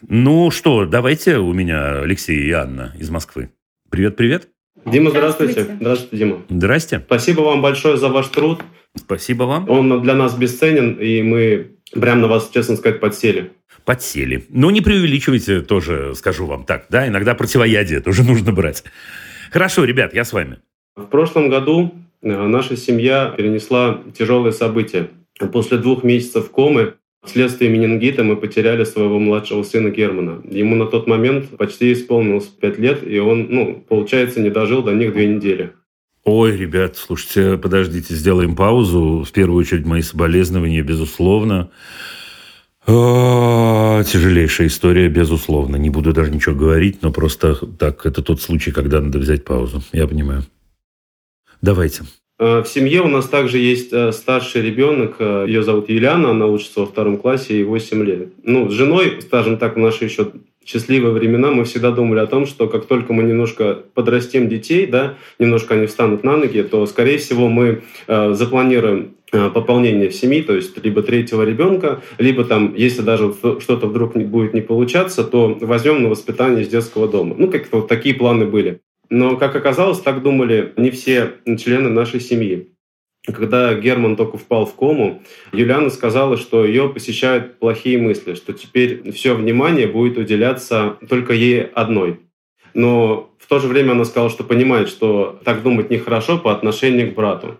Ну 0.02 0.50
что, 0.50 0.84
давайте 0.84 1.38
у 1.38 1.54
меня 1.54 2.02
Алексей 2.02 2.42
и 2.46 2.50
Анна 2.52 2.94
из 2.98 3.08
Москвы. 3.08 3.50
Привет-привет. 3.88 4.50
Дима, 4.86 5.10
здравствуйте. 5.10 5.52
Здравствуйте. 5.52 5.76
Здравствуйте, 5.80 6.16
Дима. 6.16 6.42
Здрасте. 6.48 7.02
Спасибо 7.04 7.40
вам 7.40 7.62
большое 7.62 7.96
за 7.96 8.08
ваш 8.08 8.28
труд. 8.28 8.62
Спасибо 8.96 9.44
вам. 9.44 9.68
Он 9.68 10.02
для 10.02 10.14
нас 10.14 10.36
бесценен, 10.36 10.94
и 10.94 11.22
мы 11.22 11.72
прям 11.92 12.20
на 12.20 12.28
вас, 12.28 12.50
честно 12.52 12.76
сказать, 12.76 13.00
подсели. 13.00 13.52
Подсели. 13.84 14.46
Но 14.50 14.70
не 14.70 14.80
преувеличивайте 14.80 15.60
тоже, 15.60 16.14
скажу 16.14 16.46
вам 16.46 16.64
так. 16.64 16.86
Да, 16.90 17.06
иногда 17.06 17.34
противоядие 17.34 18.00
тоже 18.00 18.22
нужно 18.22 18.52
брать. 18.52 18.84
Хорошо, 19.50 19.84
ребят, 19.84 20.14
я 20.14 20.24
с 20.24 20.32
вами. 20.32 20.58
В 20.96 21.06
прошлом 21.06 21.48
году 21.48 21.94
э, 22.22 22.28
наша 22.28 22.76
семья 22.76 23.32
перенесла 23.36 24.02
тяжелые 24.16 24.52
события. 24.52 25.08
После 25.52 25.78
двух 25.78 26.02
месяцев 26.02 26.50
комы 26.50 26.94
вследствие 27.28 27.70
менингита 27.70 28.24
мы 28.24 28.36
потеряли 28.36 28.84
своего 28.84 29.18
младшего 29.18 29.62
сына 29.62 29.90
Германа. 29.90 30.42
Ему 30.50 30.74
на 30.74 30.86
тот 30.86 31.06
момент 31.06 31.56
почти 31.56 31.92
исполнилось 31.92 32.46
пять 32.46 32.78
лет, 32.78 33.06
и 33.06 33.18
он, 33.18 33.46
ну, 33.50 33.84
получается, 33.88 34.40
не 34.40 34.50
дожил 34.50 34.82
до 34.82 34.92
них 34.92 35.12
две 35.12 35.26
недели. 35.26 35.72
Ой, 36.24 36.56
ребят, 36.56 36.96
слушайте, 36.96 37.56
подождите, 37.56 38.14
сделаем 38.14 38.54
паузу. 38.54 39.24
В 39.26 39.32
первую 39.32 39.60
очередь 39.60 39.86
мои 39.86 40.02
соболезнования, 40.02 40.82
безусловно. 40.82 41.70
О, 42.86 44.02
тяжелейшая 44.02 44.66
история, 44.66 45.08
безусловно. 45.08 45.76
Не 45.76 45.90
буду 45.90 46.12
даже 46.12 46.30
ничего 46.30 46.54
говорить, 46.54 47.02
но 47.02 47.12
просто 47.12 47.54
так, 47.54 48.04
это 48.04 48.22
тот 48.22 48.40
случай, 48.40 48.72
когда 48.72 49.00
надо 49.00 49.18
взять 49.18 49.44
паузу. 49.44 49.82
Я 49.92 50.06
понимаю. 50.06 50.44
Давайте. 51.62 52.04
Э, 52.38 52.62
В 52.62 52.68
семье 52.68 53.02
у 53.02 53.08
нас 53.08 53.26
также 53.28 53.58
есть 53.58 53.92
э, 53.92 54.12
старший 54.12 54.62
ребенок, 54.62 55.16
э, 55.18 55.44
ее 55.48 55.62
зовут 55.62 55.88
Юлиана, 55.88 56.30
она 56.30 56.46
учится 56.46 56.80
во 56.80 56.86
втором 56.86 57.18
классе, 57.18 57.54
ей 57.54 57.64
8 57.64 58.04
лет. 58.04 58.28
Ну, 58.44 58.68
с 58.68 58.72
женой, 58.72 59.20
скажем 59.20 59.58
так, 59.58 59.76
в 59.76 59.78
наши 59.78 60.04
еще 60.04 60.28
счастливые 60.64 61.12
времена 61.12 61.50
мы 61.50 61.64
всегда 61.64 61.90
думали 61.90 62.20
о 62.20 62.26
том, 62.26 62.46
что 62.46 62.68
как 62.68 62.86
только 62.86 63.12
мы 63.12 63.22
немножко 63.22 63.78
подрастим 63.94 64.48
детей, 64.48 64.86
да, 64.86 65.14
немножко 65.38 65.74
они 65.74 65.86
встанут 65.86 66.24
на 66.24 66.36
ноги, 66.36 66.62
то, 66.62 66.84
скорее 66.86 67.18
всего, 67.18 67.48
мы 67.48 67.82
э, 68.06 68.32
запланируем 68.34 69.14
пополнение 69.30 70.08
в 70.08 70.14
семьи, 70.14 70.40
то 70.40 70.54
есть 70.54 70.82
либо 70.82 71.02
третьего 71.02 71.42
ребенка, 71.42 72.00
либо 72.16 72.44
там, 72.44 72.74
если 72.74 73.02
даже 73.02 73.34
что-то 73.60 73.86
вдруг 73.86 74.14
не 74.14 74.24
будет 74.24 74.54
не 74.54 74.62
получаться, 74.62 75.22
то 75.22 75.54
возьмем 75.60 76.02
на 76.02 76.08
воспитание 76.08 76.62
из 76.62 76.68
детского 76.68 77.06
дома. 77.08 77.34
Ну, 77.36 77.50
как-то 77.50 77.76
вот 77.76 77.88
такие 77.88 78.14
планы 78.14 78.46
были. 78.46 78.80
Но, 79.10 79.36
как 79.36 79.56
оказалось, 79.56 80.00
так 80.00 80.22
думали 80.22 80.72
не 80.76 80.90
все 80.90 81.34
члены 81.58 81.88
нашей 81.88 82.20
семьи. 82.20 82.72
Когда 83.26 83.74
Герман 83.74 84.16
только 84.16 84.38
впал 84.38 84.64
в 84.64 84.74
кому, 84.74 85.22
Юлиана 85.52 85.90
сказала, 85.90 86.36
что 86.36 86.64
ее 86.64 86.88
посещают 86.88 87.58
плохие 87.58 87.98
мысли, 87.98 88.34
что 88.34 88.52
теперь 88.52 89.10
все 89.12 89.34
внимание 89.34 89.86
будет 89.86 90.16
уделяться 90.16 90.96
только 91.08 91.34
ей 91.34 91.62
одной. 91.62 92.20
Но 92.74 93.34
в 93.38 93.46
то 93.46 93.58
же 93.58 93.68
время 93.68 93.92
она 93.92 94.04
сказала, 94.04 94.30
что 94.30 94.44
понимает, 94.44 94.88
что 94.88 95.40
так 95.44 95.62
думать 95.62 95.90
нехорошо 95.90 96.38
по 96.38 96.52
отношению 96.52 97.12
к 97.12 97.14
брату. 97.14 97.58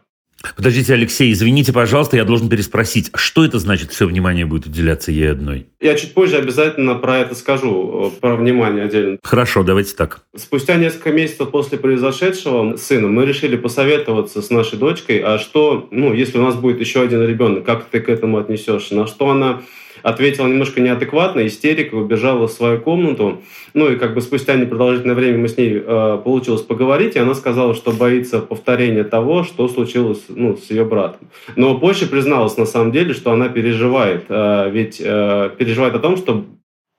Подождите, 0.57 0.95
Алексей, 0.95 1.32
извините, 1.32 1.72
пожалуйста, 1.72 2.16
я 2.16 2.24
должен 2.24 2.49
переспросить. 2.49 3.11
Что 3.14 3.45
это 3.45 3.59
значит, 3.59 3.91
все 3.91 4.07
внимание 4.07 4.47
будет 4.47 4.66
уделяться 4.66 5.11
ей 5.11 5.32
одной? 5.32 5.66
Я 5.80 5.97
чуть 5.97 6.14
позже 6.14 6.36
обязательно 6.36 6.95
про 6.95 7.18
это 7.18 7.34
скажу, 7.34 8.12
э, 8.16 8.20
про 8.20 8.36
внимание 8.36 8.84
отдельно. 8.84 9.18
Хорошо, 9.22 9.64
давайте 9.64 9.97
так. 9.97 10.20
Спустя 10.36 10.76
несколько 10.76 11.11
месяцев 11.11 11.51
после 11.51 11.76
произошедшего 11.78 12.76
с 12.76 12.82
сыном 12.82 13.14
мы 13.14 13.26
решили 13.26 13.57
посоветоваться 13.57 14.41
с 14.41 14.51
нашей 14.51 14.78
дочкой, 14.78 15.18
а 15.18 15.39
что, 15.39 15.89
ну, 15.91 16.12
если 16.12 16.39
у 16.39 16.43
нас 16.43 16.55
будет 16.55 16.80
еще 16.80 17.03
один 17.03 17.26
ребенок, 17.26 17.64
как 17.64 17.86
ты 17.86 18.01
к 18.01 18.09
этому 18.09 18.39
отнесешься? 18.39 18.95
На 18.95 19.07
что 19.07 19.30
она 19.30 19.62
ответила 20.03 20.46
немножко 20.46 20.80
неадекватно, 20.80 21.46
истерика, 21.46 21.94
убежала 21.94 22.49
в 22.49 22.53
свою 22.53 22.80
комнату. 22.80 23.42
Ну 23.74 23.90
и 23.90 23.96
как 23.96 24.14
бы 24.14 24.20
спустя 24.20 24.55
непродолжительное 24.55 25.14
время 25.14 25.38
мы 25.38 25.49
с 25.49 25.57
ней 25.57 25.82
э, 25.84 26.20
получилось 26.24 26.62
поговорить, 26.62 27.16
и 27.16 27.18
она 27.18 27.34
сказала, 27.34 27.74
что 27.74 27.92
боится 27.92 28.40
повторения 28.40 29.05
того, 29.05 29.44
что 29.44 29.68
случилось 29.68 30.24
ну, 30.28 30.57
с 30.57 30.70
ее 30.70 30.84
братом. 30.84 31.28
Но 31.57 31.78
позже 31.78 32.07
призналась 32.07 32.57
на 32.57 32.66
самом 32.66 32.92
деле, 32.92 33.14
что 33.14 33.32
она 33.32 33.49
переживает, 33.49 34.24
э, 34.28 34.70
ведь 34.70 35.01
э, 35.05 35.51
переживает 35.59 35.94
о 35.94 35.99
том, 35.99 36.16
что 36.16 36.44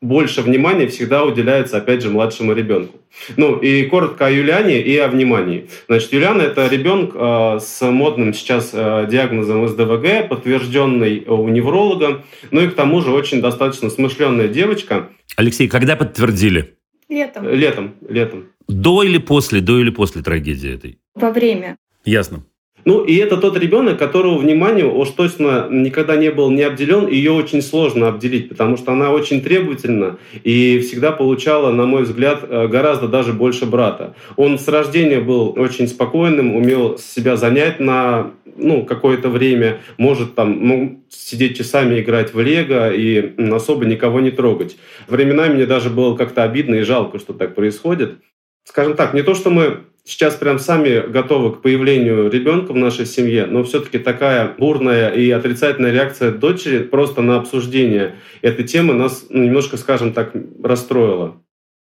больше 0.02 0.42
внимания 0.42 0.88
всегда 0.88 1.24
уделяется, 1.24 1.78
опять 1.78 2.02
же, 2.02 2.10
младшему 2.10 2.54
ребенку. 2.54 2.99
Ну, 3.38 3.58
и 3.58 3.86
коротко 3.86 4.28
о 4.28 4.30
Юлиане 4.30 4.82
и 4.82 4.98
о 4.98 5.08
внимании. 5.08 5.70
Значит, 5.88 6.14
Юлиана– 6.14 6.42
это 6.44 6.68
ребенок 6.68 7.12
э, 7.16 7.60
с 7.60 7.82
модным 7.82 8.34
сейчас 8.34 8.72
э, 8.74 9.08
диагнозом 9.10 9.68
СДВГ, 9.68 10.30
подтвержденный 10.30 11.26
у 11.28 11.48
невролога. 11.48 12.24
Ну 12.52 12.62
и 12.62 12.68
к 12.68 12.76
тому 12.76 13.02
же 13.02 13.12
очень 13.12 13.42
достаточно 13.42 13.90
смышленная 13.90 14.48
девочка. 14.48 15.10
Алексей, 15.36 15.68
когда 15.68 15.96
подтвердили? 15.96 16.76
Летом. 17.10 17.48
Летом, 17.50 17.96
летом. 18.08 18.46
До 18.68 19.04
или 19.04 19.18
после, 19.18 19.62
до 19.62 19.80
или 19.80 19.90
после 19.90 20.22
трагедии 20.22 20.74
этой? 20.74 21.00
Во 21.16 21.32
время. 21.32 21.76
Ясно. 22.06 22.44
Ну, 22.86 23.04
и 23.04 23.16
это 23.16 23.38
тот 23.38 23.58
ребенок, 23.58 24.00
которого 24.00 24.38
вниманию 24.38 24.94
уж 24.94 25.10
точно 25.10 25.68
никогда 25.70 26.16
не 26.16 26.32
был 26.32 26.50
не 26.50 26.64
обделен, 26.64 27.08
и 27.08 27.16
ее 27.16 27.32
очень 27.32 27.62
сложно 27.62 28.08
обделить, 28.08 28.50
потому 28.50 28.78
что 28.78 28.92
она 28.92 29.12
очень 29.12 29.42
требовательна 29.42 30.18
и 30.44 30.80
всегда 30.80 31.12
получала, 31.12 31.72
на 31.72 31.86
мой 31.86 32.04
взгляд, 32.04 32.44
э, 32.44 32.68
гораздо 32.68 33.08
даже 33.08 33.34
больше 33.34 33.66
брата. 33.66 34.16
Он 34.36 34.58
с 34.58 34.68
рождения 34.68 35.20
был 35.20 35.54
очень 35.58 35.88
спокойным, 35.88 36.56
умел 36.56 36.98
себя 36.98 37.36
занять 37.36 37.80
на 37.80 38.32
ну, 38.60 38.86
какое-то 38.86 39.30
время, 39.30 39.80
может 39.98 40.36
там 40.36 40.68
ну, 40.68 41.04
сидеть 41.10 41.58
часами 41.58 42.00
играть 42.02 42.34
в 42.34 42.40
лего 42.40 42.92
и 42.92 43.34
особо 43.52 43.86
никого 43.86 44.20
не 44.20 44.32
трогать. 44.32 44.78
Временами 45.08 45.56
мне 45.56 45.66
даже 45.66 45.90
было 45.90 46.16
как-то 46.16 46.44
обидно 46.44 46.76
и 46.76 46.82
жалко, 46.82 47.20
что 47.20 47.34
так 47.34 47.56
происходит. 47.56 48.20
Скажем 48.66 48.96
так, 48.96 49.14
не 49.14 49.24
то, 49.24 49.34
что 49.34 49.50
мы 49.50 49.86
сейчас 50.10 50.36
прям 50.36 50.58
сами 50.58 51.08
готовы 51.08 51.54
к 51.54 51.62
появлению 51.62 52.32
ребенка 52.32 52.74
в 52.74 52.76
нашей 52.76 53.06
семье, 53.06 53.46
но 53.46 53.64
все-таки 53.64 54.00
такая 54.00 54.56
бурная 54.58 55.10
и 55.10 55.30
отрицательная 55.30 55.92
реакция 55.92 56.32
дочери 56.32 56.80
просто 56.80 57.22
на 57.22 57.38
обсуждение 57.38 58.16
этой 58.42 58.66
темы 58.66 58.96
нас 58.96 59.28
немножко, 59.30 59.78
скажем 59.78 60.14
так, 60.14 60.34
расстроила. 60.64 61.36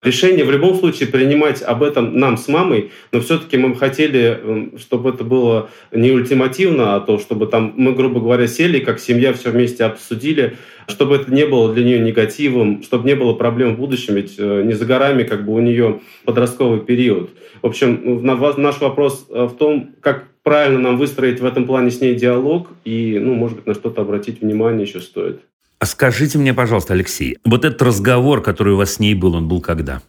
Решение 0.03 0.45
в 0.45 0.51
любом 0.51 0.75
случае 0.75 1.09
принимать 1.09 1.63
об 1.63 1.81
этом 1.81 2.19
нам 2.19 2.37
с 2.37 2.47
мамой, 2.47 2.91
но 3.11 3.19
все-таки 3.19 3.57
мы 3.57 3.75
хотели, 3.75 4.39
м, 4.41 4.77
чтобы 4.77 5.09
это 5.09 5.23
было 5.23 5.71
не 5.91 6.11
ультимативно, 6.11 6.95
а 6.95 6.99
то, 6.99 7.17
чтобы 7.17 7.47
там 7.47 7.73
мы, 7.75 7.93
грубо 7.93 8.19
говоря, 8.19 8.45
сели, 8.45 8.79
как 8.79 8.99
семья 8.99 9.33
все 9.33 9.49
вместе 9.49 9.85
обсудили, 9.85 10.55
чтобы 10.87 11.15
это 11.15 11.33
не 11.33 11.47
было 11.47 11.73
для 11.73 11.83
нее 11.83 11.99
негативом, 11.99 12.83
чтобы 12.83 13.07
не 13.07 13.15
было 13.15 13.33
проблем 13.33 13.75
в 13.75 13.79
будущем, 13.79 14.15
ведь 14.15 14.35
э, 14.37 14.61
не 14.63 14.73
за 14.73 14.85
горами 14.85 15.23
как 15.23 15.43
бы 15.43 15.55
у 15.55 15.59
нее 15.59 15.99
подростковый 16.25 16.81
период. 16.81 17.31
В 17.63 17.65
общем, 17.65 18.23
наш 18.23 18.79
вопрос 18.79 19.25
э, 19.31 19.45
в 19.45 19.57
том, 19.57 19.95
как 20.01 20.27
правильно 20.43 20.79
нам 20.79 20.97
выстроить 20.97 21.39
в 21.39 21.45
этом 21.45 21.65
плане 21.65 21.89
с 21.89 21.99
ней 22.01 22.13
диалог 22.13 22.69
и, 22.85 23.17
ну, 23.19 23.33
может 23.33 23.57
быть, 23.57 23.65
на 23.65 23.73
что-то 23.73 24.03
обратить 24.03 24.41
внимание 24.41 24.85
еще 24.85 24.99
стоит. 24.99 25.41
А 25.79 25.85
скажите 25.85 26.37
мне, 26.37 26.53
пожалуйста, 26.53 26.93
Алексей, 26.93 27.37
вот 27.45 27.63
этот 27.63 27.81
разговор, 27.81 28.41
который 28.41 28.73
у 28.73 28.77
вас 28.77 28.93
с 28.93 28.99
ней 28.99 29.13
был, 29.13 29.35
он 29.35 29.47
был 29.47 29.61
когда? 29.61 30.01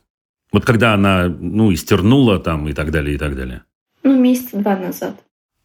Вот 0.50 0.64
когда 0.64 0.94
она, 0.94 1.28
ну, 1.28 1.72
истернула 1.72 2.38
там 2.38 2.68
и 2.68 2.72
так 2.72 2.90
далее, 2.90 3.16
и 3.16 3.18
так 3.18 3.36
далее. 3.36 3.62
Ну, 4.02 4.18
месяца 4.18 4.56
два 4.56 4.76
назад. 4.76 5.14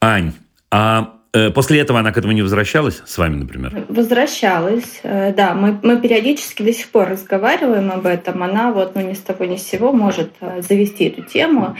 Ань, 0.01 0.33
а 0.69 1.19
э, 1.31 1.51
после 1.51 1.79
этого 1.79 1.99
она 1.99 2.11
к 2.11 2.17
этому 2.17 2.33
не 2.33 2.41
возвращалась 2.41 3.01
с 3.05 3.17
вами, 3.17 3.35
например? 3.35 3.85
Возвращалась, 3.87 4.99
э, 5.03 5.33
да, 5.33 5.53
мы, 5.53 5.79
мы 5.81 6.01
периодически 6.01 6.63
до 6.63 6.73
сих 6.73 6.89
пор 6.89 7.07
разговариваем 7.07 7.89
об 7.89 8.05
этом. 8.05 8.43
Она 8.43 8.73
вот, 8.73 8.95
ну, 8.95 9.01
ни 9.01 9.13
с 9.13 9.19
того 9.19 9.45
ни 9.45 9.55
с 9.55 9.63
сего 9.63 9.93
может 9.93 10.31
э, 10.41 10.61
завести 10.61 11.05
эту 11.05 11.21
тему. 11.21 11.77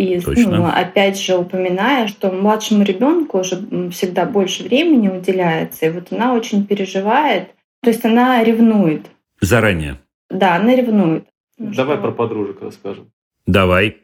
И, 0.00 0.18
Точно. 0.18 0.56
ну, 0.56 0.64
опять 0.66 1.20
же, 1.20 1.36
упоминая, 1.36 2.08
что 2.08 2.32
младшему 2.32 2.84
ребенку 2.84 3.40
уже 3.40 3.56
всегда 3.90 4.24
больше 4.24 4.62
времени 4.62 5.10
уделяется, 5.10 5.84
и 5.84 5.90
вот 5.90 6.10
она 6.10 6.32
очень 6.32 6.66
переживает, 6.66 7.50
то 7.82 7.90
есть 7.90 8.02
она 8.06 8.42
ревнует. 8.42 9.10
Заранее. 9.42 10.00
Да, 10.30 10.56
она 10.56 10.74
ревнует. 10.74 11.24
Ну, 11.58 11.74
Давай 11.74 11.96
что 11.96 12.02
про 12.06 12.12
подружек 12.12 12.62
расскажем. 12.62 13.12
Давай. 13.46 13.98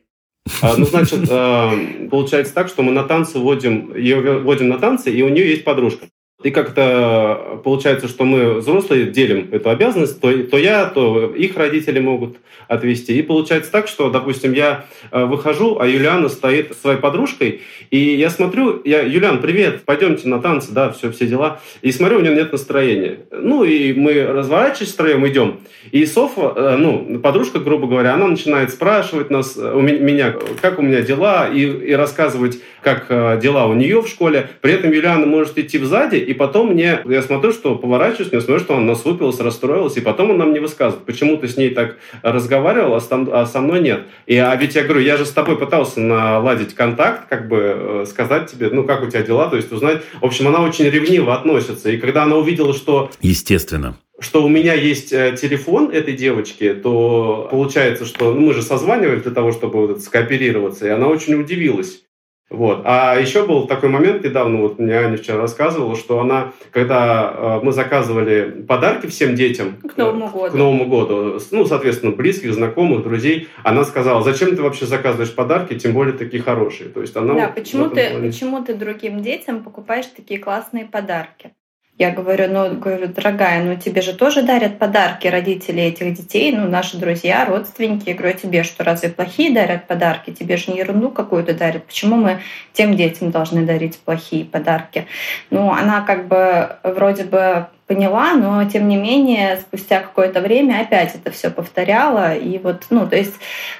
А, 0.61 0.74
Ну, 0.76 0.84
значит, 0.84 1.30
э, 1.30 2.09
получается 2.11 2.53
так, 2.53 2.68
что 2.68 2.82
мы 2.82 2.92
на 2.92 3.05
танцы 3.05 3.38
водим, 3.38 3.97
ее 3.97 4.40
водим 4.40 4.68
на 4.68 4.78
танцы, 4.78 5.11
и 5.11 5.22
у 5.22 5.30
нее 5.30 5.49
есть 5.49 5.64
подружка. 5.64 6.09
И 6.43 6.51
как-то 6.51 7.62
получается, 7.64 8.09
что 8.09 8.24
мы 8.24 8.57
взрослые 8.57 9.07
делим 9.07 9.49
эту 9.53 9.70
обязанность, 9.70 10.20
то, 10.20 10.30
то 10.45 10.59
я, 10.59 10.84
то 10.84 11.32
их 11.34 11.57
родители 11.57 11.99
могут 11.99 12.37
отвезти. 12.68 13.18
И 13.18 13.22
получается 13.22 13.72
так, 13.72 13.89
что, 13.89 14.11
допустим, 14.11 14.53
я 14.53 14.84
э, 15.11 15.24
выхожу, 15.24 15.78
а 15.80 15.87
Юлиана 15.87 16.28
стоит 16.28 16.74
со 16.74 16.80
своей 16.80 16.99
подружкой, 16.99 17.62
и 17.91 17.99
я 17.99 18.28
смотрю, 18.28 18.82
я, 18.84 19.01
Юлиан, 19.01 19.41
привет, 19.41 19.84
пойдемте 19.87 20.28
на 20.28 20.39
танцы, 20.39 20.72
да, 20.72 20.93
все, 20.93 21.11
все 21.11 21.26
дела. 21.26 21.61
И 21.80 21.91
смотрю, 21.91 22.18
у 22.18 22.20
нее 22.20 22.34
нет 22.34 22.53
настроения. 22.53 23.20
Ну, 23.30 23.64
и 23.64 23.95
мы 23.95 24.26
разворачиваемся 24.26 24.93
втроем, 24.93 25.26
идем. 25.26 25.61
И 25.91 26.05
Софа, 26.05 26.53
э, 26.55 26.76
ну, 26.76 27.18
подружка, 27.18 27.61
грубо 27.61 27.87
говоря, 27.87 28.12
она 28.12 28.26
начинает 28.26 28.70
спрашивать 28.70 29.30
нас, 29.30 29.57
э, 29.57 29.72
у 29.72 29.80
ме- 29.80 29.99
меня, 29.99 30.34
как 30.61 30.78
у 30.78 30.82
меня 30.82 31.01
дела, 31.01 31.49
и, 31.49 31.62
и 31.62 31.93
рассказывать, 31.95 32.59
как 32.82 33.07
э, 33.09 33.41
дела 33.43 33.66
у 33.66 33.74
нее 33.74 34.03
в 34.03 34.09
школе. 34.09 34.51
При 34.61 34.74
этом 34.74 34.93
Юлиана 34.93 35.24
может 35.24 35.57
идти 35.57 35.78
сзади 35.78 36.26
и 36.27 36.35
потом 36.35 36.72
мне, 36.72 37.01
я 37.05 37.22
смотрю, 37.22 37.53
что 37.53 37.77
поворачиваюсь, 37.77 38.33
я 38.33 38.41
смотрю, 38.41 38.64
что 38.64 38.77
она 38.77 38.85
насупилась, 38.85 39.41
расстроилась, 39.41 39.97
и 39.97 40.01
потом 40.01 40.33
она 40.33 40.45
мне 40.45 40.61
высказывает, 40.61 41.05
почему 41.07 41.37
ты 41.37 41.49
с 41.49 41.57
ней 41.57 41.70
так 41.70 41.97
разговаривал, 42.22 42.95
а, 42.95 43.01
сам, 43.01 43.29
а 43.33 43.47
со 43.47 43.61
мной 43.61 43.81
нет. 43.81 44.07
И, 44.27 44.37
а 44.37 44.55
ведь 44.57 44.74
я 44.74 44.85
говорю, 44.85 45.01
я 45.01 45.16
же 45.16 45.24
с 45.24 45.31
тобой 45.31 45.59
пытался 45.59 46.01
наладить 46.01 46.74
контакт, 46.74 47.29
как 47.29 47.49
бы 47.49 47.57
э, 47.59 48.05
сказать 48.07 48.51
тебе, 48.51 48.70
ну, 48.70 48.85
как 48.85 49.03
у 49.03 49.07
тебя 49.07 49.22
дела, 49.22 49.49
то 49.49 49.57
есть 49.57 49.70
узнать. 49.72 50.03
В 50.20 50.24
общем, 50.24 50.49
она 50.49 50.62
очень 50.62 50.87
ревниво 50.87 51.35
относится. 51.35 51.91
И 51.91 51.99
когда 51.99 52.24
она 52.24 52.37
увидела, 52.37 52.74
что... 52.74 53.11
Естественно 53.20 53.97
что 54.18 54.43
у 54.43 54.49
меня 54.49 54.72
есть 54.72 55.12
э, 55.12 55.37
телефон 55.39 55.91
этой 55.91 56.14
девочки, 56.14 56.72
то 56.72 57.49
получается, 57.51 58.07
что 58.07 58.33
ну, 58.33 58.47
мы 58.47 58.55
же 58.55 58.62
созванивались 58.62 59.22
для 59.22 59.33
того, 59.33 59.53
чтобы 59.53 59.87
вот 59.87 60.03
скооперироваться, 60.03 60.87
и 60.87 60.91
она 60.91 61.09
очень 61.09 61.35
удивилась. 61.35 62.05
Вот. 62.49 62.82
А 62.84 63.18
еще 63.18 63.44
был 63.44 63.66
такой 63.66 63.88
момент 63.88 64.22
недавно, 64.24 64.61
вот 64.61 64.78
мне 64.78 64.94
Аня 64.94 65.16
вчера 65.16 65.38
рассказывала, 65.38 65.97
что 65.97 66.20
она, 66.20 66.53
когда 66.70 67.32
э, 67.34 67.61
мы 67.64 67.72
заказывали 67.72 68.62
подарки 68.62 69.09
всем 69.09 69.34
детям 69.34 69.78
к 69.78 69.97
Новому 69.97 70.28
году, 70.28 70.53
к 70.53 70.55
Новому 70.55 70.84
году, 70.86 71.40
ну, 71.51 71.66
соответственно, 71.66 72.12
близких, 72.12 72.55
знакомых, 72.55 73.03
друзей, 73.03 73.49
она 73.64 73.84
сказала, 73.84 74.22
зачем 74.22 74.55
ты 74.55 74.62
вообще 74.62 74.86
заказываешь 74.86 75.34
подарки, 75.34 75.76
тем 75.76 75.92
более 75.92 76.14
такие 76.14 76.40
хорошие. 76.40 76.88
То 76.88 77.01
есть 77.01 77.16
она 77.16 77.34
да, 77.34 77.47
вот 77.47 77.57
почему, 77.57 77.88
ты, 77.88 78.11
плане... 78.11 78.28
почему 78.28 78.64
ты 78.64 78.74
другим 78.74 79.22
детям 79.22 79.64
покупаешь 79.64 80.07
такие 80.07 80.38
классные 80.38 80.84
подарки? 80.84 81.51
Я 81.99 82.11
говорю, 82.11 82.49
ну, 82.49 82.78
говорю, 82.78 83.09
дорогая, 83.09 83.64
ну 83.64 83.74
тебе 83.76 84.03
же 84.03 84.12
тоже 84.12 84.42
дарят 84.42 84.78
подарки 84.78 85.28
родители 85.28 85.82
этих 85.82 86.12
детей, 86.12 86.53
ну, 86.53 86.68
наши 86.68 86.99
друзья, 86.99 87.47
родственники. 87.47 88.11
Я 88.11 88.14
говорю, 88.14 88.34
а 88.34 88.38
тебе 88.38 88.64
что, 88.64 88.84
разве 88.84 89.09
плохие 89.09 89.55
дарят 89.55 89.86
подарки? 89.86 90.30
Тебе 90.30 90.59
же 90.59 90.72
не 90.72 90.78
ерунду 90.78 91.11
какую-то 91.11 91.55
дарят. 91.55 91.86
Почему 91.86 92.16
мы 92.16 92.40
тем 92.74 92.97
детям 92.97 93.30
должны 93.30 93.64
дарить 93.64 93.99
плохие 93.99 94.44
подарки? 94.44 95.07
Ну, 95.49 95.70
она 95.70 96.03
как 96.03 96.28
бы 96.28 96.76
вроде 96.82 97.24
бы 97.24 97.68
поняла, 97.87 98.34
но 98.34 98.64
тем 98.68 98.89
не 98.89 98.97
менее 98.97 99.59
спустя 99.59 100.01
какое-то 100.01 100.41
время 100.41 100.80
опять 100.80 101.14
это 101.14 101.30
все 101.30 101.51
повторяла. 101.51 102.34
И 102.34 102.59
вот, 102.59 102.87
ну, 102.91 103.07
то 103.07 103.16
есть 103.16 103.34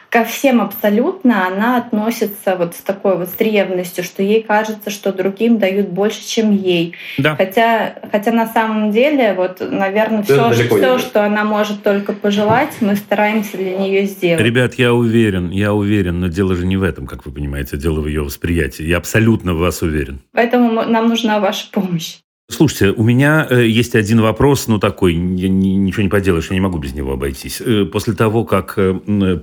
ко 0.09 0.25
всем 0.25 0.61
абсолютно 0.61 1.47
она 1.47 1.79
относится 1.79 2.55
вот 2.57 2.77
с 2.77 2.81
такой 2.81 3.19
вот 3.19 3.29
с 3.29 3.41
ревностью, 3.41 4.05
что 4.05 4.23
ей 4.23 4.43
кажется, 4.43 4.91
что 4.91 5.13
другим 5.13 5.59
дают 5.59 5.89
больше, 5.89 6.25
чем 6.25 6.53
ей. 6.53 6.95
Да. 7.19 7.35
Хотя, 7.35 7.97
хотя 8.13 8.31
на 8.31 8.47
самом 8.47 8.93
деле, 8.93 9.35
вот, 9.35 9.61
наверное, 9.61 10.23
все, 10.23 10.53
все 10.53 10.99
что 10.99 11.25
она 11.25 11.45
может 11.45 11.83
только 11.83 12.13
пожелать, 12.13 12.77
мы 12.81 12.95
стараемся 12.95 13.57
для 13.57 13.77
нее 13.77 14.05
сделать. 14.07 14.41
Ребят, 14.41 14.75
я 14.75 14.95
уверен, 14.95 15.51
я 15.51 15.75
уверен, 15.75 16.21
но 16.21 16.29
дело 16.29 16.55
же 16.55 16.65
не 16.65 16.77
в 16.77 16.85
этом, 16.85 17.07
как 17.07 17.27
вы 17.27 17.33
понимаете, 17.33 17.77
дело 17.77 18.01
в 18.01 18.07
ее 18.07 18.23
восприятии. 18.23 18.85
Я 18.85 18.99
абсолютно 18.99 19.55
в 19.55 19.59
вас 19.59 19.83
уверен. 19.83 20.21
Поэтому 20.33 20.85
нам 20.85 21.09
нужна 21.09 21.41
ваша 21.41 21.67
помощь. 21.73 22.19
Слушайте, 22.49 22.93
у 22.93 23.03
меня 23.03 23.47
э, 23.51 23.67
есть 23.67 23.97
один 23.97 24.21
вопрос, 24.21 24.69
ну 24.69 24.79
такой, 24.79 25.15
я, 25.15 25.49
ничего 25.49 26.03
не 26.03 26.09
поделаешь, 26.09 26.49
я 26.51 26.55
не 26.55 26.61
могу 26.61 26.79
без 26.79 26.95
него 26.95 27.13
обойтись. 27.13 27.61
Э, 27.61 27.85
после 27.87 28.15
того, 28.15 28.45
как 28.45 28.75
э, 28.77 28.95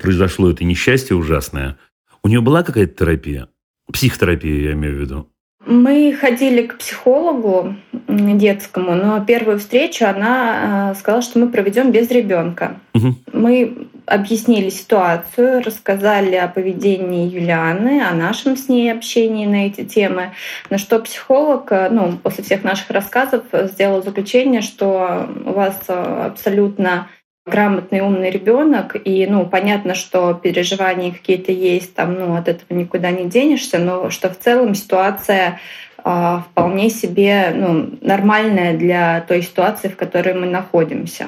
произошло 0.02 0.50
это 0.50 0.64
несчастье 0.64 1.16
ужасное, 1.16 1.78
у 2.24 2.30
нее 2.30 2.40
была 2.40 2.64
какая-то 2.64 2.98
терапия? 2.98 3.50
Психотерапия, 3.92 4.70
я 4.70 4.74
имею 4.74 4.96
в 4.96 5.00
виду. 5.02 5.28
Мы 5.66 6.16
ходили 6.20 6.66
к 6.66 6.78
психологу 6.78 7.76
детскому, 8.08 8.96
но 8.96 9.24
первую 9.24 9.60
встречу 9.60 10.06
она 10.06 10.94
сказала, 10.96 11.22
что 11.22 11.40
мы 11.40 11.50
проведем 11.50 11.92
без 11.92 12.10
ребенка. 12.10 12.80
Угу. 12.94 13.16
Мы 13.34 13.88
объяснили 14.06 14.70
ситуацию, 14.70 15.64
рассказали 15.64 16.36
о 16.36 16.48
поведении 16.48 17.30
Юлианы, 17.30 18.02
о 18.02 18.14
нашем 18.14 18.58
с 18.58 18.70
ней 18.70 18.92
общении 18.92 19.46
на 19.46 19.68
эти 19.68 19.84
темы, 19.84 20.34
на 20.70 20.78
что 20.78 21.00
психолог, 21.00 21.72
э, 21.72 21.90
ну, 21.90 22.18
после 22.18 22.44
всех 22.44 22.64
наших 22.64 22.90
рассказов 22.90 23.44
сделал 23.52 24.04
заключение, 24.04 24.62
что 24.62 25.30
у 25.46 25.54
вас 25.54 25.80
э, 25.88 26.26
абсолютно 26.28 27.08
грамотный, 27.46 28.02
умный 28.02 28.30
ребенок, 28.30 28.96
и, 29.04 29.28
ну, 29.28 29.46
понятно, 29.46 29.96
что 29.96 30.34
переживания 30.34 31.12
какие-то 31.12 31.52
есть, 31.52 31.94
там, 31.94 32.14
ну, 32.14 32.36
от 32.36 32.48
этого 32.48 32.78
никуда 32.78 33.12
не 33.12 33.26
денешься, 33.26 33.80
но 33.80 34.10
что 34.10 34.30
в 34.30 34.38
целом 34.38 34.76
ситуация 34.76 35.60
э, 36.04 36.40
вполне 36.50 36.90
себе, 36.90 37.52
ну, 37.54 37.90
нормальная 38.02 38.78
для 38.78 39.22
той 39.22 39.42
ситуации, 39.42 39.90
в 39.90 39.98
которой 39.98 40.34
мы 40.34 40.46
находимся. 40.46 41.28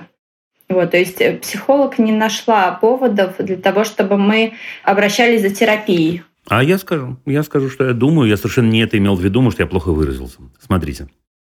Вот, 0.67 0.91
то 0.91 0.97
есть 0.97 1.21
э, 1.21 1.37
психолог 1.37 1.99
не 1.99 2.11
нашла 2.11 2.71
поводов 2.71 3.35
для 3.39 3.57
того, 3.57 3.83
чтобы 3.83 4.17
мы 4.17 4.53
обращались 4.83 5.41
за 5.41 5.51
терапией. 5.51 6.23
А 6.47 6.63
я 6.63 6.77
скажу, 6.77 7.17
я 7.25 7.43
скажу, 7.43 7.69
что 7.69 7.85
я 7.85 7.93
думаю, 7.93 8.29
я 8.29 8.37
совершенно 8.37 8.69
не 8.69 8.81
это 8.81 8.97
имел 8.97 9.15
в 9.15 9.21
виду, 9.21 9.41
может, 9.41 9.59
я 9.59 9.67
плохо 9.67 9.91
выразился. 9.91 10.37
Смотрите, 10.59 11.07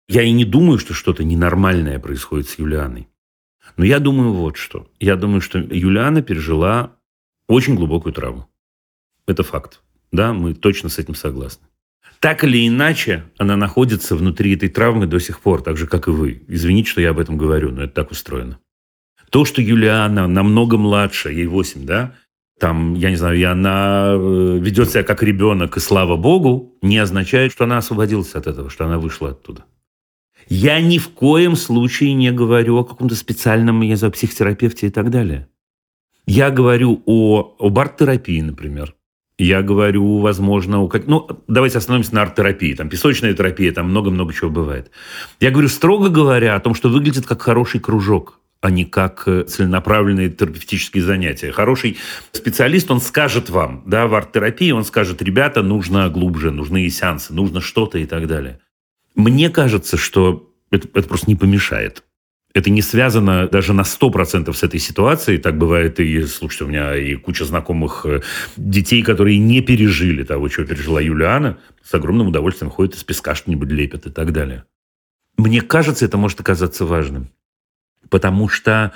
я 0.07 0.21
и 0.21 0.31
не 0.31 0.45
думаю, 0.45 0.79
что 0.79 0.93
что-то 0.93 1.23
ненормальное 1.23 1.99
происходит 1.99 2.47
с 2.49 2.59
Юлианой. 2.59 3.07
Но 3.77 3.85
я 3.85 3.99
думаю 3.99 4.33
вот 4.33 4.57
что. 4.57 4.87
Я 4.99 5.15
думаю, 5.15 5.41
что 5.41 5.59
Юлиана 5.59 6.21
пережила 6.21 6.91
очень 7.47 7.75
глубокую 7.75 8.13
травму. 8.13 8.47
Это 9.27 9.43
факт. 9.43 9.81
Да, 10.11 10.33
мы 10.33 10.53
точно 10.53 10.89
с 10.89 10.99
этим 10.99 11.15
согласны. 11.15 11.67
Так 12.19 12.43
или 12.43 12.67
иначе, 12.67 13.25
она 13.37 13.57
находится 13.57 14.15
внутри 14.15 14.55
этой 14.55 14.69
травмы 14.69 15.07
до 15.07 15.19
сих 15.19 15.41
пор, 15.41 15.61
так 15.61 15.77
же, 15.77 15.87
как 15.87 16.07
и 16.07 16.11
вы. 16.11 16.43
Извините, 16.47 16.89
что 16.89 17.01
я 17.01 17.09
об 17.09 17.19
этом 17.19 17.37
говорю, 17.37 17.71
но 17.71 17.83
это 17.83 17.93
так 17.93 18.11
устроено. 18.11 18.59
То, 19.35 19.43
что 19.43 19.61
Юлиана 19.61 20.27
намного 20.27 20.77
младше, 20.77 21.29
ей 21.29 21.45
8, 21.45 21.85
да, 21.85 22.15
там, 22.57 22.93
я 22.93 23.09
не 23.09 23.17
знаю, 23.17 23.37
и 23.37 23.43
она 23.43 24.13
э, 24.13 24.59
ведет 24.61 24.91
себя 24.91 25.03
как 25.03 25.21
ребенок, 25.23 25.75
и 25.75 25.81
слава 25.81 26.15
богу, 26.15 26.77
не 26.81 26.97
означает, 26.99 27.51
что 27.51 27.65
она 27.65 27.79
освободилась 27.79 28.33
от 28.33 28.47
этого, 28.47 28.69
что 28.69 28.85
она 28.85 28.97
вышла 28.97 29.31
оттуда. 29.31 29.65
Я 30.47 30.79
ни 30.79 30.99
в 30.99 31.09
коем 31.09 31.57
случае 31.57 32.13
не 32.13 32.31
говорю 32.31 32.77
о 32.77 32.85
каком-то 32.85 33.13
специальном, 33.15 33.81
я 33.81 33.97
знаю, 33.97 34.13
психотерапевте 34.13 34.87
и 34.87 34.89
так 34.89 35.09
далее. 35.09 35.49
Я 36.25 36.49
говорю 36.49 37.03
о, 37.05 37.57
об 37.59 37.77
арт-терапии, 37.77 38.39
например. 38.39 38.95
Я 39.37 39.61
говорю, 39.63 40.19
возможно, 40.19 40.81
о. 40.81 40.89
Ну, 41.07 41.27
давайте 41.49 41.79
остановимся 41.79 42.15
на 42.15 42.21
арт-терапии. 42.21 42.73
Там 42.73 42.87
песочная 42.87 43.33
терапия, 43.33 43.73
там 43.73 43.89
много-много 43.89 44.33
чего 44.33 44.49
бывает. 44.49 44.91
Я 45.41 45.51
говорю, 45.51 45.67
строго 45.67 46.07
говоря, 46.07 46.55
о 46.55 46.61
том, 46.61 46.73
что 46.73 46.87
выглядит 46.87 47.25
как 47.27 47.41
хороший 47.41 47.81
кружок 47.81 48.39
а 48.65 48.71
не 48.71 48.83
как 48.83 49.27
э, 49.27 49.43
целенаправленные 49.43 50.27
терапевтические 50.31 51.03
занятия. 51.03 51.51
Хороший 51.51 51.97
специалист, 52.31 52.89
он 52.89 52.99
скажет 52.99 53.51
вам, 53.51 53.83
да, 53.85 54.07
в 54.07 54.15
арт-терапии, 54.15 54.71
он 54.71 54.83
скажет, 54.83 55.21
ребята, 55.21 55.61
нужно 55.61 56.09
глубже, 56.09 56.49
нужны 56.49 56.89
сеансы, 56.89 57.31
нужно 57.31 57.61
что-то 57.61 57.99
и 57.99 58.07
так 58.07 58.25
далее. 58.25 58.59
Мне 59.13 59.51
кажется, 59.51 59.97
что 59.97 60.51
это, 60.71 60.87
это 60.95 61.07
просто 61.07 61.27
не 61.27 61.35
помешает. 61.35 62.03
Это 62.55 62.71
не 62.71 62.81
связано 62.81 63.47
даже 63.47 63.73
на 63.73 63.81
100% 63.81 64.51
с 64.51 64.63
этой 64.63 64.79
ситуацией. 64.79 65.37
Так 65.37 65.59
бывает 65.59 65.99
и, 65.99 66.25
слушайте, 66.25 66.63
у 66.63 66.67
меня 66.67 66.95
и 66.95 67.13
куча 67.13 67.45
знакомых 67.45 68.07
э, 68.07 68.21
детей, 68.57 69.03
которые 69.03 69.37
не 69.37 69.61
пережили 69.61 70.23
того, 70.23 70.49
чего 70.49 70.65
пережила 70.65 70.99
Юлиана, 70.99 71.59
с 71.83 71.93
огромным 71.93 72.29
удовольствием 72.29 72.71
ходят 72.71 72.95
из 72.95 73.03
песка 73.03 73.35
что-нибудь 73.35 73.69
лепят 73.69 74.07
и 74.07 74.09
так 74.09 74.31
далее. 74.31 74.63
Мне 75.37 75.61
кажется, 75.61 76.03
это 76.05 76.17
может 76.17 76.39
оказаться 76.39 76.85
важным. 76.85 77.29
Потому 78.09 78.49
что 78.49 78.93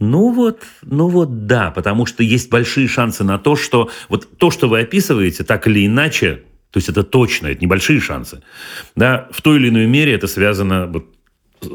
ну 0.00 0.32
вот, 0.32 0.62
ну 0.82 1.08
вот 1.08 1.46
да, 1.46 1.70
потому 1.70 2.04
что 2.06 2.22
есть 2.22 2.50
большие 2.50 2.88
шансы 2.88 3.24
на 3.24 3.38
то, 3.38 3.56
что 3.56 3.90
вот 4.08 4.38
то, 4.38 4.50
что 4.50 4.68
вы 4.68 4.80
описываете, 4.80 5.44
так 5.44 5.66
или 5.66 5.86
иначе, 5.86 6.42
то 6.70 6.78
есть 6.78 6.88
это 6.88 7.04
точно, 7.04 7.48
это 7.48 7.62
небольшие 7.62 8.00
шансы, 8.00 8.42
да, 8.96 9.28
в 9.30 9.40
той 9.40 9.56
или 9.56 9.68
иной 9.68 9.86
мере 9.86 10.12
это 10.12 10.26
связано 10.26 10.86
вот 10.86 11.06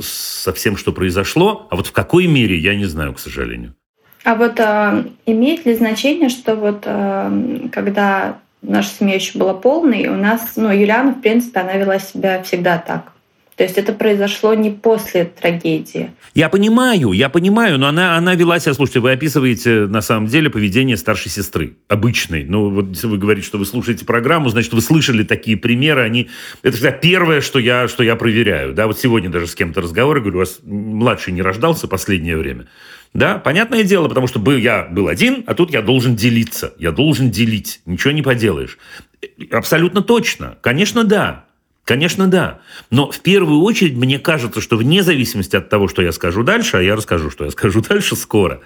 со 0.02 0.54
всем, 0.54 0.78
что 0.78 0.92
произошло, 0.92 1.68
а 1.72 1.76
вот 1.76 1.88
в 1.88 1.92
какой 1.92 2.28
мере, 2.28 2.58
я 2.58 2.76
не 2.76 2.86
знаю, 2.86 3.14
к 3.14 3.20
сожалению. 3.20 3.76
А 4.24 4.36
вот 4.36 4.60
э, 4.60 5.06
имеет 5.26 5.66
ли 5.66 5.74
значение, 5.74 6.30
что 6.30 6.56
вот 6.56 6.84
э, 6.86 7.70
когда 7.72 8.40
наша 8.62 8.90
семья 8.90 9.16
еще 9.16 9.40
была 9.40 9.54
полной, 9.54 10.08
у 10.08 10.16
нас, 10.16 10.54
ну, 10.58 10.72
Юлиана, 10.72 11.14
в 11.14 11.22
принципе, 11.22 11.62
она 11.62 11.74
вела 11.78 12.00
себя 12.00 12.44
всегда 12.44 12.78
так. 12.78 13.14
То 13.60 13.64
есть 13.64 13.78
это 13.78 13.92
произошло 13.92 14.54
не 14.54 14.70
после 14.70 15.26
трагедии. 15.26 16.12
Я 16.34 16.48
понимаю, 16.48 17.12
я 17.12 17.28
понимаю, 17.28 17.78
но 17.78 17.88
она, 17.88 18.16
она 18.16 18.36
вела 18.36 18.58
себя, 18.58 18.74
слушайте, 18.74 19.02
вы 19.02 19.12
описываете 19.12 19.86
на 19.86 20.00
самом 20.00 20.28
деле 20.28 20.50
поведение 20.50 20.96
старшей 20.96 21.30
сестры, 21.30 21.76
обычной. 21.90 22.46
Ну, 22.46 22.70
вот 22.70 22.88
если 22.92 23.08
вы 23.08 23.18
говорите, 23.18 23.46
что 23.46 23.58
вы 23.58 23.66
слушаете 23.66 24.06
программу, 24.06 24.48
значит, 24.48 24.72
вы 24.72 24.80
слышали 24.80 25.24
такие 25.24 25.58
примеры, 25.58 26.04
они... 26.04 26.30
Это 26.64 26.78
всегда 26.78 26.92
первое, 26.92 27.42
что 27.42 27.60
я, 27.60 27.90
что 27.90 28.02
я 28.02 28.16
проверяю. 28.16 28.74
Да, 28.74 28.88
вот 28.88 28.98
сегодня 28.98 29.30
даже 29.30 29.48
с 29.48 29.56
кем-то 29.56 29.82
разговор, 29.82 30.22
говорю, 30.22 30.38
у 30.38 30.40
вас 30.40 30.62
младший 30.64 31.34
не 31.34 31.42
рождался 31.42 31.90
последнее 31.90 32.38
время. 32.38 32.68
Да, 33.14 33.40
понятное 33.40 33.84
дело, 33.84 34.08
потому 34.08 34.28
что 34.28 34.40
был, 34.40 34.56
я 34.56 34.88
был 34.90 35.10
один, 35.10 35.44
а 35.48 35.54
тут 35.54 35.74
я 35.74 35.82
должен 35.82 36.16
делиться. 36.16 36.74
Я 36.80 36.94
должен 36.94 37.30
делить. 37.30 37.82
Ничего 37.86 38.12
не 38.12 38.22
поделаешь. 38.22 38.78
Абсолютно 39.52 40.02
точно. 40.02 40.58
Конечно, 40.62 41.04
да. 41.04 41.49
Конечно, 41.90 42.28
да. 42.28 42.60
Но 42.92 43.10
в 43.10 43.20
первую 43.22 43.62
очередь 43.62 43.96
мне 43.96 44.20
кажется, 44.20 44.62
что 44.62 44.78
вне 44.78 45.02
зависимости 45.02 45.56
от 45.56 45.70
того, 45.70 45.88
что 45.88 46.04
я 46.04 46.12
скажу 46.12 46.44
дальше, 46.44 46.78
а 46.78 46.82
я 46.84 46.96
расскажу, 46.96 47.32
что 47.32 47.46
я 47.46 47.50
скажу 47.60 47.82
дальше 47.82 48.16
скоро, 48.16 48.62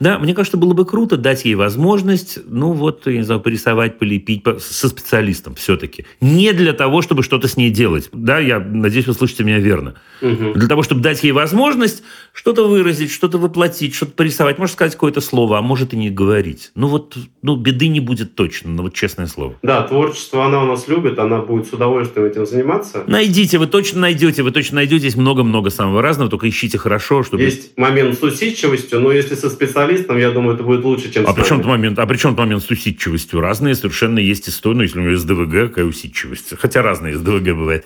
да, 0.00 0.20
мне 0.20 0.32
кажется, 0.32 0.56
было 0.56 0.74
бы 0.74 0.84
круто 0.84 1.16
дать 1.16 1.44
ей 1.44 1.56
возможность, 1.56 2.38
ну 2.46 2.72
вот, 2.72 3.06
я 3.06 3.14
не 3.14 3.22
знаю, 3.22 3.40
порисовать, 3.40 3.98
полепить 3.98 4.44
со 4.60 4.88
специалистом 4.88 5.56
все-таки. 5.56 6.06
Не 6.20 6.52
для 6.52 6.72
того, 6.72 7.02
чтобы 7.02 7.24
что-то 7.24 7.48
с 7.48 7.56
ней 7.56 7.70
делать. 7.70 8.08
Да, 8.12 8.38
я 8.38 8.60
надеюсь, 8.60 9.08
вы 9.08 9.14
слышите 9.14 9.42
меня 9.42 9.58
верно. 9.58 9.94
Угу. 10.22 10.52
Для 10.54 10.68
того, 10.68 10.84
чтобы 10.84 11.00
дать 11.00 11.24
ей 11.24 11.32
возможность 11.32 12.04
что-то 12.32 12.68
выразить, 12.68 13.10
что-то 13.10 13.38
воплотить, 13.38 13.94
что-то 13.96 14.12
порисовать. 14.12 14.58
Может 14.58 14.74
сказать 14.74 14.92
какое-то 14.92 15.20
слово, 15.20 15.58
а 15.58 15.62
может 15.62 15.94
и 15.94 15.96
не 15.96 16.10
говорить. 16.10 16.70
Ну 16.76 16.86
вот, 16.86 17.16
ну 17.42 17.56
беды 17.56 17.88
не 17.88 17.98
будет 17.98 18.36
точно, 18.36 18.70
ну 18.70 18.84
вот 18.84 18.94
честное 18.94 19.26
слово. 19.26 19.56
Да, 19.62 19.82
творчество 19.82 20.46
она 20.46 20.62
у 20.62 20.66
нас 20.66 20.86
любит, 20.86 21.18
она 21.18 21.38
будет 21.38 21.66
с 21.66 21.72
удовольствием 21.72 22.26
этим 22.26 22.46
заниматься. 22.46 22.67
Найдите, 23.06 23.58
вы 23.58 23.66
точно 23.66 24.00
найдете, 24.00 24.42
вы 24.42 24.50
точно 24.50 24.76
найдете. 24.76 25.08
Здесь 25.08 25.16
много-много 25.16 25.70
самого 25.70 26.02
разного, 26.02 26.30
только 26.30 26.48
ищите 26.48 26.78
хорошо, 26.78 27.22
чтобы... 27.22 27.42
Есть 27.42 27.76
момент 27.76 28.18
с 28.18 28.22
усидчивостью, 28.22 29.00
но 29.00 29.12
если 29.12 29.34
со 29.34 29.50
специалистом 29.50 30.18
я 30.18 30.30
думаю, 30.30 30.54
это 30.54 30.64
будет 30.64 30.84
лучше, 30.84 31.12
чем 31.12 31.26
а 31.26 31.32
при 31.32 31.44
чем 31.44 31.64
момент, 31.64 31.98
А 31.98 32.06
при 32.06 32.16
чем 32.16 32.34
момент 32.34 32.62
с 32.62 32.70
усидчивостью? 32.70 33.40
Разные 33.40 33.74
совершенно 33.74 34.18
есть 34.18 34.48
истории. 34.48 34.76
Ну, 34.76 34.82
если 34.82 34.98
у 35.00 35.02
него 35.02 35.16
СДВГ, 35.16 35.68
какая 35.70 35.84
усидчивость. 35.84 36.54
Хотя 36.58 36.82
разные 36.82 37.16
СДВГ 37.16 37.56
бывает. 37.56 37.84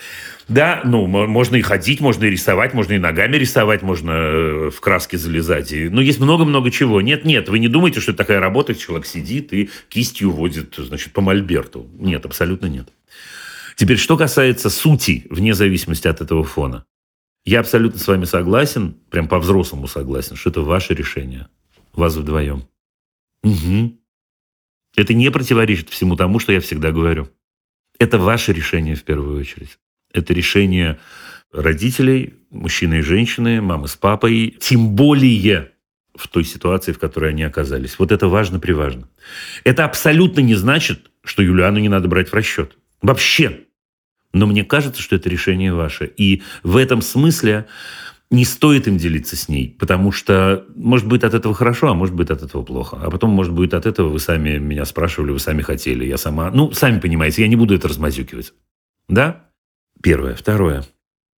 Да, 0.48 0.82
ну, 0.84 1.06
можно 1.06 1.56
и 1.56 1.62
ходить, 1.62 2.00
можно 2.00 2.24
и 2.24 2.30
рисовать, 2.30 2.74
можно 2.74 2.94
и 2.94 2.98
ногами 2.98 3.36
рисовать, 3.36 3.82
можно 3.82 4.10
э, 4.10 4.70
в 4.70 4.80
краски 4.80 5.16
залезать. 5.16 5.72
И, 5.72 5.88
ну, 5.88 6.00
есть 6.00 6.20
много-много 6.20 6.70
чего. 6.70 7.00
Нет-нет, 7.00 7.48
вы 7.48 7.58
не 7.58 7.68
думаете, 7.68 8.00
что 8.00 8.10
это 8.10 8.18
такая 8.18 8.40
работа, 8.40 8.74
человек 8.74 9.06
сидит 9.06 9.52
и 9.52 9.70
кистью 9.88 10.30
водит, 10.30 10.74
значит, 10.76 11.12
по 11.12 11.20
мольберту. 11.20 11.86
Нет, 11.98 12.26
абсолютно 12.26 12.66
нет. 12.66 12.88
Теперь, 13.82 13.98
что 13.98 14.16
касается 14.16 14.70
сути, 14.70 15.26
вне 15.28 15.54
зависимости 15.54 16.06
от 16.06 16.20
этого 16.20 16.44
фона. 16.44 16.86
Я 17.44 17.58
абсолютно 17.58 17.98
с 17.98 18.06
вами 18.06 18.26
согласен, 18.26 18.94
прям 19.10 19.26
по-взрослому 19.26 19.88
согласен, 19.88 20.36
что 20.36 20.50
это 20.50 20.60
ваше 20.60 20.94
решение 20.94 21.48
вас 21.92 22.14
вдвоем. 22.14 22.62
Угу. 23.42 23.98
Это 24.96 25.14
не 25.14 25.32
противоречит 25.32 25.88
всему 25.88 26.14
тому, 26.14 26.38
что 26.38 26.52
я 26.52 26.60
всегда 26.60 26.92
говорю. 26.92 27.28
Это 27.98 28.18
ваше 28.18 28.52
решение 28.52 28.94
в 28.94 29.02
первую 29.02 29.40
очередь. 29.40 29.80
Это 30.12 30.32
решение 30.32 31.00
родителей, 31.50 32.34
мужчины 32.50 33.00
и 33.00 33.02
женщины, 33.02 33.60
мамы 33.60 33.88
с 33.88 33.96
папой, 33.96 34.56
тем 34.60 34.90
более 34.90 35.72
в 36.14 36.28
той 36.28 36.44
ситуации, 36.44 36.92
в 36.92 37.00
которой 37.00 37.30
они 37.30 37.42
оказались. 37.42 37.98
Вот 37.98 38.12
это 38.12 38.28
важно-приважно. 38.28 39.08
Это 39.64 39.84
абсолютно 39.84 40.38
не 40.38 40.54
значит, 40.54 41.10
что 41.24 41.42
Юлиану 41.42 41.80
не 41.80 41.88
надо 41.88 42.06
брать 42.06 42.28
в 42.28 42.34
расчет. 42.34 42.78
Вообще. 43.00 43.66
Но 44.32 44.46
мне 44.46 44.64
кажется, 44.64 45.02
что 45.02 45.16
это 45.16 45.28
решение 45.28 45.74
ваше. 45.74 46.10
И 46.16 46.42
в 46.62 46.76
этом 46.76 47.02
смысле 47.02 47.66
не 48.30 48.46
стоит 48.46 48.88
им 48.88 48.96
делиться 48.96 49.36
с 49.36 49.48
ней, 49.48 49.76
потому 49.78 50.10
что, 50.10 50.64
может 50.74 51.06
быть, 51.06 51.22
от 51.22 51.34
этого 51.34 51.54
хорошо, 51.54 51.90
а 51.90 51.94
может 51.94 52.14
быть, 52.14 52.30
от 52.30 52.42
этого 52.42 52.62
плохо. 52.62 52.98
А 53.02 53.10
потом, 53.10 53.30
может 53.30 53.52
быть, 53.52 53.74
от 53.74 53.84
этого 53.84 54.08
вы 54.08 54.18
сами 54.18 54.56
меня 54.56 54.86
спрашивали, 54.86 55.32
вы 55.32 55.38
сами 55.38 55.60
хотели, 55.60 56.06
я 56.06 56.16
сама... 56.16 56.50
Ну, 56.50 56.72
сами 56.72 56.98
понимаете, 56.98 57.42
я 57.42 57.48
не 57.48 57.56
буду 57.56 57.74
это 57.74 57.88
размазюкивать. 57.88 58.54
Да? 59.06 59.44
Первое. 60.02 60.34
Второе. 60.34 60.84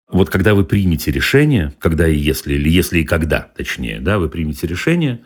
Вот 0.09 0.29
когда 0.29 0.53
вы 0.53 0.63
примете 0.63 1.11
решение, 1.11 1.73
когда 1.79 2.07
и 2.07 2.15
если, 2.15 2.53
или 2.53 2.69
если 2.69 2.99
и 2.99 3.03
когда, 3.03 3.41
точнее, 3.41 3.99
да, 3.99 4.17
вы 4.17 4.29
примете 4.29 4.65
решение, 4.65 5.25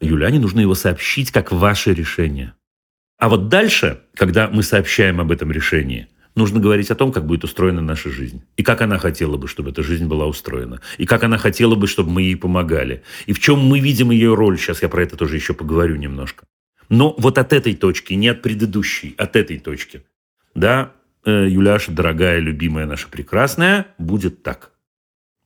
Юляне 0.00 0.38
нужно 0.38 0.60
его 0.60 0.74
сообщить 0.74 1.30
как 1.30 1.50
ваше 1.50 1.94
решение. 1.94 2.52
А 3.18 3.30
вот 3.30 3.48
дальше, 3.48 4.00
когда 4.14 4.48
мы 4.48 4.62
сообщаем 4.62 5.18
об 5.18 5.32
этом 5.32 5.50
решении– 5.50 6.08
нужно 6.36 6.60
говорить 6.60 6.90
о 6.90 6.94
том, 6.94 7.10
как 7.10 7.26
будет 7.26 7.42
устроена 7.42 7.80
наша 7.80 8.10
жизнь. 8.10 8.42
И 8.56 8.62
как 8.62 8.82
она 8.82 8.98
хотела 8.98 9.36
бы, 9.36 9.48
чтобы 9.48 9.70
эта 9.70 9.82
жизнь 9.82 10.06
была 10.06 10.26
устроена. 10.26 10.80
И 10.98 11.06
как 11.06 11.24
она 11.24 11.38
хотела 11.38 11.74
бы, 11.74 11.88
чтобы 11.88 12.10
мы 12.10 12.22
ей 12.22 12.36
помогали. 12.36 13.02
И 13.26 13.32
в 13.32 13.40
чем 13.40 13.58
мы 13.58 13.80
видим 13.80 14.10
ее 14.10 14.34
роль. 14.34 14.58
Сейчас 14.58 14.82
я 14.82 14.88
про 14.88 15.02
это 15.02 15.16
тоже 15.16 15.34
еще 15.34 15.54
поговорю 15.54 15.96
немножко. 15.96 16.46
Но 16.88 17.14
вот 17.18 17.38
от 17.38 17.52
этой 17.52 17.74
точки, 17.74 18.14
не 18.14 18.28
от 18.28 18.42
предыдущей, 18.42 19.14
от 19.18 19.34
этой 19.34 19.58
точки. 19.58 20.04
Да, 20.54 20.92
э, 21.24 21.48
Юляша, 21.48 21.90
дорогая, 21.90 22.38
любимая 22.38 22.86
наша 22.86 23.08
прекрасная, 23.08 23.88
будет 23.98 24.42
так. 24.42 24.70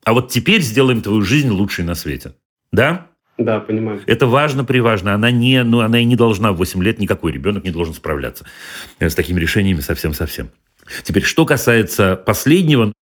А 0.04 0.12
вот 0.12 0.30
теперь 0.30 0.60
сделаем 0.60 1.02
твою 1.02 1.22
жизнь 1.22 1.48
лучшей 1.48 1.84
на 1.84 1.94
свете. 1.94 2.34
Да? 2.72 3.06
Да, 3.38 3.58
понимаю. 3.58 4.02
Это 4.06 4.26
важно, 4.26 4.64
приважно. 4.64 5.14
Она, 5.14 5.30
не, 5.30 5.62
ну, 5.62 5.80
она 5.80 6.00
и 6.00 6.04
не 6.04 6.16
должна 6.16 6.52
в 6.52 6.56
8 6.56 6.82
лет, 6.82 6.98
никакой 6.98 7.32
ребенок 7.32 7.64
не 7.64 7.70
должен 7.70 7.94
справляться 7.94 8.44
с 8.98 9.14
такими 9.14 9.40
решениями 9.40 9.80
совсем-совсем. 9.80 10.50
Теперь, 11.04 11.22
что 11.22 11.44
касается 11.46 12.16
последнего, 12.16 12.92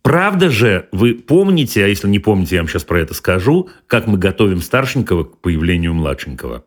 Правда 0.00 0.48
же, 0.48 0.88
вы 0.90 1.14
помните, 1.14 1.84
а 1.84 1.88
если 1.88 2.08
не 2.08 2.18
помните, 2.18 2.54
я 2.54 2.62
вам 2.62 2.68
сейчас 2.68 2.84
про 2.84 3.00
это 3.00 3.12
скажу, 3.12 3.68
как 3.86 4.06
мы 4.06 4.16
готовим 4.16 4.62
старшенького 4.62 5.24
к 5.24 5.40
появлению 5.42 5.92
младшенького. 5.92 6.64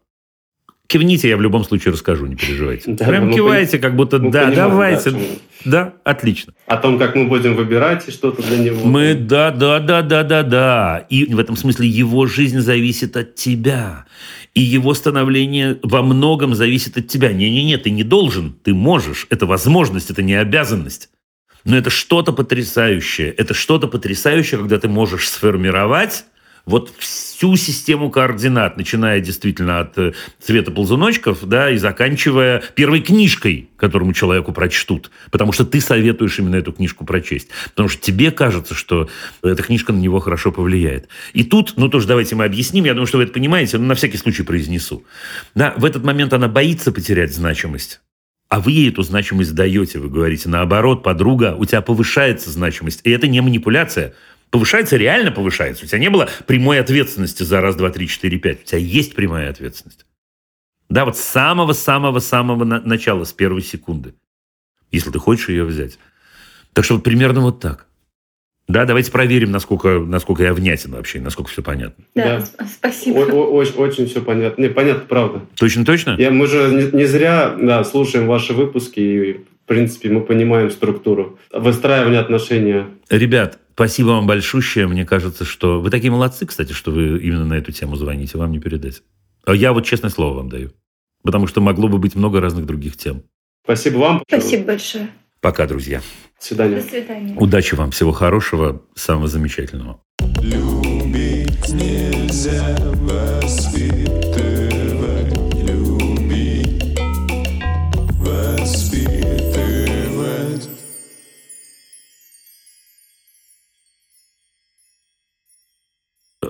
Кивните, 0.92 1.30
я 1.30 1.38
в 1.38 1.42
любом 1.42 1.64
случае 1.64 1.94
расскажу, 1.94 2.26
не 2.26 2.36
переживайте. 2.36 2.92
Да, 2.92 3.06
Прям 3.06 3.32
кивайте, 3.32 3.80
как 3.80 3.96
будто 3.96 4.20
да, 4.20 4.26
понимаем, 4.26 4.56
давайте. 4.56 5.12
Да, 5.12 5.18
да, 5.64 5.94
отлично. 6.04 6.54
О 6.68 6.76
том, 6.76 7.00
как 7.00 7.16
мы 7.16 7.28
будем 7.28 7.56
выбирать 7.56 8.12
что-то 8.14 8.44
для 8.44 8.58
него. 8.58 8.86
Мы, 8.86 9.14
да, 9.14 9.52
да, 9.52 9.80
да, 9.80 10.02
да, 10.02 10.24
да, 10.24 10.44
да. 10.44 11.06
И 11.10 11.34
в 11.34 11.40
этом 11.40 11.56
смысле 11.56 11.88
его 11.88 12.26
жизнь 12.26 12.60
зависит 12.60 13.16
от 13.16 13.36
тебя. 13.36 14.06
И 14.54 14.62
его 14.62 14.94
становление 14.94 15.80
во 15.82 16.02
многом 16.02 16.56
зависит 16.56 16.98
от 16.98 17.08
тебя. 17.08 17.32
Не-не-не, 17.32 17.78
ты 17.78 17.90
не 17.90 18.04
должен, 18.04 18.54
ты 18.64 18.74
можешь. 18.74 19.28
Это 19.30 19.46
возможность, 19.46 20.12
это 20.12 20.22
не 20.22 20.34
обязанность. 20.34 21.10
Но 21.64 21.78
это 21.78 21.90
что-то 21.90 22.34
потрясающее. 22.34 23.30
Это 23.30 23.54
что-то 23.54 23.88
потрясающее, 23.88 24.60
когда 24.60 24.80
ты 24.80 24.90
можешь 24.90 25.30
сформировать 25.30 26.26
вот 26.66 26.94
всю 26.98 27.56
систему 27.56 28.10
координат, 28.10 28.78
начиная 28.78 29.20
действительно 29.20 29.80
от 29.80 29.98
э, 29.98 30.14
цвета 30.40 30.72
ползуночков, 30.72 31.48
да, 31.48 31.72
и 31.72 31.78
заканчивая 31.78 32.64
первой 32.76 33.02
книжкой, 33.02 33.70
которому 33.78 34.14
человеку 34.14 34.52
прочтут. 34.52 35.12
Потому 35.32 35.52
что 35.52 35.66
ты 35.66 35.82
советуешь 35.82 36.38
именно 36.40 36.56
эту 36.56 36.72
книжку 36.72 37.06
прочесть. 37.06 37.50
Потому 37.70 37.90
что 37.90 38.02
тебе 38.02 38.32
кажется, 38.32 38.76
что 38.76 39.10
эта 39.44 39.64
книжка 39.64 39.94
на 39.94 40.00
него 40.00 40.20
хорошо 40.20 40.52
повлияет. 40.52 41.08
И 41.34 41.44
тут, 41.44 41.74
ну 41.78 41.90
тоже 41.90 42.08
давайте 42.08 42.36
мы 42.36 42.46
объясним, 42.46 42.86
я 42.86 42.94
думаю, 42.94 43.08
что 43.08 43.18
вы 43.18 43.24
это 43.24 43.34
понимаете, 43.34 43.78
но 43.78 43.86
на 43.86 43.96
всякий 43.96 44.18
случай 44.18 44.44
произнесу. 44.44 45.04
Да, 45.56 45.74
в 45.78 45.86
этот 45.86 46.04
момент 46.04 46.34
она 46.34 46.48
боится 46.48 46.92
потерять 46.92 47.34
значимость. 47.34 48.02
А 48.52 48.60
вы 48.60 48.74
ей 48.74 48.90
эту 48.90 49.02
значимость 49.02 49.56
даете, 49.56 49.98
вы 49.98 50.10
говорите, 50.10 50.50
наоборот, 50.50 51.04
подруга, 51.04 51.56
у 51.58 51.64
тебя 51.64 51.80
повышается 51.80 52.50
значимость. 52.50 53.00
И 53.06 53.10
это 53.10 53.26
не 53.28 53.40
манипуляция, 53.40 54.14
повышается, 54.52 54.98
реально 54.98 55.32
повышается. 55.32 55.86
У 55.86 55.88
тебя 55.88 55.98
не 55.98 56.10
было 56.10 56.30
прямой 56.46 56.80
ответственности 56.80 57.44
за 57.44 57.62
раз, 57.62 57.76
два, 57.76 57.90
три, 57.90 58.08
четыре, 58.08 58.38
пять. 58.38 58.62
У 58.62 58.66
тебя 58.66 58.80
есть 58.80 59.16
прямая 59.16 59.50
ответственность. 59.50 60.06
Да, 60.90 61.06
вот 61.06 61.18
с 61.18 61.22
самого-самого-самого 61.22 62.66
начала, 62.66 63.24
с 63.24 63.34
первой 63.34 63.62
секунды. 63.62 64.14
Если 64.92 65.10
ты 65.10 65.20
хочешь 65.20 65.50
ее 65.50 65.64
взять. 65.64 65.98
Так 66.74 66.84
что 66.86 66.96
вот 66.96 67.04
примерно 67.04 67.40
вот 67.40 67.60
так. 67.62 67.88
Да, 68.68 68.86
давайте 68.86 69.12
проверим, 69.12 69.52
насколько, 69.52 70.00
насколько 70.00 70.44
я 70.44 70.54
внятен 70.54 70.92
вообще, 70.92 71.20
насколько 71.20 71.50
все 71.50 71.62
понятно. 71.62 72.06
Да, 72.16 72.40
да. 72.58 72.68
спасибо. 72.68 73.20
Очень, 73.20 73.76
очень 73.76 74.08
все 74.08 74.22
понятно. 74.22 74.62
Не, 74.62 74.70
понятно, 74.70 75.06
правда. 75.08 75.42
Точно-точно? 75.58 76.16
Я, 76.18 76.32
мы 76.32 76.48
же 76.48 76.70
не, 76.70 76.98
не 76.98 77.06
зря 77.06 77.56
да, 77.60 77.84
слушаем 77.84 78.28
ваши 78.28 78.54
выпуски, 78.54 79.00
и, 79.00 79.34
в 79.34 79.68
принципе, 79.68 80.10
мы 80.10 80.22
понимаем 80.22 80.72
структуру 80.72 81.38
выстраивания 81.52 82.20
отношения. 82.20 82.88
Ребят, 83.10 83.60
Спасибо 83.74 84.08
вам 84.10 84.28
большущее. 84.28 84.88
Мне 84.88 85.06
кажется, 85.06 85.46
что... 85.46 85.82
Вы 85.82 85.90
такие 85.90 86.12
молодцы, 86.12 86.46
кстати, 86.46 86.74
что 86.74 86.92
вы 86.92 87.20
именно 87.20 87.46
на 87.46 87.54
эту 87.54 87.72
тему 87.72 87.96
звоните. 87.96 88.38
Вам 88.38 88.52
не 88.52 88.60
передать. 88.60 89.02
А 89.46 89.54
я 89.54 89.74
вот 89.74 89.86
честное 89.86 90.10
слово 90.10 90.38
вам 90.38 90.50
даю. 90.50 90.72
Потому 91.24 91.48
что 91.48 91.62
могло 91.62 91.88
бы 91.88 91.98
быть 91.98 92.16
много 92.16 92.42
разных 92.42 92.66
других 92.66 92.98
тем. 92.98 93.24
Спасибо 93.64 93.98
вам. 93.98 94.24
Спасибо 94.28 94.66
большое. 94.66 95.10
Пока, 95.40 95.66
друзья. 95.68 96.02
До 96.40 96.46
свидания. 96.46 96.76
До 96.76 96.82
свидания. 96.82 97.36
Удачи 97.38 97.76
вам, 97.76 97.92
всего 97.92 98.12
хорошего, 98.12 98.82
самого 98.96 99.28
замечательного. 99.28 100.02
Любить 100.42 101.70
нельзя 101.70 102.78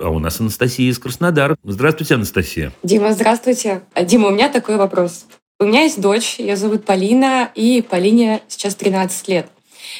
А 0.02 0.10
у 0.10 0.18
нас 0.18 0.40
Анастасия 0.40 0.90
из 0.90 0.98
Краснодара. 0.98 1.56
Здравствуйте, 1.62 2.16
Анастасия. 2.16 2.72
Дима, 2.82 3.12
здравствуйте. 3.12 3.82
А, 3.94 4.02
Дима, 4.02 4.28
у 4.28 4.30
меня 4.32 4.48
такой 4.48 4.76
вопрос. 4.76 5.26
У 5.60 5.64
меня 5.64 5.82
есть 5.82 6.00
дочь, 6.00 6.40
ее 6.40 6.56
зовут 6.56 6.84
Полина, 6.84 7.48
и 7.54 7.84
Полине 7.88 8.42
сейчас 8.48 8.74
13 8.74 9.28
лет. 9.28 9.46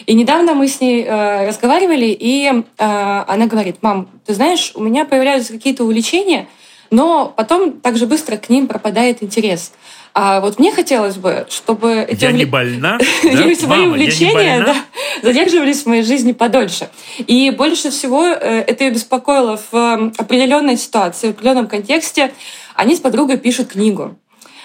И 0.06 0.14
недавно 0.14 0.54
мы 0.54 0.66
с 0.66 0.80
ней 0.80 1.04
э, 1.04 1.46
разговаривали, 1.46 2.06
и 2.06 2.48
э, 2.48 2.62
она 2.78 3.46
говорит, 3.46 3.76
мам, 3.82 4.08
ты 4.26 4.34
знаешь, 4.34 4.72
у 4.74 4.82
меня 4.82 5.04
появляются 5.04 5.52
какие-то 5.52 5.84
увлечения, 5.84 6.48
но 6.90 7.32
потом 7.36 7.80
так 7.80 7.96
же 7.96 8.06
быстро 8.06 8.36
к 8.36 8.48
ним 8.48 8.66
пропадает 8.66 9.22
интерес. 9.22 9.72
А 10.14 10.40
вот 10.40 10.58
мне 10.58 10.72
хотелось 10.72 11.16
бы, 11.16 11.46
чтобы 11.48 12.06
эти, 12.08 12.24
Я 12.24 12.30
увле- 12.30 12.34
не 12.38 12.44
больна? 12.44 12.98
да? 13.22 13.66
мои 13.66 13.80
Мама, 13.80 13.88
увлечения 13.92 14.62
да, 14.64 14.76
задерживались 15.22 15.82
в 15.82 15.86
моей 15.86 16.02
жизни 16.02 16.32
подольше. 16.32 16.90
И 17.18 17.50
больше 17.50 17.90
всего 17.90 18.26
э, 18.26 18.60
это 18.66 18.84
ее 18.84 18.90
беспокоило 18.90 19.58
в 19.70 20.12
определенной 20.18 20.76
ситуации, 20.76 21.28
в 21.28 21.30
определенном 21.30 21.66
контексте. 21.66 22.32
Они 22.74 22.94
с 22.94 23.00
подругой 23.00 23.38
пишут 23.38 23.68
книгу. 23.68 24.16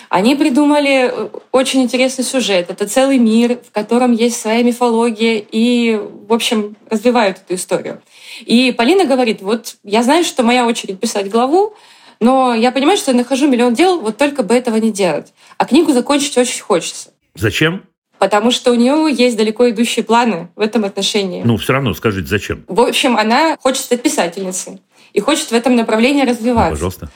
Они 0.10 0.36
придумали 0.36 1.12
э, 1.12 1.30
очень 1.52 1.84
интересный 1.84 2.24
сюжет. 2.24 2.70
Это 2.70 2.88
целый 2.88 3.18
мир, 3.18 3.60
в 3.66 3.72
котором 3.72 4.12
есть 4.12 4.40
своя 4.42 4.64
мифология, 4.64 5.44
и, 5.52 6.00
в 6.28 6.34
общем, 6.34 6.76
развивают 6.90 7.38
эту 7.38 7.56
историю. 7.56 8.02
И 8.42 8.72
Полина 8.72 9.06
говорит, 9.06 9.42
вот 9.42 9.76
я 9.84 10.04
знаю, 10.04 10.24
что 10.24 10.44
моя 10.44 10.66
очередь 10.66 11.00
писать 11.00 11.30
главу, 11.30 11.74
но 12.20 12.54
я 12.54 12.72
понимаю, 12.72 12.98
что 12.98 13.12
я 13.12 13.18
нахожу 13.18 13.48
миллион 13.48 13.74
дел, 13.74 14.00
вот 14.00 14.18
только 14.18 14.44
бы 14.44 14.54
этого 14.56 14.78
не 14.78 14.92
делать. 14.92 15.34
А 15.58 15.66
книгу 15.66 15.92
закончить 15.92 16.38
очень 16.38 16.62
хочется. 16.62 17.10
Зачем? 17.36 17.84
Потому 18.20 18.50
что 18.52 18.72
у 18.72 18.76
нее 18.76 19.14
есть 19.14 19.38
далеко 19.38 19.70
идущие 19.70 20.04
планы 20.04 20.50
в 20.56 20.62
этом 20.62 20.86
отношении. 20.86 21.44
Ну, 21.44 21.58
все 21.58 21.74
равно 21.74 21.94
скажите, 21.94 22.28
зачем? 22.28 22.64
В 22.68 22.82
общем, 22.82 23.16
она 23.16 23.58
хочет 23.62 23.84
стать 23.84 24.02
писательницей 24.02 24.82
и 25.14 25.20
хочет 25.20 25.52
в 25.52 25.54
этом 25.54 25.76
направлении 25.76 26.24
Ну, 26.24 26.30
развиваться. 26.30 26.72
пожалуйста. 26.72 27.10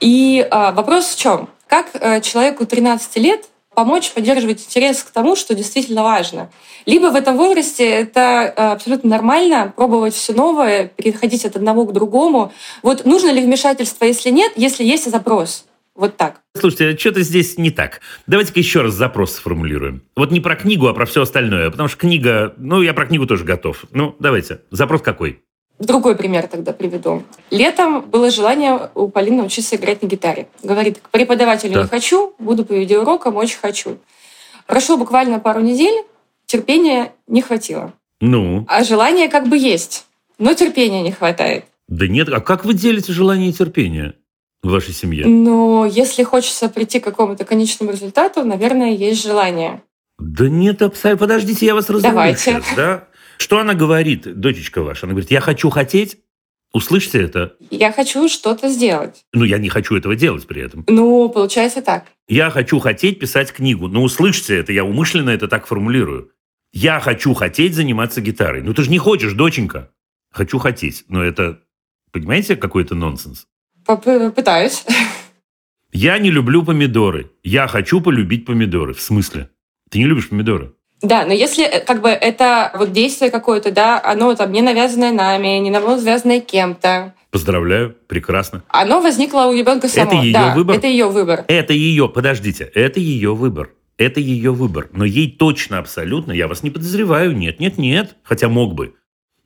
И 0.00 0.46
а, 0.50 0.72
вопрос 0.72 1.06
в 1.14 1.18
чем? 1.18 1.48
Как 1.66 1.88
э, 1.94 2.20
человеку 2.20 2.66
13 2.66 3.16
лет 3.16 3.46
помочь 3.80 4.10
поддерживать 4.10 4.66
интерес 4.66 5.02
к 5.02 5.10
тому, 5.10 5.34
что 5.34 5.54
действительно 5.54 6.02
важно? 6.02 6.50
Либо 6.84 7.06
в 7.06 7.14
этом 7.14 7.38
возрасте 7.38 7.88
это 7.88 8.20
э, 8.20 8.72
абсолютно 8.72 9.08
нормально, 9.08 9.72
пробовать 9.74 10.12
все 10.12 10.34
новое, 10.34 10.88
переходить 10.88 11.46
от 11.46 11.56
одного 11.56 11.86
к 11.86 11.94
другому. 11.94 12.52
Вот 12.82 13.06
нужно 13.06 13.30
ли 13.30 13.40
вмешательство, 13.40 14.04
если 14.04 14.28
нет, 14.28 14.52
если 14.56 14.84
есть 14.84 15.10
запрос? 15.10 15.64
Вот 15.94 16.18
так. 16.18 16.42
Слушайте, 16.58 16.98
что-то 16.98 17.22
здесь 17.22 17.56
не 17.56 17.70
так. 17.70 18.02
Давайте-ка 18.26 18.58
еще 18.60 18.82
раз 18.82 18.92
запрос 18.92 19.32
сформулируем. 19.32 20.02
Вот 20.14 20.30
не 20.30 20.40
про 20.40 20.56
книгу, 20.56 20.86
а 20.86 20.92
про 20.92 21.06
все 21.06 21.22
остальное. 21.22 21.70
Потому 21.70 21.88
что 21.88 21.98
книга... 21.98 22.52
Ну, 22.58 22.82
я 22.82 22.92
про 22.92 23.06
книгу 23.06 23.26
тоже 23.26 23.44
готов. 23.44 23.84
Ну, 23.92 24.14
давайте. 24.18 24.60
Запрос 24.70 25.00
какой? 25.00 25.40
Другой 25.80 26.14
пример 26.14 26.46
тогда 26.46 26.74
приведу. 26.74 27.22
Летом 27.50 28.02
было 28.02 28.30
желание 28.30 28.90
у 28.94 29.08
Полины 29.08 29.42
учиться 29.42 29.76
играть 29.76 30.02
на 30.02 30.06
гитаре. 30.06 30.46
Говорит, 30.62 30.98
к 31.00 31.08
преподавателю 31.08 31.70
не 31.70 31.82
Так. 31.82 31.90
хочу, 31.90 32.34
буду 32.38 32.66
по 32.66 32.74
видеоурокам, 32.74 33.34
очень 33.36 33.58
хочу. 33.58 33.96
Прошло 34.66 34.98
буквально 34.98 35.40
пару 35.40 35.60
недель, 35.60 36.04
терпения 36.44 37.12
не 37.26 37.40
хватило. 37.40 37.94
Ну? 38.20 38.66
А 38.68 38.84
желание 38.84 39.28
как 39.28 39.48
бы 39.48 39.56
есть, 39.56 40.04
но 40.38 40.52
терпения 40.52 41.02
не 41.02 41.12
хватает. 41.12 41.64
Да 41.88 42.06
нет, 42.06 42.28
а 42.28 42.40
как 42.40 42.66
вы 42.66 42.74
делите 42.74 43.12
желание 43.14 43.48
и 43.48 43.52
терпение 43.54 44.14
в 44.62 44.70
вашей 44.70 44.92
семье? 44.92 45.26
Но 45.26 45.86
если 45.86 46.22
хочется 46.24 46.68
прийти 46.68 47.00
к 47.00 47.04
какому-то 47.04 47.46
конечному 47.46 47.90
результату, 47.92 48.44
наверное, 48.44 48.90
есть 48.90 49.22
желание. 49.22 49.80
Да 50.18 50.46
нет, 50.50 50.82
абсолютно. 50.82 51.26
Подождите, 51.26 51.64
я 51.64 51.74
вас 51.74 51.88
разрулю 51.88 52.12
Давайте. 52.12 52.38
сейчас, 52.38 52.64
да? 52.76 53.04
Что 53.40 53.58
она 53.58 53.72
говорит, 53.72 54.38
дочечка 54.38 54.82
ваша? 54.82 55.06
Она 55.06 55.14
говорит, 55.14 55.30
я 55.30 55.40
хочу 55.40 55.70
хотеть. 55.70 56.18
Услышьте 56.74 57.22
это. 57.22 57.56
Я 57.70 57.90
хочу 57.90 58.28
что-то 58.28 58.68
сделать. 58.68 59.24
Ну, 59.32 59.44
я 59.44 59.56
не 59.56 59.70
хочу 59.70 59.96
этого 59.96 60.14
делать 60.14 60.46
при 60.46 60.60
этом. 60.60 60.84
Ну, 60.86 61.26
получается 61.30 61.80
так. 61.80 62.04
Я 62.28 62.50
хочу 62.50 62.78
хотеть 62.80 63.18
писать 63.18 63.50
книгу. 63.50 63.88
Ну, 63.88 64.02
услышьте 64.02 64.58
это, 64.58 64.74
я 64.74 64.84
умышленно 64.84 65.30
это 65.30 65.48
так 65.48 65.66
формулирую. 65.66 66.32
Я 66.74 67.00
хочу 67.00 67.32
хотеть 67.32 67.74
заниматься 67.74 68.20
гитарой. 68.20 68.60
Ну, 68.60 68.74
ты 68.74 68.82
же 68.82 68.90
не 68.90 68.98
хочешь, 68.98 69.32
доченька. 69.32 69.90
Хочу 70.30 70.58
хотеть. 70.58 71.04
Но 71.08 71.24
это, 71.24 71.60
понимаете, 72.12 72.56
какой 72.56 72.82
это 72.82 72.94
нонсенс? 72.94 73.46
Попытаюсь. 73.86 74.84
Я 75.92 76.18
не 76.18 76.30
люблю 76.30 76.62
помидоры. 76.62 77.30
Я 77.42 77.66
хочу 77.68 78.02
полюбить 78.02 78.44
помидоры. 78.44 78.92
В 78.92 79.00
смысле? 79.00 79.48
Ты 79.90 79.98
не 79.98 80.04
любишь 80.04 80.28
помидоры? 80.28 80.74
Да, 81.02 81.24
но 81.24 81.32
если 81.32 81.64
э, 81.64 81.80
как 81.80 82.02
бы 82.02 82.08
это 82.08 82.72
вот 82.74 82.92
действие 82.92 83.30
какое-то, 83.30 83.70
да, 83.70 84.00
оно 84.02 84.34
там 84.34 84.52
не 84.52 84.62
навязанное 84.62 85.12
нами, 85.12 85.58
не 85.58 85.70
навязанное 85.70 86.40
кем-то, 86.40 87.14
Поздравляю, 87.30 87.96
прекрасно. 88.08 88.64
оно 88.68 89.00
возникло 89.00 89.42
у 89.42 89.54
ребенка 89.54 89.88
само. 89.88 90.10
Это 90.12 90.20
её 90.20 90.32
да, 90.32 90.54
выбор? 90.54 90.76
Это 90.76 90.86
ее 90.88 91.08
выбор. 91.08 91.44
Это 91.46 91.72
ее, 91.72 92.08
подождите, 92.08 92.70
это 92.74 92.98
ее 92.98 93.34
выбор. 93.34 93.70
Это 93.98 94.18
ее 94.18 94.52
выбор. 94.52 94.88
Но 94.92 95.04
ей 95.04 95.30
точно 95.30 95.78
абсолютно, 95.78 96.32
я 96.32 96.48
вас 96.48 96.62
не 96.62 96.70
подозреваю, 96.70 97.36
нет, 97.36 97.60
нет, 97.60 97.78
нет, 97.78 98.16
хотя 98.22 98.48
мог 98.48 98.74
бы. 98.74 98.94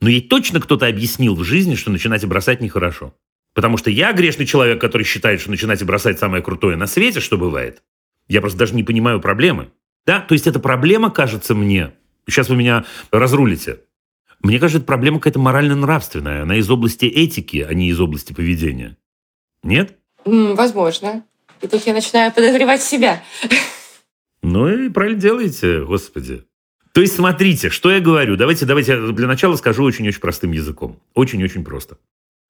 Но 0.01 0.09
ей 0.09 0.21
точно 0.21 0.59
кто-то 0.59 0.87
объяснил 0.87 1.35
в 1.35 1.43
жизни, 1.43 1.75
что 1.75 1.91
начинать 1.91 2.23
и 2.23 2.27
бросать 2.27 2.61
нехорошо. 2.61 3.13
Потому 3.53 3.77
что 3.77 3.89
я 3.89 4.11
грешный 4.13 4.45
человек, 4.45 4.81
который 4.81 5.03
считает, 5.03 5.41
что 5.41 5.51
начинать 5.51 5.81
и 5.81 5.85
бросать 5.85 6.19
самое 6.19 6.43
крутое 6.43 6.75
на 6.75 6.87
свете, 6.87 7.19
что 7.19 7.37
бывает. 7.37 7.83
Я 8.27 8.41
просто 8.41 8.57
даже 8.57 8.75
не 8.75 8.83
понимаю 8.83 9.21
проблемы. 9.21 9.69
Да, 10.05 10.19
то 10.19 10.33
есть 10.33 10.47
эта 10.47 10.59
проблема, 10.59 11.09
кажется 11.09 11.55
мне, 11.55 11.93
сейчас 12.27 12.49
вы 12.49 12.55
меня 12.55 12.85
разрулите, 13.11 13.79
мне 14.45 14.59
кажется, 14.59 14.77
это 14.77 14.85
проблема 14.85 15.19
какая-то 15.19 15.39
морально-нравственная. 15.39 16.43
Она 16.43 16.57
из 16.57 16.69
области 16.69 17.05
этики, 17.05 17.65
а 17.67 17.73
не 17.73 17.89
из 17.89 17.99
области 17.99 18.31
поведения. 18.31 18.95
Нет? 19.63 19.97
Возможно. 20.23 21.23
И 21.61 21.67
тут 21.67 21.83
я 21.87 21.93
начинаю 21.93 22.31
подозревать 22.31 22.83
себя. 22.83 23.23
Ну 24.43 24.67
и 24.67 24.89
правильно 24.89 25.19
делаете, 25.19 25.83
господи. 25.83 26.43
То 26.91 27.01
есть 27.01 27.15
смотрите, 27.15 27.71
что 27.71 27.89
я 27.91 27.99
говорю. 27.99 28.35
Давайте, 28.37 28.67
давайте 28.67 28.91
я 28.91 29.11
для 29.11 29.25
начала 29.25 29.55
скажу 29.55 29.83
очень-очень 29.83 30.21
простым 30.21 30.51
языком. 30.51 31.01
Очень-очень 31.15 31.63
просто. 31.63 31.97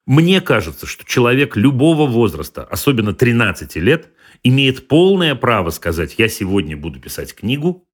Мне 0.04 0.42
кажется, 0.42 0.86
что 0.86 1.06
человек 1.06 1.56
любого 1.56 2.06
возраста, 2.06 2.62
особенно 2.64 3.14
13 3.14 3.74
лет, 3.76 4.10
имеет 4.48 4.88
полное 4.88 5.34
право 5.34 5.70
сказать, 5.70 6.14
я 6.18 6.28
сегодня 6.28 6.76
буду 6.76 7.00
писать 7.00 7.34
книгу, 7.34 7.86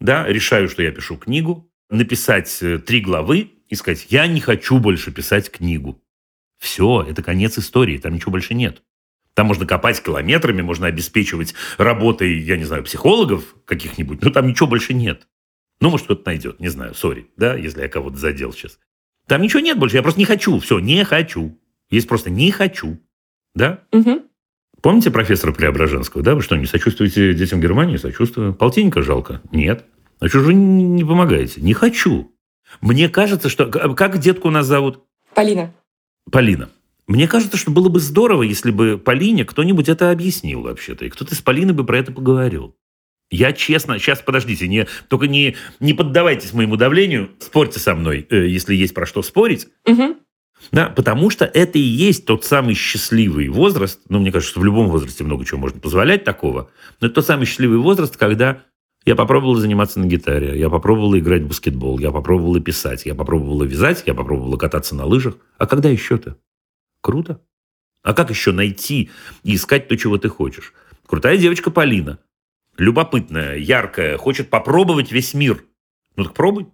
да, 0.00 0.26
решаю, 0.26 0.68
что 0.68 0.82
я 0.82 0.90
пишу 0.90 1.16
книгу, 1.16 1.70
написать 1.90 2.56
э, 2.62 2.78
три 2.78 3.00
главы 3.00 3.50
и 3.68 3.74
сказать, 3.74 4.06
я 4.10 4.26
не 4.26 4.40
хочу 4.40 4.78
больше 4.78 5.10
писать 5.10 5.50
книгу. 5.50 6.02
Все, 6.58 7.06
это 7.08 7.22
конец 7.22 7.58
истории, 7.58 7.98
там 7.98 8.14
ничего 8.14 8.32
больше 8.32 8.54
нет. 8.54 8.82
Там 9.34 9.46
можно 9.46 9.66
копать 9.66 10.02
километрами, 10.02 10.62
можно 10.62 10.86
обеспечивать 10.86 11.54
работой, 11.76 12.38
я 12.38 12.56
не 12.56 12.64
знаю, 12.64 12.82
психологов 12.84 13.54
каких-нибудь, 13.64 14.22
но 14.22 14.30
там 14.30 14.48
ничего 14.48 14.66
больше 14.66 14.94
нет. 14.94 15.28
Ну, 15.80 15.90
может, 15.90 16.06
кто-то 16.06 16.22
найдет, 16.26 16.58
не 16.58 16.68
знаю, 16.68 16.94
сори, 16.94 17.30
да, 17.36 17.54
если 17.54 17.82
я 17.82 17.88
кого-то 17.88 18.16
задел 18.16 18.52
сейчас. 18.52 18.80
Там 19.26 19.42
ничего 19.42 19.60
нет 19.60 19.78
больше, 19.78 19.96
я 19.96 20.02
просто 20.02 20.18
не 20.18 20.26
хочу, 20.26 20.58
все, 20.58 20.80
не 20.80 21.04
хочу. 21.04 21.60
Есть 21.90 22.08
просто 22.08 22.30
не 22.30 22.50
хочу, 22.50 22.98
да? 23.54 23.84
Мгм. 23.92 24.27
Помните 24.80 25.10
профессора 25.10 25.52
Преображенского, 25.52 26.22
да? 26.22 26.34
Вы 26.34 26.42
что, 26.42 26.56
не 26.56 26.66
сочувствуете 26.66 27.34
детям 27.34 27.60
Германии? 27.60 27.96
Сочувствую. 27.96 28.54
Полтинника 28.54 29.02
жалко? 29.02 29.40
Нет. 29.50 29.84
А 30.20 30.28
что 30.28 30.40
же 30.40 30.46
вы 30.46 30.54
не 30.54 31.04
помогаете? 31.04 31.60
Не 31.60 31.74
хочу. 31.74 32.32
Мне 32.80 33.08
кажется, 33.08 33.48
что... 33.48 33.66
Как 33.66 34.18
детку 34.18 34.48
у 34.48 34.50
нас 34.50 34.66
зовут? 34.66 35.02
Полина. 35.34 35.74
Полина. 36.30 36.68
Мне 37.06 37.26
кажется, 37.26 37.56
что 37.56 37.70
было 37.70 37.88
бы 37.88 38.00
здорово, 38.00 38.42
если 38.42 38.70
бы 38.70 38.98
Полине 38.98 39.44
кто-нибудь 39.44 39.88
это 39.88 40.10
объяснил 40.10 40.62
вообще-то, 40.62 41.06
и 41.06 41.08
кто-то 41.08 41.34
с 41.34 41.40
Полиной 41.40 41.72
бы 41.72 41.84
про 41.84 41.98
это 41.98 42.12
поговорил. 42.12 42.76
Я 43.30 43.52
честно, 43.52 43.98
сейчас 43.98 44.20
подождите, 44.20 44.68
не, 44.68 44.86
только 45.08 45.26
не, 45.26 45.56
не 45.80 45.94
поддавайтесь 45.94 46.52
моему 46.52 46.76
давлению, 46.76 47.30
спорьте 47.40 47.78
со 47.78 47.94
мной, 47.94 48.26
э, 48.30 48.46
если 48.46 48.74
есть 48.74 48.94
про 48.94 49.06
что 49.06 49.22
спорить. 49.22 49.68
Мгм. 49.86 50.16
Да, 50.72 50.90
потому 50.90 51.30
что 51.30 51.44
это 51.44 51.78
и 51.78 51.82
есть 51.82 52.26
тот 52.26 52.44
самый 52.44 52.74
счастливый 52.74 53.48
возраст, 53.48 54.00
ну, 54.08 54.18
мне 54.18 54.30
кажется, 54.30 54.52
что 54.52 54.60
в 54.60 54.64
любом 54.64 54.88
возрасте 54.88 55.24
много 55.24 55.44
чего 55.44 55.60
можно 55.60 55.80
позволять 55.80 56.24
такого, 56.24 56.70
но 57.00 57.06
это 57.06 57.14
тот 57.16 57.26
самый 57.26 57.46
счастливый 57.46 57.78
возраст, 57.78 58.16
когда 58.16 58.62
я 59.04 59.16
попробовала 59.16 59.58
заниматься 59.58 60.00
на 60.00 60.04
гитаре, 60.04 60.58
я 60.58 60.68
попробовала 60.68 61.18
играть 61.18 61.42
в 61.42 61.48
баскетбол, 61.48 61.98
я 61.98 62.10
попробовала 62.10 62.60
писать, 62.60 63.06
я 63.06 63.14
попробовала 63.14 63.64
вязать, 63.64 64.02
я 64.04 64.14
попробовала 64.14 64.56
кататься 64.58 64.94
на 64.94 65.06
лыжах. 65.06 65.36
А 65.56 65.66
когда 65.66 65.88
еще-то? 65.88 66.36
Круто. 67.00 67.40
А 68.02 68.12
как 68.12 68.28
еще 68.30 68.52
найти 68.52 69.10
и 69.44 69.54
искать 69.54 69.88
то, 69.88 69.96
чего 69.96 70.18
ты 70.18 70.28
хочешь? 70.28 70.74
Крутая 71.06 71.38
девочка 71.38 71.70
Полина. 71.70 72.18
Любопытная, 72.76 73.56
яркая, 73.56 74.18
хочет 74.18 74.50
попробовать 74.50 75.10
весь 75.10 75.32
мир. 75.32 75.64
Ну 76.16 76.24
так 76.24 76.34
пробуй. 76.34 76.66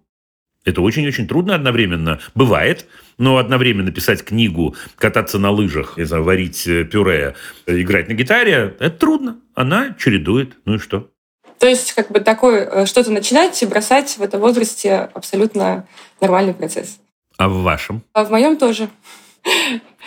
Это 0.65 0.81
очень-очень 0.81 1.27
трудно 1.27 1.53
одновременно. 1.53 2.19
Бывает, 2.33 2.87
но 3.19 3.37
одновременно 3.37 3.91
писать 3.91 4.23
книгу, 4.23 4.75
кататься 4.97 5.37
на 5.37 5.51
лыжах, 5.51 5.97
не 5.97 6.05
знаю, 6.05 6.23
варить 6.23 6.65
э, 6.67 6.83
пюре, 6.83 7.35
э, 7.67 7.81
играть 7.81 8.09
на 8.09 8.13
гитаре, 8.13 8.75
это 8.79 8.97
трудно. 8.97 9.39
Она 9.53 9.95
чередует. 9.99 10.57
Ну 10.65 10.75
и 10.75 10.77
что? 10.79 11.09
То 11.59 11.67
есть, 11.67 11.93
как 11.93 12.11
бы 12.11 12.19
такое, 12.19 12.65
э, 12.65 12.85
что-то 12.87 13.11
начинать 13.11 13.61
и 13.61 13.65
бросать 13.67 14.17
в 14.17 14.21
этом 14.23 14.41
возрасте 14.41 15.09
абсолютно 15.13 15.87
нормальный 16.19 16.53
процесс. 16.53 16.99
А 17.37 17.47
в 17.47 17.61
вашем? 17.61 18.01
А 18.13 18.25
в 18.25 18.31
моем 18.31 18.57
тоже. 18.57 18.89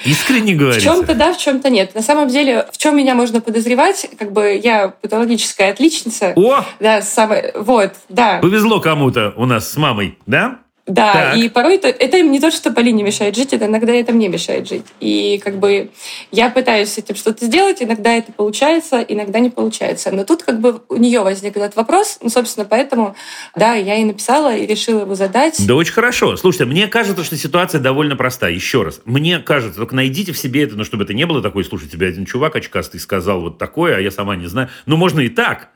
Искренне 0.05 0.55
В 0.55 0.59
говорите? 0.59 0.85
чем-то 0.85 1.15
да, 1.15 1.33
в 1.33 1.39
чем-то 1.39 1.71
нет. 1.71 1.95
На 1.95 2.03
самом 2.03 2.29
деле, 2.29 2.67
в 2.73 2.79
чем 2.79 2.97
меня 2.97 3.15
можно 3.15 3.41
подозревать, 3.41 4.09
как 4.19 4.33
бы 4.33 4.61
я 4.63 4.89
патологическая 4.89 5.71
отличница. 5.73 6.33
О, 6.37 6.65
Да, 6.81 7.03
самое, 7.03 7.53
вот, 7.57 7.93
да. 8.09 8.39
повезло 8.41 8.81
кому-то 8.81 9.33
у 9.37 9.45
нас 9.47 9.69
с 9.71 9.77
мамой, 9.77 10.17
да? 10.27 10.59
Да, 10.89 11.13
Так. 11.13 11.37
и 11.37 11.49
порой 11.51 11.77
это, 11.77 11.89
это 11.89 12.21
не 12.23 12.41
то, 12.41 12.51
что 12.51 12.73
Полине 12.73 13.03
мешает 13.03 13.37
жить, 13.37 13.53
это 13.53 13.67
иногда 13.67 13.93
это 13.93 14.13
мне 14.13 14.29
мешает 14.29 14.67
жить. 14.67 14.85
И 15.01 15.39
как 15.45 15.59
бы 15.59 15.91
я 16.33 16.49
пытаюсь 16.49 16.89
с 16.95 16.99
этим 16.99 17.15
что-то 17.15 17.45
сделать, 17.45 17.83
иногда 17.83 18.15
это 18.15 18.33
получается, 18.33 19.01
иногда 19.07 19.39
не 19.39 19.51
получается. 19.51 20.11
Но 20.11 20.25
тут 20.25 20.43
как 20.43 20.61
бы 20.61 20.81
у 20.89 20.97
нее 20.97 21.21
возник 21.21 21.57
этот 21.59 21.77
вопрос, 21.77 22.19
ну, 22.23 22.31
собственно, 22.31 22.67
поэтому, 22.67 23.15
да, 23.55 23.75
я 23.75 23.97
и 23.97 24.05
написала, 24.05 24.57
и 24.57 24.67
решила 24.67 25.03
его 25.03 25.15
задать. 25.15 25.65
Да 25.67 25.75
очень 25.75 25.93
хорошо. 25.93 26.37
Слушайте, 26.39 26.65
мне 26.65 26.87
кажется, 26.89 27.23
что 27.23 27.37
ситуация 27.37 27.81
довольно 27.83 28.17
простая. 28.17 28.53
Еще 28.53 28.83
раз. 28.83 29.03
Мне 29.05 29.41
кажется, 29.41 29.79
только 29.79 29.95
найдите 29.95 30.33
в 30.33 30.39
себе 30.39 30.63
это, 30.63 30.75
ну, 30.75 30.85
чтобы 30.85 31.05
это 31.05 31.13
не 31.13 31.27
было 31.27 31.43
такое, 31.43 31.65
слушай, 31.65 31.87
тебе 31.89 32.09
один 32.09 32.25
чувак 32.25 32.57
очкастый 32.57 32.99
сказал 32.99 33.43
вот 33.43 33.59
такое, 33.59 33.97
а 33.97 34.01
я 34.01 34.11
сама 34.11 34.37
не 34.37 34.47
знаю. 34.47 34.71
Ну, 34.87 34.97
можно 34.97 35.21
и 35.21 35.29
так. 35.29 35.69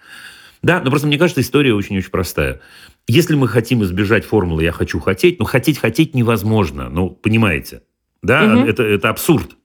Да, 0.63 0.81
но 0.81 0.91
просто 0.91 1.09
мне 1.09 1.19
кажется, 1.19 1.41
история 1.41 1.75
очень-очень 1.75 2.11
простая. 2.11 2.61
Если 3.09 3.34
мы 3.34 3.48
хотим 3.48 3.82
избежать 3.82 4.24
формулы 4.24 4.62
«я 4.62 4.72
хочу 4.72 5.00
хотеть», 5.00 5.38
ну, 5.38 5.44
хотеть-хотеть 5.44 6.14
невозможно. 6.14 6.88
Ну, 6.88 7.11
понимаете? 7.11 7.82
Да, 8.22 8.42
Мгм. 8.44 8.64
это, 8.68 8.82
это 8.84 9.09
абсурд. 9.09 9.57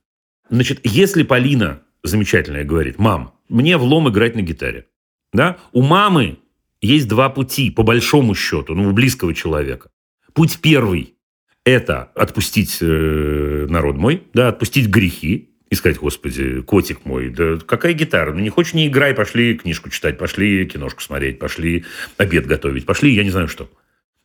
Значит, 0.49 0.79
если 0.83 1.23
Полина 1.23 1.81
замечательная 2.03 2.63
говорит, 2.63 2.97
мам, 2.97 3.33
мне 3.49 3.77
влом 3.77 4.09
играть 4.09 4.35
на 4.35 4.41
гитаре. 4.41 4.87
Да? 5.33 5.57
У 5.71 5.81
мамы 5.83 6.39
есть 6.81 7.07
два 7.07 7.29
пути, 7.29 7.69
по 7.69 7.83
большому 7.83 8.33
счету, 8.33 8.73
ну, 8.75 8.89
у 8.89 8.93
близкого 8.93 9.33
человека. 9.33 9.89
Путь 10.33 10.59
первый– 10.61 11.15
это 11.65 12.11
отпустить 12.15 12.77
э, 12.81 13.67
народ 13.69 13.97
мой, 13.97 14.23
да, 14.33 14.47
отпустить 14.49 14.87
грехи, 14.87 15.46
и 15.69 15.75
сказать, 15.75 15.97
господи, 15.97 16.61
котик 16.61 17.05
мой, 17.05 17.29
да 17.29 17.57
какая 17.57 17.93
гитара? 17.93 18.33
Ну, 18.33 18.39
не 18.39 18.49
хочешь, 18.49 18.73
не 18.73 18.87
играй, 18.87 19.13
пошли 19.13 19.57
книжку 19.57 19.89
читать, 19.89 20.17
пошли 20.17 20.65
киношку 20.65 21.01
смотреть, 21.01 21.39
пошли 21.39 21.85
обед 22.17 22.45
готовить, 22.45 22.85
пошли, 22.85 23.13
я 23.13 23.23
не 23.23 23.31
знаю 23.31 23.47
что. 23.47 23.69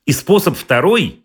И 0.06 0.12
способ 0.12 0.56
второй, 0.56 1.24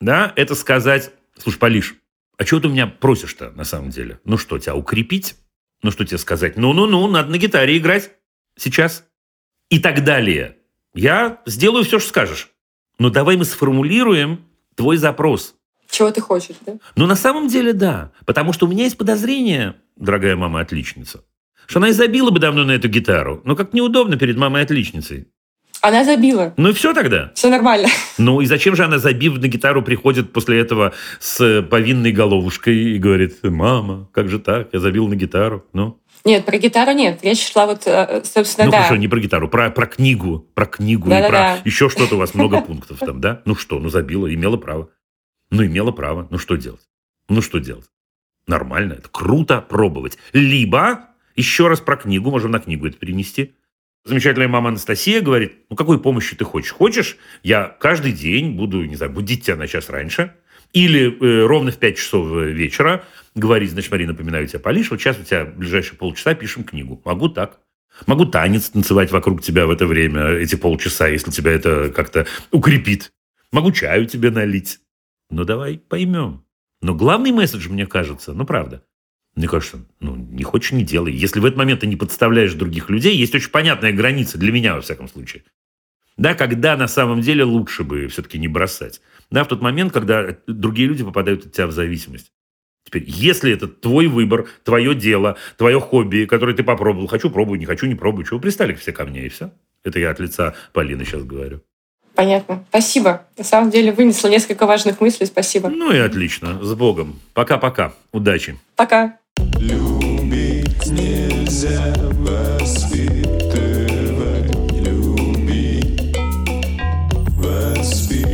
да, 0.00 0.32
это 0.36 0.54
сказать, 0.54 1.12
слушай, 1.38 1.58
Полиш, 1.58 1.94
а 2.36 2.44
чего 2.44 2.60
ты 2.60 2.68
у 2.68 2.70
меня 2.70 2.86
просишь-то 2.86 3.50
на 3.50 3.64
самом 3.64 3.90
деле? 3.90 4.18
Ну 4.24 4.38
что, 4.38 4.58
тебя 4.58 4.74
укрепить? 4.74 5.36
Ну 5.82 5.90
что 5.90 6.04
тебе 6.04 6.18
сказать? 6.18 6.56
Ну-ну-ну, 6.56 7.06
надо 7.06 7.30
на 7.30 7.38
гитаре 7.38 7.76
играть 7.76 8.12
сейчас. 8.56 9.06
И 9.68 9.78
так 9.78 10.04
далее. 10.04 10.56
Я 10.94 11.42
сделаю 11.46 11.84
все, 11.84 11.98
что 11.98 12.08
скажешь. 12.08 12.48
Но 12.98 13.10
давай 13.10 13.36
мы 13.36 13.44
сформулируем 13.44 14.46
твой 14.74 14.96
запрос. 14.96 15.54
Чего 15.90 16.10
ты 16.10 16.20
хочешь, 16.20 16.56
да? 16.64 16.74
Ну, 16.96 17.06
на 17.06 17.16
самом 17.16 17.48
деле, 17.48 17.72
да. 17.72 18.12
Потому 18.24 18.52
что 18.52 18.66
у 18.66 18.68
меня 18.70 18.84
есть 18.84 18.96
подозрение, 18.96 19.76
дорогая 19.96 20.36
мама-отличница, 20.36 21.24
что 21.66 21.78
она 21.78 21.88
и 21.88 21.92
забила 21.92 22.30
бы 22.30 22.38
давно 22.38 22.64
на 22.64 22.72
эту 22.72 22.88
гитару. 22.88 23.40
Но 23.44 23.56
как 23.56 23.72
неудобно 23.72 24.16
перед 24.16 24.36
мамой-отличницей. 24.36 25.28
Она 25.82 26.04
забила. 26.04 26.52
Ну 26.58 26.68
и 26.68 26.72
все 26.74 26.92
тогда. 26.92 27.32
Все 27.34 27.48
нормально. 27.48 27.88
Ну 28.18 28.42
и 28.42 28.46
зачем 28.46 28.76
же 28.76 28.84
она, 28.84 28.98
забив 28.98 29.38
на 29.38 29.48
гитару, 29.48 29.82
приходит 29.82 30.30
после 30.32 30.60
этого 30.60 30.92
с 31.20 31.62
повинной 31.62 32.12
головушкой 32.12 32.76
и 32.76 32.98
говорит, 32.98 33.38
мама, 33.42 34.08
как 34.12 34.28
же 34.28 34.38
так, 34.38 34.68
я 34.72 34.80
забил 34.80 35.08
на 35.08 35.16
гитару. 35.16 35.64
Ну, 35.72 35.98
Нет, 36.26 36.44
про 36.44 36.58
гитару 36.58 36.92
нет. 36.92 37.20
Речь 37.22 37.50
шла 37.50 37.64
вот, 37.66 37.86
э, 37.86 38.22
собственно, 38.24 38.66
ну 38.66 38.72
да. 38.72 38.78
хорошо, 38.82 38.96
не 38.96 39.08
про 39.08 39.20
гитару, 39.20 39.48
про, 39.48 39.70
про 39.70 39.86
книгу, 39.86 40.46
про 40.52 40.66
книгу 40.66 41.06
и 41.06 41.10
Да-да-да. 41.10 41.56
про 41.56 41.60
еще 41.64 41.88
что-то 41.88 42.16
у 42.16 42.18
вас 42.18 42.34
много 42.34 42.60
пунктов 42.60 42.98
там, 42.98 43.22
да? 43.22 43.40
Ну 43.46 43.54
что, 43.56 43.78
ну 43.78 43.88
забила, 43.88 44.32
имела 44.32 44.58
право. 44.58 44.90
Ну 45.50 45.64
имела 45.64 45.90
право, 45.90 46.28
ну 46.30 46.38
что 46.38 46.56
делать? 46.56 46.88
Ну 47.28 47.42
что 47.42 47.58
делать? 47.58 47.86
Нормально, 48.46 48.94
это 48.94 49.08
круто 49.08 49.60
пробовать. 49.60 50.18
Либо, 50.32 51.06
еще 51.36 51.68
раз 51.68 51.80
про 51.80 51.96
книгу, 51.96 52.30
можем 52.30 52.50
на 52.50 52.60
книгу 52.60 52.86
это 52.86 52.96
перенести. 52.96 53.54
Замечательная 54.04 54.48
мама 54.48 54.70
Анастасия 54.70 55.20
говорит, 55.20 55.54
ну 55.68 55.76
какой 55.76 56.00
помощи 56.00 56.34
ты 56.34 56.44
хочешь? 56.44 56.72
Хочешь, 56.72 57.16
я 57.42 57.64
каждый 57.80 58.12
день 58.12 58.56
буду, 58.56 58.84
не 58.84 58.96
знаю, 58.96 59.12
будить 59.12 59.44
тебя 59.44 59.56
на 59.56 59.66
час 59.66 59.90
раньше, 59.90 60.34
или 60.72 61.18
э, 61.20 61.46
ровно 61.46 61.70
в 61.70 61.76
5 61.76 61.98
часов 61.98 62.30
вечера 62.30 63.04
говорить, 63.34 63.72
значит, 63.72 63.90
Марина, 63.90 64.12
напоминаю 64.12 64.46
тебя, 64.46 64.60
Полиш, 64.60 64.90
вот 64.90 65.00
сейчас 65.00 65.18
у 65.18 65.24
тебя 65.24 65.44
ближайшие 65.44 65.98
полчаса 65.98 66.34
пишем 66.34 66.64
книгу. 66.64 67.00
Могу 67.04 67.28
так. 67.28 67.60
Могу 68.06 68.24
танец 68.24 68.70
танцевать 68.70 69.10
вокруг 69.10 69.42
тебя 69.42 69.66
в 69.66 69.70
это 69.70 69.86
время, 69.86 70.28
эти 70.28 70.54
полчаса, 70.54 71.08
если 71.08 71.30
тебя 71.30 71.52
это 71.52 71.90
как-то 71.90 72.26
укрепит. 72.50 73.12
Могу 73.52 73.72
чаю 73.72 74.06
тебе 74.06 74.30
налить. 74.30 74.78
Ну, 75.30 75.44
давай 75.44 75.78
поймем. 75.78 76.44
Но 76.82 76.94
главный 76.94 77.32
месседж, 77.32 77.68
мне 77.68 77.86
кажется, 77.86 78.32
ну, 78.32 78.44
правда, 78.44 78.84
мне 79.36 79.48
кажется, 79.48 79.86
ну, 80.00 80.16
не 80.16 80.42
хочешь, 80.42 80.72
не 80.72 80.82
делай. 80.82 81.12
Если 81.12 81.40
в 81.40 81.44
этот 81.44 81.56
момент 81.56 81.80
ты 81.80 81.86
не 81.86 81.96
подставляешь 81.96 82.54
других 82.54 82.90
людей, 82.90 83.16
есть 83.16 83.34
очень 83.34 83.50
понятная 83.50 83.92
граница 83.92 84.38
для 84.38 84.50
меня, 84.50 84.74
во 84.74 84.80
всяком 84.80 85.08
случае. 85.08 85.44
Да, 86.16 86.34
когда 86.34 86.76
на 86.76 86.88
самом 86.88 87.20
деле 87.20 87.44
лучше 87.44 87.84
бы 87.84 88.08
все-таки 88.08 88.38
не 88.38 88.48
бросать. 88.48 89.00
Да, 89.30 89.44
в 89.44 89.48
тот 89.48 89.62
момент, 89.62 89.92
когда 89.92 90.36
другие 90.46 90.88
люди 90.88 91.04
попадают 91.04 91.46
от 91.46 91.52
тебя 91.52 91.66
в 91.66 91.72
зависимость. 91.72 92.32
Теперь, 92.84 93.04
если 93.06 93.52
это 93.52 93.68
твой 93.68 94.06
выбор, 94.06 94.48
твое 94.64 94.94
дело, 94.94 95.36
твое 95.56 95.78
хобби, 95.80 96.24
которое 96.24 96.56
ты 96.56 96.64
попробовал, 96.64 97.06
хочу 97.06 97.30
пробую, 97.30 97.58
не 97.58 97.66
хочу, 97.66 97.86
не 97.86 97.94
пробую, 97.94 98.26
чего 98.26 98.40
пристали 98.40 98.74
все 98.74 98.92
ко 98.92 99.04
мне, 99.04 99.26
и 99.26 99.28
все. 99.28 99.52
Это 99.84 99.98
я 100.00 100.10
от 100.10 100.18
лица 100.18 100.54
Полины 100.72 101.04
сейчас 101.04 101.22
говорю. 101.22 101.62
Понятно. 102.20 102.62
Спасибо. 102.68 103.22
На 103.38 103.44
самом 103.44 103.70
деле 103.70 103.92
вынесла 103.92 104.28
несколько 104.28 104.66
важных 104.66 105.00
мыслей. 105.00 105.24
Спасибо. 105.24 105.70
Ну 105.70 105.90
и 105.90 105.96
отлично. 105.96 106.62
С 106.62 106.74
Богом. 106.74 107.18
Пока-пока. 107.32 107.94
Удачи. 108.12 108.58
Пока. 108.76 109.16
Любить 109.58 110.86
нельзя 110.86 111.94
воспитывать, 112.18 113.24
любить, 114.82 116.14
воспитывать. 117.38 118.26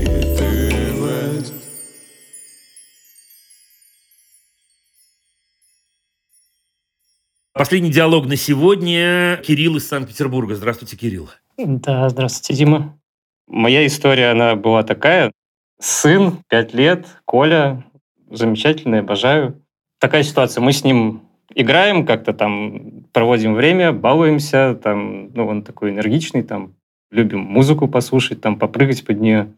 Последний 7.53 7.93
диалог 7.93 8.27
на 8.27 8.35
сегодня. 8.35 9.41
Кирилл 9.47 9.77
из 9.77 9.87
Санкт-Петербурга. 9.87 10.57
Здравствуйте, 10.57 10.97
Кирилл. 10.97 11.31
Да, 11.57 12.09
здравствуйте, 12.09 12.55
Дима. 12.59 12.99
Моя 13.47 13.87
история, 13.87 14.31
она 14.31 14.57
была 14.57 14.83
такая. 14.83 15.33
Сын, 15.81 16.39
пять 16.49 16.75
лет, 16.75 17.07
Коля, 17.25 17.85
замечательный, 18.31 19.01
обожаю. 19.01 19.63
Такая 20.01 20.23
ситуация, 20.23 20.61
мы 20.61 20.73
с 20.73 20.85
ним 20.85 21.23
играем, 21.55 22.05
как-то 22.05 22.33
там 22.33 23.05
проводим 23.13 23.55
время, 23.55 23.93
балуемся, 23.93 24.79
там, 24.83 25.31
ну, 25.33 25.47
он 25.47 25.63
такой 25.63 25.91
энергичный, 25.91 26.43
там, 26.43 26.75
любим 27.11 27.41
музыку 27.41 27.89
послушать, 27.89 28.41
там, 28.41 28.59
попрыгать 28.59 29.05
под 29.05 29.21
нее. 29.21 29.53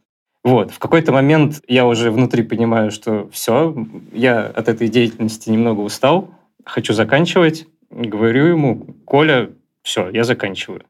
Вот, 0.45 0.71
в 0.71 0.79
какой-то 0.79 1.13
момент 1.13 1.63
я 1.67 1.87
уже 1.87 2.11
внутри 2.11 2.43
понимаю, 2.43 2.91
что 2.91 3.29
все, 3.31 3.75
я 4.13 4.47
от 4.47 4.69
этой 4.69 4.89
деятельности 4.89 5.51
немного 5.51 5.81
устал, 5.81 6.31
хочу 6.65 6.93
заканчивать. 6.93 7.67
Говорю 7.91 8.47
ему, 8.47 8.87
Коля, 9.05 9.51
все, 9.83 10.11
я 10.11 10.25
заканчиваю. 10.25 10.85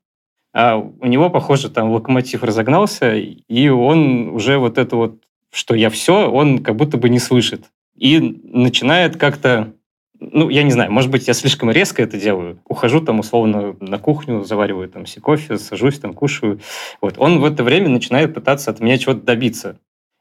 А 0.54 0.76
у 0.76 1.06
него, 1.06 1.30
похоже, 1.30 1.68
там 1.70 1.90
локомотив 1.90 2.42
разогнался, 2.42 3.14
и 3.14 3.68
он 3.68 4.28
уже 4.30 4.58
вот 4.58 4.78
это 4.78 4.96
вот, 4.96 5.22
что 5.52 5.74
я 5.74 5.90
все, 5.90 6.30
он 6.30 6.58
как 6.60 6.76
будто 6.76 6.96
бы 6.96 7.08
не 7.08 7.18
слышит. 7.18 7.66
И 7.96 8.18
начинает 8.20 9.16
как-то, 9.16 9.72
ну, 10.20 10.48
я 10.48 10.62
не 10.62 10.70
знаю, 10.70 10.90
может 10.90 11.10
быть, 11.10 11.28
я 11.28 11.34
слишком 11.34 11.70
резко 11.70 12.02
это 12.02 12.18
делаю. 12.18 12.60
Ухожу 12.66 13.00
там 13.00 13.18
условно 13.18 13.76
на 13.80 13.98
кухню, 13.98 14.44
завариваю 14.44 14.88
там 14.88 15.04
себе 15.04 15.22
кофе, 15.22 15.58
сажусь 15.58 15.98
там, 15.98 16.14
кушаю. 16.14 16.60
Вот. 17.00 17.14
Он 17.18 17.40
в 17.40 17.44
это 17.44 17.62
время 17.62 17.88
начинает 17.88 18.34
пытаться 18.34 18.70
от 18.70 18.80
меня 18.80 18.98
чего-то 18.98 19.20
добиться. 19.20 19.78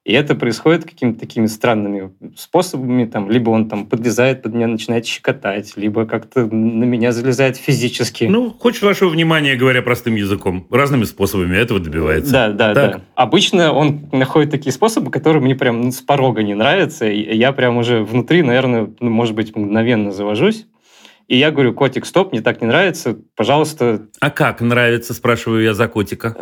И 0.08 0.14
это 0.14 0.36
происходит 0.36 0.86
какими-то 0.86 1.20
такими 1.20 1.48
странными 1.48 2.12
способами. 2.38 3.04
Там, 3.04 3.30
либо 3.30 3.50
он 3.50 3.68
там 3.68 3.86
подлезает 3.86 4.42
под 4.42 4.54
меня, 4.54 4.68
начинает 4.68 5.06
щекотать, 5.06 5.76
либо 5.76 6.06
как-то 6.06 6.46
на 6.46 6.86
меня 6.86 7.12
залезает 7.12 7.58
физически. 7.58 8.24
Ну, 8.24 8.52
хочешь 8.58 8.84
вашего 8.84 9.10
внимания, 9.10 9.58
говоря 9.58 9.82
простым 9.82 10.16
языком, 10.16 10.66
разными 10.72 11.04
способами 11.04 11.58
этого 11.58 11.82
добивается. 11.82 12.32
Да, 12.32 12.48
да, 12.54 12.74
Так. 12.74 12.92
да. 12.94 13.02
Обычно 13.16 13.74
он 13.74 14.08
находит 14.14 14.50
такие 14.50 14.72
способы, 14.72 15.12
которые 15.12 15.44
мне 15.44 15.56
прям 15.56 15.82
ну, 15.82 15.92
с 15.92 16.00
порога 16.00 16.42
не 16.42 16.54
нравятся. 16.54 17.06
И 17.06 17.36
я 17.36 17.52
прям 17.52 17.76
уже 17.76 18.02
внутри, 18.02 18.44
наверное, 18.44 18.90
ну, 19.02 19.10
может 19.10 19.36
быть, 19.36 19.58
мгновенно 19.58 20.14
завожусь. 20.14 20.68
И 21.28 21.36
я 21.36 21.52
говорю, 21.52 21.74
котик, 21.74 22.06
стоп, 22.06 22.32
мне 22.32 22.40
так 22.42 22.62
не 22.62 22.68
нравится, 22.68 23.18
пожалуйста, 23.36 24.08
А 24.22 24.30
как 24.30 24.62
нравится, 24.62 25.14
спрашиваю 25.14 25.62
я 25.64 25.74
за 25.74 25.90
котика? 25.90 26.38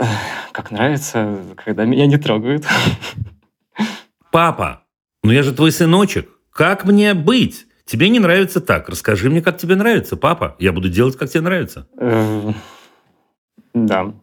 как 0.51 0.69
нравится, 0.69 1.39
когда 1.55 1.85
меня 1.85 2.05
не 2.05 2.17
трогают. 2.17 2.65
Папа, 4.35 4.81
ну 5.23 5.31
я 5.31 5.43
же 5.43 5.53
твой 5.53 5.71
сыночек. 5.71 6.27
Как 6.51 6.83
мне 6.83 7.13
быть? 7.13 7.67
Тебе 7.85 8.09
не 8.09 8.19
нравится 8.19 8.59
так. 8.59 8.89
Расскажи 8.89 9.29
мне, 9.29 9.41
как 9.41 9.57
тебе 9.57 9.75
нравится, 9.77 10.17
папа. 10.17 10.57
Я 10.59 10.73
буду 10.73 10.89
делать, 10.89 11.15
как 11.15 11.29
тебе 11.29 11.39
нравится. 11.39 11.87
Э, 11.97 12.51
Да. 13.73 14.13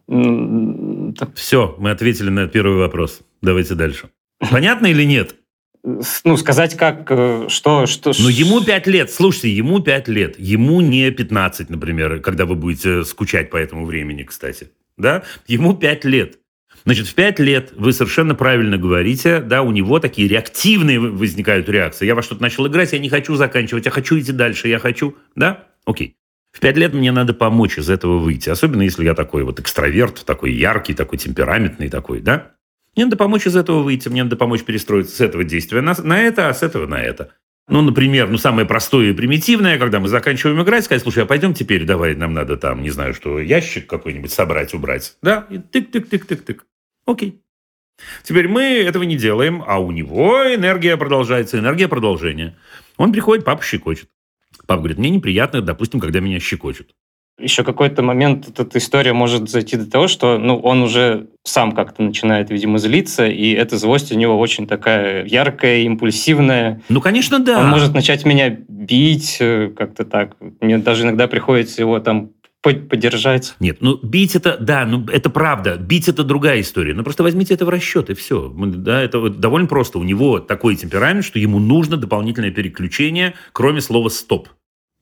Все, 1.33 1.75
мы 1.79 1.89
ответили 1.89 2.29
на 2.29 2.47
первый 2.47 2.77
вопрос. 2.77 3.21
Давайте 3.41 3.73
дальше. 3.73 4.11
Понятно 4.51 4.85
или 4.85 5.01
нет? 5.03 5.33
Ну, 5.83 6.37
сказать 6.37 6.77
как, 6.77 7.07
э, 7.09 7.47
что... 7.49 7.87
что 7.87 8.11
Ну, 8.19 8.29
ему 8.29 8.63
5 8.63 8.85
лет. 8.85 9.09
Слушайте, 9.09 9.49
ему 9.49 9.79
5 9.79 10.07
лет. 10.09 10.35
Ему 10.37 10.81
не 10.81 11.09
15, 11.09 11.71
например, 11.71 12.19
когда 12.19 12.45
вы 12.45 12.53
будете 12.53 13.03
скучать 13.03 13.49
по 13.49 13.57
этому 13.57 13.83
времени, 13.87 14.21
кстати. 14.21 14.69
Да? 14.95 15.23
Ему 15.47 15.73
5 15.73 16.05
лет. 16.05 16.37
Значит, 16.85 17.07
в 17.07 17.15
5 17.15 17.39
лет 17.39 17.73
вы 17.75 17.93
совершенно 17.93 18.35
правильно 18.35 18.77
говорите, 18.77 19.39
да, 19.39 19.61
у 19.61 19.71
него 19.71 19.99
такие 19.99 20.27
реактивные 20.27 20.99
возникают 20.99 21.69
реакции. 21.69 22.05
Я 22.05 22.15
во 22.15 22.21
что-то 22.21 22.41
начал 22.41 22.67
играть, 22.67 22.91
я 22.93 22.99
не 22.99 23.09
хочу 23.09 23.35
заканчивать, 23.35 23.85
я 23.85 23.91
хочу 23.91 24.19
идти 24.19 24.31
дальше, 24.31 24.67
я 24.67 24.79
хочу, 24.79 25.15
да? 25.35 25.65
Окей. 25.85 26.17
В 26.51 26.59
пять 26.59 26.77
лет 26.77 26.93
мне 26.93 27.11
надо 27.11 27.33
помочь 27.33 27.77
из 27.79 27.89
этого 27.89 28.19
выйти. 28.19 28.49
Особенно, 28.49 28.83
если 28.83 29.03
я 29.05 29.15
такой 29.15 29.43
вот 29.43 29.59
экстраверт, 29.59 30.23
такой 30.25 30.53
яркий, 30.53 30.93
такой 30.93 31.17
темпераментный 31.17 31.89
такой, 31.89 32.19
да? 32.19 32.51
Мне 32.95 33.05
надо 33.05 33.17
помочь 33.17 33.47
из 33.47 33.55
этого 33.55 33.81
выйти, 33.81 34.09
мне 34.09 34.23
надо 34.23 34.35
помочь 34.35 34.63
перестроиться 34.63 35.15
с 35.15 35.21
этого 35.21 35.43
действия 35.43 35.81
на, 35.81 35.95
на 36.03 36.21
это, 36.21 36.49
а 36.49 36.53
с 36.53 36.61
этого 36.61 36.85
на 36.85 37.01
это. 37.01 37.31
Ну, 37.69 37.81
например, 37.81 38.29
ну, 38.29 38.37
самое 38.37 38.67
простое 38.67 39.11
и 39.11 39.13
примитивное, 39.13 39.79
когда 39.79 39.99
мы 39.99 40.09
заканчиваем 40.09 40.61
играть, 40.61 40.83
сказать, 40.83 41.01
слушай, 41.01 41.23
а 41.23 41.25
пойдем 41.25 41.53
теперь, 41.53 41.85
давай, 41.85 42.13
нам 42.13 42.33
надо 42.33 42.57
там, 42.57 42.83
не 42.83 42.89
знаю, 42.89 43.13
что, 43.13 43.39
ящик 43.39 43.87
какой-нибудь 43.87 44.31
собрать, 44.31 44.73
убрать. 44.73 45.15
Да, 45.21 45.47
и 45.49 45.55
тык-тык-тык-тык-тык. 45.55 46.59
Окей. 47.05 47.39
Теперь 48.23 48.47
мы 48.47 48.61
этого 48.61 49.03
не 49.03 49.15
делаем, 49.15 49.63
а 49.65 49.79
у 49.79 49.91
него 49.91 50.43
энергия 50.53 50.97
продолжается, 50.97 51.59
энергия 51.59 51.87
продолжения. 51.87 52.55
Он 52.97 53.11
приходит, 53.11 53.45
папа 53.45 53.63
щекочет. 53.63 54.09
Папа 54.67 54.79
говорит, 54.79 54.97
мне 54.97 55.09
неприятно, 55.09 55.61
допустим, 55.61 55.99
когда 55.99 56.19
меня 56.19 56.39
щекочут. 56.39 56.93
Еще 57.39 57.63
какой-то 57.63 58.03
момент 58.03 58.59
эта 58.59 58.77
история 58.77 59.11
может 59.11 59.49
зайти 59.49 59.75
до 59.75 59.89
того, 59.89 60.07
что 60.07 60.37
ну, 60.37 60.59
он 60.59 60.83
уже 60.83 61.29
сам 61.43 61.71
как-то 61.71 62.03
начинает, 62.03 62.51
видимо, 62.51 62.77
злиться, 62.77 63.25
и 63.25 63.51
эта 63.53 63.77
злость 63.77 64.11
у 64.11 64.15
него 64.15 64.37
очень 64.37 64.67
такая 64.67 65.25
яркая, 65.25 65.79
импульсивная. 65.79 66.81
Ну, 66.89 67.01
конечно, 67.01 67.39
да. 67.39 67.59
Он 67.59 67.69
может 67.69 67.95
начать 67.95 68.23
меня 68.23 68.49
бить 68.49 69.37
э, 69.39 69.71
как-то 69.75 70.05
так. 70.05 70.35
Мне 70.61 70.77
даже 70.77 71.03
иногда 71.03 71.27
приходится 71.27 71.81
его 71.81 71.99
там 71.99 72.29
поддержать. 72.63 73.55
Нет, 73.59 73.77
ну 73.81 73.99
бить 74.01 74.35
это, 74.35 74.57
да, 74.57 74.85
ну 74.85 75.05
это 75.07 75.29
правда. 75.29 75.77
Бить 75.77 76.07
это 76.07 76.23
другая 76.23 76.61
история. 76.61 76.93
Ну 76.93 77.03
просто 77.03 77.21
возьмите 77.21 77.53
это 77.53 77.65
в 77.65 77.69
расчет 77.69 78.09
и 78.09 78.13
все. 78.13 78.49
Да, 78.49 79.01
это 79.01 79.29
довольно 79.29 79.67
просто. 79.67 79.99
У 79.99 80.03
него 80.03 80.39
такой 80.39 80.75
темперамент, 80.75 81.25
что 81.25 81.39
ему 81.39 81.59
нужно 81.59 81.97
дополнительное 81.97 82.51
переключение, 82.51 83.35
кроме 83.51 83.81
слова 83.81 84.09
«стоп». 84.09 84.49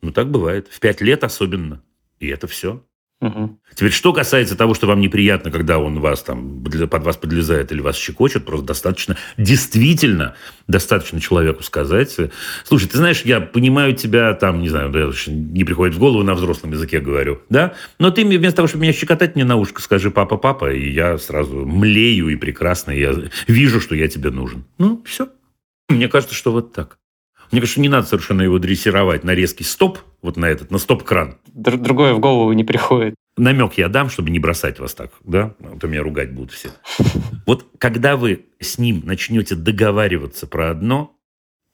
Ну 0.02 0.12
так 0.12 0.32
бывает. 0.32 0.68
В 0.70 0.80
пять 0.80 1.02
лет 1.02 1.24
особенно. 1.24 1.84
И 2.20 2.28
это 2.28 2.48
все. 2.48 2.84
Угу. 3.22 3.60
Теперь, 3.76 3.92
что 3.92 4.14
касается 4.14 4.58
того, 4.58 4.74
что 4.74 4.88
вам 4.88 5.00
неприятно, 5.00 5.52
когда 5.52 5.78
он 5.78 6.00
вас 6.00 6.24
там 6.24 6.64
под 6.64 7.04
вас 7.04 7.18
подлезает 7.18 7.72
или 7.72 7.80
вас 7.80 7.96
щекочет, 7.96 8.46
просто 8.46 8.66
достаточно, 8.66 9.16
действительно, 9.38 10.36
достаточно 10.68 11.22
человеку 11.22 11.62
сказать, 11.62 12.18
слушай, 12.64 12.90
ты 12.90 12.98
знаешь, 12.98 13.22
я 13.22 13.40
понимаю 13.40 13.96
тебя 13.96 14.34
там, 14.34 14.62
не 14.62 14.70
знаю, 14.70 15.14
не 15.28 15.64
приходит 15.64 15.96
в 15.96 16.00
голову, 16.00 16.24
на 16.24 16.34
взрослом 16.34 16.72
языке 16.72 17.00
говорю, 17.00 17.42
да, 17.50 17.76
но 18.00 18.10
ты 18.10 18.26
вместо 18.26 18.56
того, 18.56 18.68
чтобы 18.68 18.84
меня 18.84 18.94
щекотать, 18.94 19.36
мне 19.36 19.46
на 19.46 19.56
ушко 19.56 19.84
скажи 19.84 20.10
папа, 20.10 20.38
папа, 20.38 20.74
и 20.74 20.90
я 20.92 21.20
сразу 21.20 21.64
млею 21.64 22.30
и 22.30 22.36
прекрасно, 22.36 22.90
я 22.90 23.14
вижу, 23.48 23.80
что 23.80 23.94
я 23.94 24.08
тебе 24.08 24.32
нужен. 24.32 24.66
Ну, 24.80 25.04
все. 25.06 25.30
Мне 25.90 26.08
кажется, 26.08 26.34
что 26.34 26.52
вот 26.52 26.74
так. 26.74 26.98
Мне 27.52 27.62
кажется, 27.62 27.82
не 27.82 27.90
надо 27.90 28.08
совершенно 28.08 28.42
его 28.42 28.60
дрессировать 28.60 29.24
на 29.24 29.36
резкий 29.36 29.64
стоп, 29.64 30.00
вот 30.22 30.38
на 30.38 30.46
этот, 30.46 30.72
на 30.72 30.78
стоп-кран. 30.78 31.38
Другое 31.54 32.14
в 32.14 32.20
голову 32.20 32.54
не 32.54 32.64
приходит. 32.64 33.16
Намек 33.38 33.74
я 33.74 33.90
дам, 33.90 34.10
чтобы 34.10 34.30
не 34.30 34.40
бросать 34.40 34.80
вас 34.80 34.94
так, 34.94 35.12
да? 35.24 35.56
А 35.60 35.78
то 35.78 35.88
меня 35.88 36.04
ругать 36.04 36.34
будут 36.34 36.52
все. 36.52 36.70
Вот 37.46 37.68
когда 37.80 38.16
вы 38.16 38.46
с 38.60 38.78
ним 38.78 39.02
начнете 39.04 39.56
договариваться 39.56 40.48
про 40.48 40.70
одно, 40.70 41.18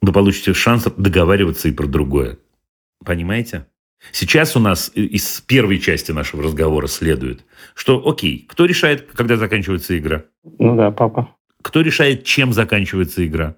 вы 0.01 0.13
получите 0.13 0.53
шанс 0.53 0.85
договариваться 0.95 1.67
и 1.67 1.71
про 1.71 1.87
другое. 1.87 2.39
Понимаете? 3.03 3.67
Сейчас 4.11 4.55
у 4.55 4.59
нас 4.59 4.91
из 4.93 5.41
первой 5.41 5.79
части 5.79 6.11
нашего 6.11 6.43
разговора 6.43 6.87
следует, 6.87 7.45
что, 7.75 8.07
окей, 8.07 8.45
кто 8.47 8.65
решает, 8.65 9.07
когда 9.13 9.37
заканчивается 9.37 9.97
игра? 9.97 10.23
Ну 10.43 10.75
да, 10.75 10.91
папа. 10.91 11.35
Кто 11.61 11.81
решает, 11.81 12.23
чем 12.23 12.53
заканчивается 12.53 13.25
игра? 13.25 13.57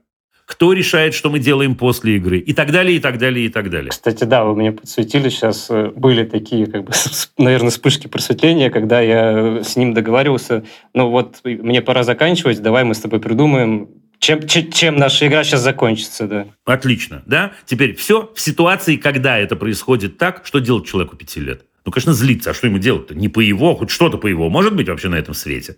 Кто 0.49 0.73
решает, 0.73 1.13
что 1.13 1.29
мы 1.29 1.37
делаем 1.37 1.75
после 1.75 2.15
игры, 2.15 2.39
и 2.39 2.53
так 2.53 2.71
далее, 2.71 2.97
и 2.97 2.99
так 2.99 3.19
далее, 3.19 3.45
и 3.45 3.49
так 3.49 3.69
далее. 3.69 3.91
Кстати, 3.91 4.23
да, 4.23 4.43
вы 4.43 4.55
мне 4.55 4.71
подсветили 4.71 5.29
сейчас, 5.29 5.67
э, 5.69 5.91
были 5.95 6.23
такие, 6.23 6.65
как 6.65 6.85
бы, 6.85 6.91
наверное, 7.37 7.69
вспышки 7.69 8.07
просветления, 8.07 8.71
когда 8.71 8.99
я 8.99 9.61
с 9.63 9.75
ним 9.75 9.93
договаривался, 9.93 10.63
ну 10.95 11.11
вот, 11.11 11.41
мне 11.43 11.83
пора 11.83 12.01
заканчивать, 12.01 12.63
давай 12.63 12.83
мы 12.83 12.95
с 12.95 12.99
тобой 12.99 13.19
придумаем, 13.19 13.89
чем, 14.17 14.47
чем, 14.47 14.71
чем 14.71 14.95
наша 14.95 15.27
игра 15.27 15.43
сейчас 15.43 15.61
закончится, 15.61 16.27
да. 16.27 16.47
Отлично, 16.65 17.21
да? 17.27 17.51
Теперь 17.67 17.95
все 17.95 18.31
в 18.33 18.41
ситуации, 18.41 18.95
когда 18.95 19.37
это 19.37 19.55
происходит 19.55 20.17
так, 20.17 20.41
что 20.45 20.57
делать 20.57 20.87
человеку 20.87 21.15
пяти 21.15 21.39
лет? 21.39 21.65
Ну, 21.85 21.91
конечно, 21.91 22.13
злиться. 22.13 22.49
А 22.49 22.53
что 22.55 22.65
ему 22.65 22.79
делать-то? 22.79 23.13
Не 23.13 23.29
по 23.29 23.39
его, 23.39 23.75
хоть 23.75 23.91
что-то 23.91 24.17
по 24.17 24.25
его. 24.25 24.49
Может 24.49 24.75
быть 24.75 24.89
вообще 24.89 25.09
на 25.09 25.15
этом 25.15 25.35
свете? 25.35 25.75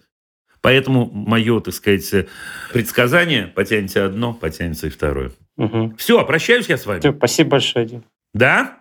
Поэтому 0.62 1.10
мое, 1.12 1.60
так 1.60 1.74
сказать, 1.74 2.28
предсказание 2.72 3.48
потянете 3.48 4.02
одно, 4.02 4.34
потянется 4.34 4.88
и 4.88 4.90
второе. 4.90 5.32
Угу. 5.58 5.96
Все, 5.98 6.24
прощаюсь 6.26 6.70
я 6.70 6.78
с 6.78 6.86
вами. 6.86 7.00
Все, 7.00 7.14
спасибо 7.14 7.50
большое, 7.52 7.86
Дим. 7.86 8.04
Да? 8.34 8.78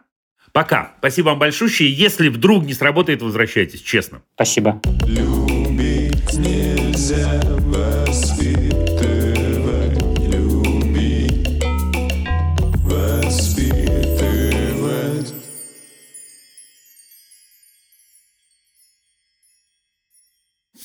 Пока. 0.53 0.95
Спасибо 0.99 1.29
вам 1.29 1.39
большое. 1.39 1.71
Если 1.91 2.29
вдруг 2.29 2.65
не 2.65 2.75
сработает, 2.75 3.23
возвращайтесь, 3.23 3.81
честно. 3.81 4.23
Спасибо. 4.35 4.81
Любить 5.07 6.35
нельзя 6.35 7.41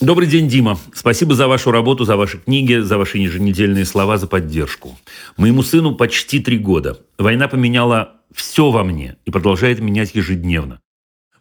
Добрый 0.01 0.27
день, 0.27 0.49
Дима. 0.49 0.77
Спасибо 0.93 1.35
за 1.35 1.47
вашу 1.47 1.71
работу, 1.71 2.03
за 2.03 2.17
ваши 2.17 2.37
книги, 2.37 2.79
за 2.79 2.97
ваши 2.97 3.17
еженедельные 3.17 3.85
слова, 3.85 4.17
за 4.17 4.27
поддержку. 4.27 4.99
Моему 5.37 5.63
сыну 5.63 5.95
почти 5.95 6.39
три 6.39 6.57
года. 6.57 6.99
Война 7.17 7.47
поменяла 7.47 8.15
все 8.33 8.71
во 8.71 8.83
мне 8.83 9.15
и 9.23 9.31
продолжает 9.31 9.79
менять 9.79 10.13
ежедневно. 10.13 10.81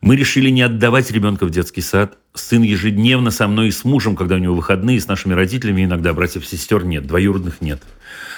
Мы 0.01 0.15
решили 0.15 0.51
не 0.51 0.63
отдавать 0.63 1.11
ребенка 1.11 1.47
в 1.47 1.51
детский 1.51 1.81
сад. 1.81 2.17
Сын 2.33 2.63
ежедневно 2.63 3.33
со 3.33 3.49
мной 3.49 3.69
и 3.69 3.73
с 3.73 3.85
мужем, 3.85 4.15
когда 4.15 4.37
у 4.37 4.39
него 4.39 4.55
выходные, 4.55 5.01
с 5.01 5.09
нашими 5.09 5.35
родителями 5.35 5.85
иногда 5.85 6.15
братьев 6.15 6.47
сестер 6.47 6.85
нет, 6.85 7.09
двоюродных 7.09 7.61
нет. 7.61 7.83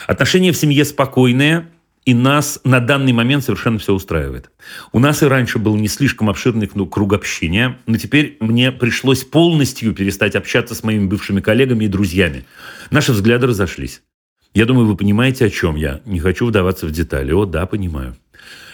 Отношения 0.07 0.53
в 0.53 0.57
семье 0.57 0.87
спокойные, 0.87 1.67
и 2.07 2.15
нас 2.15 2.61
на 2.63 2.79
данный 2.79 3.13
момент 3.13 3.45
совершенно 3.45 3.79
все 3.79 3.93
устраивает. 3.93 4.51
У 4.93 5.01
нас 5.01 5.23
и 5.23 5.27
раньше 5.27 5.59
был 5.59 5.77
не 5.77 5.89
слишком 5.89 6.31
обширный 6.31 6.69
круг 6.69 7.13
общения, 7.13 7.79
но 7.87 7.99
теперь 7.99 8.37
мне 8.39 8.71
пришлось 8.71 9.25
полностью 9.25 9.93
перестать 9.93 10.37
общаться 10.37 10.77
с 10.77 10.85
моими 10.85 11.07
бывшими 11.07 11.41
коллегами 11.41 11.85
и 11.85 11.89
друзьями. 11.89 12.45
Наши 12.93 13.11
взгляды 13.11 13.49
разошлись. 13.49 14.03
Я 14.55 14.67
думаю, 14.67 14.87
вы 14.87 14.97
понимаете, 14.97 15.47
о 15.47 15.51
чем 15.51 15.75
я. 15.75 16.01
Не 16.07 16.21
хочу 16.21 16.47
вдаваться 16.47 16.87
в 16.87 16.93
детали. 16.93 17.33
О, 17.33 17.45
да, 17.45 17.67
понимаю. 17.67 18.17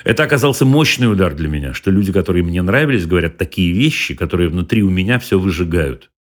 Это 0.05 0.25
оказался 0.25 0.67
мощный 0.67 1.11
удар 1.11 1.35
для 1.35 1.49
меня, 1.49 1.73
что 1.73 1.91
люди, 1.91 2.13
которые 2.13 2.45
мне 2.45 2.61
нравились, 2.61 3.07
говорят 3.07 3.39
такие 3.39 3.73
вещи, 3.73 4.15
которые 4.15 4.51
внутри 4.51 4.83
у 4.83 4.91
меня 4.91 5.19
все 5.19 5.39
выжигают. 5.39 6.11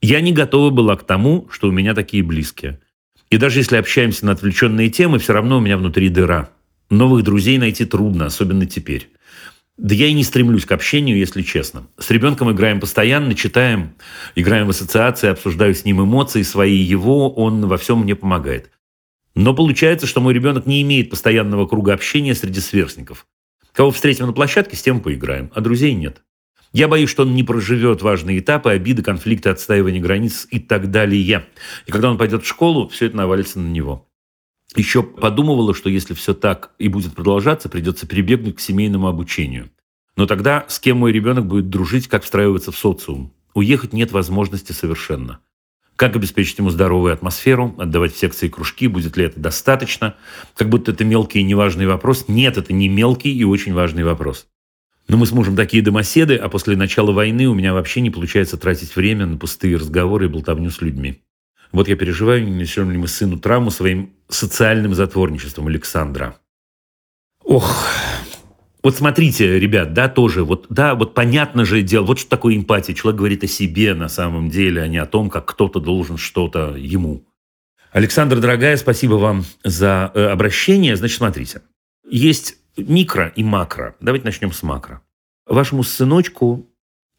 Я 0.00 0.20
не 0.20 0.32
готова 0.32 0.70
была 0.70 0.94
к 0.96 1.04
тому, 1.04 1.48
что 1.50 1.68
у 1.68 1.72
меня 1.72 1.92
такие 1.94 2.22
близкие– 2.22 2.78
и 3.32 3.38
даже 3.38 3.60
если 3.60 3.76
общаемся 3.76 4.26
на 4.26 4.32
отвлеченные 4.32 4.90
темы, 4.90 5.18
все 5.18 5.32
равно 5.32 5.56
у 5.56 5.60
меня 5.62 5.78
внутри 5.78 6.10
дыра. 6.10 6.50
Новых 6.90 7.24
друзей 7.24 7.56
найти 7.56 7.86
трудно, 7.86 8.26
особенно 8.26 8.66
теперь. 8.66 9.08
Да 9.78 9.94
я 9.94 10.08
и 10.08 10.12
не 10.12 10.22
стремлюсь 10.22 10.66
к 10.66 10.72
общению, 10.72 11.16
если 11.16 11.40
честно. 11.40 11.86
С 11.98 12.10
ребенком 12.10 12.52
играем 12.52 12.78
постоянно, 12.78 13.34
читаем, 13.34 13.94
играем 14.34 14.66
в 14.66 14.70
ассоциации, 14.70 15.30
обсуждаю 15.30 15.74
с 15.74 15.86
ним 15.86 16.02
эмоции 16.02 16.42
свои, 16.42 16.76
его, 16.76 17.32
он 17.32 17.66
во 17.68 17.78
всем 17.78 18.00
мне 18.00 18.14
помогает. 18.14 18.70
Но 19.34 19.54
получается, 19.54 20.06
что 20.06 20.20
мой 20.20 20.34
ребенок 20.34 20.66
не 20.66 20.82
имеет 20.82 21.08
постоянного 21.08 21.66
круга 21.66 21.94
общения 21.94 22.34
среди 22.34 22.60
сверстников. 22.60 23.26
Кого 23.72 23.92
встретим 23.92 24.26
на 24.26 24.34
площадке, 24.34 24.76
с 24.76 24.82
тем 24.82 25.00
поиграем, 25.00 25.50
а 25.54 25.62
друзей 25.62 25.94
нет. 25.94 26.20
Я 26.72 26.88
боюсь, 26.88 27.10
что 27.10 27.22
он 27.22 27.34
не 27.34 27.42
проживет 27.42 28.00
важные 28.00 28.38
этапы, 28.38 28.70
обиды, 28.70 29.02
конфликты, 29.02 29.50
отстаивания 29.50 30.00
границ 30.00 30.46
и 30.50 30.58
так 30.58 30.90
далее. 30.90 31.46
И 31.86 31.92
когда 31.92 32.10
он 32.10 32.16
пойдет 32.16 32.44
в 32.44 32.48
школу, 32.48 32.88
все 32.88 33.06
это 33.06 33.16
навалится 33.16 33.60
на 33.60 33.68
него. 33.68 34.08
Еще 34.74 35.02
подумывала, 35.02 35.74
что 35.74 35.90
если 35.90 36.14
все 36.14 36.32
так 36.32 36.70
и 36.78 36.88
будет 36.88 37.14
продолжаться, 37.14 37.68
придется 37.68 38.06
прибегнуть 38.06 38.56
к 38.56 38.60
семейному 38.60 39.06
обучению. 39.06 39.70
Но 40.16 40.26
тогда 40.26 40.64
с 40.68 40.78
кем 40.78 40.98
мой 40.98 41.12
ребенок 41.12 41.46
будет 41.46 41.68
дружить, 41.68 42.08
как 42.08 42.24
встраиваться 42.24 42.72
в 42.72 42.78
социум? 42.78 43.34
Уехать 43.54 43.92
нет 43.92 44.12
возможности 44.12 44.72
совершенно. 44.72 45.40
Как 45.96 46.16
обеспечить 46.16 46.56
ему 46.56 46.70
здоровую 46.70 47.12
атмосферу, 47.12 47.74
отдавать 47.76 48.14
в 48.14 48.18
секции 48.18 48.48
кружки, 48.48 48.88
будет 48.88 49.18
ли 49.18 49.24
это 49.24 49.38
достаточно? 49.38 50.16
Как 50.56 50.70
будто 50.70 50.92
это 50.92 51.04
мелкий 51.04 51.40
и 51.40 51.44
неважный 51.44 51.86
вопрос. 51.86 52.24
Нет, 52.28 52.56
это 52.56 52.72
не 52.72 52.88
мелкий 52.88 53.32
и 53.36 53.44
очень 53.44 53.74
важный 53.74 54.04
вопрос. 54.04 54.46
Но 55.12 55.18
мы 55.18 55.26
с 55.26 55.32
мужем 55.32 55.56
такие 55.56 55.82
домоседы, 55.82 56.36
а 56.36 56.48
после 56.48 56.74
начала 56.74 57.12
войны 57.12 57.46
у 57.46 57.52
меня 57.52 57.74
вообще 57.74 58.00
не 58.00 58.08
получается 58.08 58.56
тратить 58.56 58.96
время 58.96 59.26
на 59.26 59.36
пустые 59.36 59.76
разговоры 59.76 60.24
и 60.24 60.28
болтовню 60.30 60.70
с 60.70 60.80
людьми. 60.80 61.22
Вот 61.70 61.86
я 61.86 61.96
переживаю, 61.96 62.42
не 62.42 62.50
несем 62.50 62.90
ли 62.90 62.96
мы 62.96 63.08
сыну 63.08 63.38
травму 63.38 63.70
своим 63.70 64.14
социальным 64.30 64.94
затворничеством 64.94 65.66
Александра. 65.66 66.36
Ох, 67.44 67.86
Вот 68.82 68.96
смотрите, 68.96 69.58
ребят, 69.58 69.92
да, 69.92 70.08
тоже, 70.08 70.44
вот, 70.44 70.64
да, 70.70 70.94
вот 70.94 71.12
понятно 71.12 71.66
же 71.66 71.82
дело, 71.82 72.06
вот 72.06 72.18
что 72.18 72.30
такое 72.30 72.56
эмпатия. 72.56 72.94
Человек 72.94 73.18
говорит 73.18 73.44
о 73.44 73.48
себе 73.48 73.92
на 73.92 74.08
самом 74.08 74.48
деле, 74.48 74.80
а 74.80 74.88
не 74.88 74.96
о 74.96 75.04
том, 75.04 75.28
как 75.28 75.44
кто-то 75.44 75.78
должен 75.78 76.16
что-то 76.16 76.74
ему. 76.74 77.26
Александр, 77.90 78.40
дорогая, 78.40 78.78
спасибо 78.78 79.16
вам 79.16 79.44
за 79.62 80.10
э, 80.14 80.24
обращение. 80.24 80.96
Значит, 80.96 81.18
смотрите, 81.18 81.60
есть 82.08 82.61
микро 82.76 83.28
и 83.28 83.44
макро. 83.44 83.96
Давайте 84.00 84.24
начнем 84.24 84.52
с 84.52 84.62
макро. 84.62 85.02
Вашему 85.46 85.82
сыночку 85.82 86.68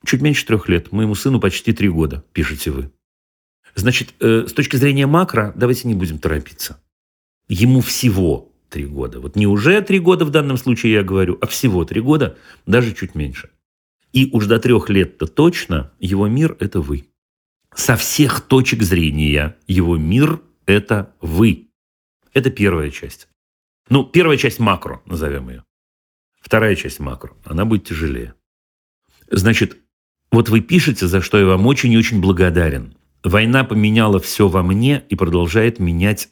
чуть 0.06 0.22
меньше 0.22 0.46
трех 0.46 0.70
лет, 0.70 0.92
моему 0.92 1.16
сыну 1.16 1.40
почти 1.40 1.74
три 1.74 1.90
года, 1.90 2.24
пишете 2.34 2.72
вы. 2.72 2.92
Значит, 3.76 4.14
э, 4.20 4.46
с 4.48 4.54
точки 4.54 4.76
зрения 4.76 5.08
макро, 5.08 5.52
давайте 5.56 5.88
не 5.88 5.94
будем 5.94 6.20
торопиться. 6.20 6.80
Ему 7.48 7.82
всего 7.82 8.52
три 8.70 8.86
года. 8.86 9.20
Вот 9.20 9.36
не 9.36 9.48
уже 9.48 9.82
три 9.82 10.00
года 10.00 10.26
в 10.26 10.32
данном 10.32 10.58
случае 10.58 10.94
я 10.94 11.04
говорю, 11.04 11.38
а 11.42 11.48
всего 11.48 11.86
три 11.86 12.02
года, 12.02 12.38
даже 12.66 12.94
чуть 12.94 13.16
меньше. 13.16 13.50
И 14.12 14.30
уж 14.32 14.46
до 14.46 14.60
трех 14.60 14.90
лет-то 14.90 15.26
точно 15.26 15.92
его 16.00 16.28
мир– 16.28 16.56
это 16.60 16.82
вы. 16.82 17.08
Со 17.76 17.96
всех 17.96 18.42
точек 18.42 18.84
зрения 18.84 19.58
его 19.68 19.98
мир– 19.98 20.40
это 20.66 21.14
вы. 21.20 21.70
Это 22.34 22.52
первая 22.52 22.92
часть. 22.92 23.28
Ну, 23.90 24.04
первая 24.04 24.38
часть 24.38 24.60
макро, 24.60 25.02
назовем 25.06 25.50
ее. 25.50 25.64
Вторая 26.42 26.76
часть 26.76 27.00
макро, 27.00 27.34
она 27.46 27.66
будет 27.66 27.86
тяжелее. 27.86 28.36
Значит, 29.30 29.78
вот 30.32 30.50
вы 30.50 30.62
пишете, 30.62 31.08
за 31.08 31.22
что 31.22 31.40
я 31.40 31.46
вам 31.46 31.66
очень 31.68 31.92
и 31.92 31.98
очень 31.98 32.22
благодарен. 32.22 32.98
Война 33.24 33.64
поменяла 33.64 34.20
все 34.20 34.48
во 34.48 34.64
мне 34.64 35.04
и 35.10 35.16
продолжает 35.16 35.80
менять 35.80 36.30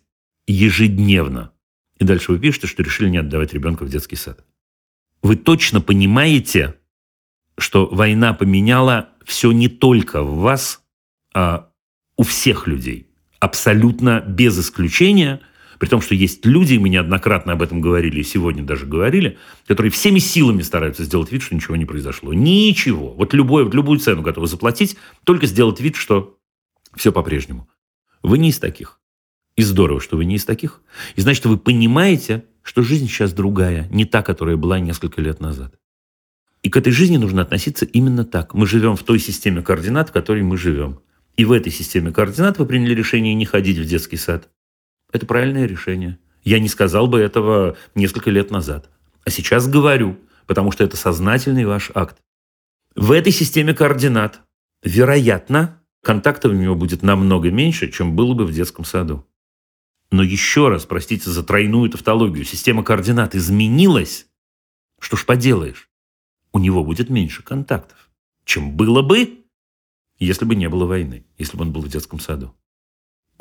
ежедневно. 0.47 1.51
И 1.97 2.03
дальше 2.03 2.31
вы 2.31 2.39
пишете, 2.39 2.67
что 2.67 2.83
решили 2.83 3.09
не 3.09 3.17
отдавать 3.17 3.53
ребенка 3.53 3.83
в 3.83 3.89
детский 3.89 4.15
сад. 4.15 4.43
Вы 5.21 5.35
точно 5.35 5.81
понимаете, 5.81 6.75
что 7.57 7.85
война 7.85 8.33
поменяла 8.33 9.09
все 9.23 9.51
не 9.51 9.69
только 9.69 10.23
в 10.23 10.39
вас, 10.39 10.83
а 11.33 11.69
у 12.17 12.23
всех 12.23 12.67
людей. 12.67 13.07
Абсолютно 13.39 14.21
без 14.21 14.59
исключения. 14.59 15.41
При 15.81 15.87
том, 15.87 15.99
что 15.99 16.13
есть 16.13 16.45
люди, 16.45 16.77
мы 16.77 16.89
неоднократно 16.89 17.53
об 17.53 17.63
этом 17.63 17.81
говорили 17.81 18.19
и 18.19 18.23
сегодня 18.23 18.61
даже 18.61 18.85
говорили, 18.85 19.39
которые 19.65 19.91
всеми 19.91 20.19
силами 20.19 20.61
стараются 20.61 21.03
сделать 21.03 21.31
вид, 21.31 21.41
что 21.41 21.55
ничего 21.55 21.75
не 21.75 21.85
произошло. 21.85 22.35
Ничего. 22.35 23.13
Вот 23.13 23.33
любое, 23.33 23.67
любую 23.67 23.97
цену 23.97 24.21
готовы 24.21 24.45
заплатить, 24.45 24.95
только 25.23 25.47
сделать 25.47 25.81
вид, 25.81 25.95
что 25.95 26.37
все 26.95 27.11
по-прежнему. 27.11 27.67
Вы 28.21 28.37
не 28.37 28.49
из 28.49 28.59
таких. 28.59 28.99
И 29.55 29.63
здорово, 29.63 29.99
что 29.99 30.17
вы 30.17 30.25
не 30.25 30.35
из 30.35 30.45
таких. 30.45 30.83
И 31.15 31.21
значит, 31.21 31.47
вы 31.47 31.57
понимаете, 31.57 32.45
что 32.61 32.83
жизнь 32.83 33.07
сейчас 33.07 33.33
другая, 33.33 33.87
не 33.89 34.05
та, 34.05 34.21
которая 34.21 34.57
была 34.57 34.79
несколько 34.79 35.19
лет 35.19 35.39
назад. 35.39 35.79
И 36.61 36.69
к 36.69 36.77
этой 36.77 36.93
жизни 36.93 37.17
нужно 37.17 37.41
относиться 37.41 37.85
именно 37.85 38.23
так. 38.23 38.53
Мы 38.53 38.67
живем 38.67 38.95
в 38.95 39.01
той 39.01 39.17
системе 39.17 39.63
координат, 39.63 40.09
в 40.09 40.13
которой 40.13 40.43
мы 40.43 40.57
живем. 40.57 40.99
И 41.37 41.43
в 41.43 41.51
этой 41.51 41.71
системе 41.71 42.11
координат 42.11 42.59
вы 42.59 42.67
приняли 42.67 42.93
решение 42.93 43.33
не 43.33 43.45
ходить 43.45 43.79
в 43.79 43.85
детский 43.85 44.17
сад. 44.17 44.50
Это 45.11 45.25
правильное 45.25 45.65
решение. 45.65 46.17
Я 46.43 46.59
не 46.59 46.69
сказал 46.69 47.07
бы 47.07 47.19
этого 47.19 47.77
несколько 47.95 48.31
лет 48.31 48.51
назад. 48.51 48.89
А 49.23 49.29
сейчас 49.29 49.67
говорю, 49.67 50.17
потому 50.47 50.71
что 50.71 50.83
это 50.83 50.97
сознательный 50.97 51.65
ваш 51.65 51.91
акт. 51.93 52.17
В 52.95 53.11
этой 53.11 53.31
системе 53.31 53.73
координат, 53.73 54.41
вероятно, 54.83 55.81
контактов 56.01 56.51
у 56.51 56.55
него 56.55 56.75
будет 56.75 57.03
намного 57.03 57.51
меньше, 57.51 57.91
чем 57.91 58.15
было 58.15 58.33
бы 58.33 58.45
в 58.45 58.51
детском 58.51 58.85
саду. 58.85 59.25
Но 60.09 60.23
еще 60.23 60.67
раз, 60.67 60.85
простите 60.85 61.29
за 61.29 61.43
тройную 61.43 61.89
тавтологию, 61.89 62.43
система 62.43 62.83
координат 62.83 63.33
изменилась. 63.35 64.27
Что 64.99 65.15
ж 65.15 65.25
поделаешь? 65.25 65.89
У 66.51 66.59
него 66.59 66.83
будет 66.83 67.09
меньше 67.09 67.43
контактов, 67.43 68.09
чем 68.43 68.75
было 68.75 69.01
бы, 69.01 69.45
если 70.19 70.43
бы 70.43 70.55
не 70.55 70.67
было 70.67 70.85
войны, 70.85 71.25
если 71.37 71.55
бы 71.55 71.63
он 71.63 71.71
был 71.71 71.81
в 71.81 71.87
детском 71.87 72.19
саду. 72.19 72.53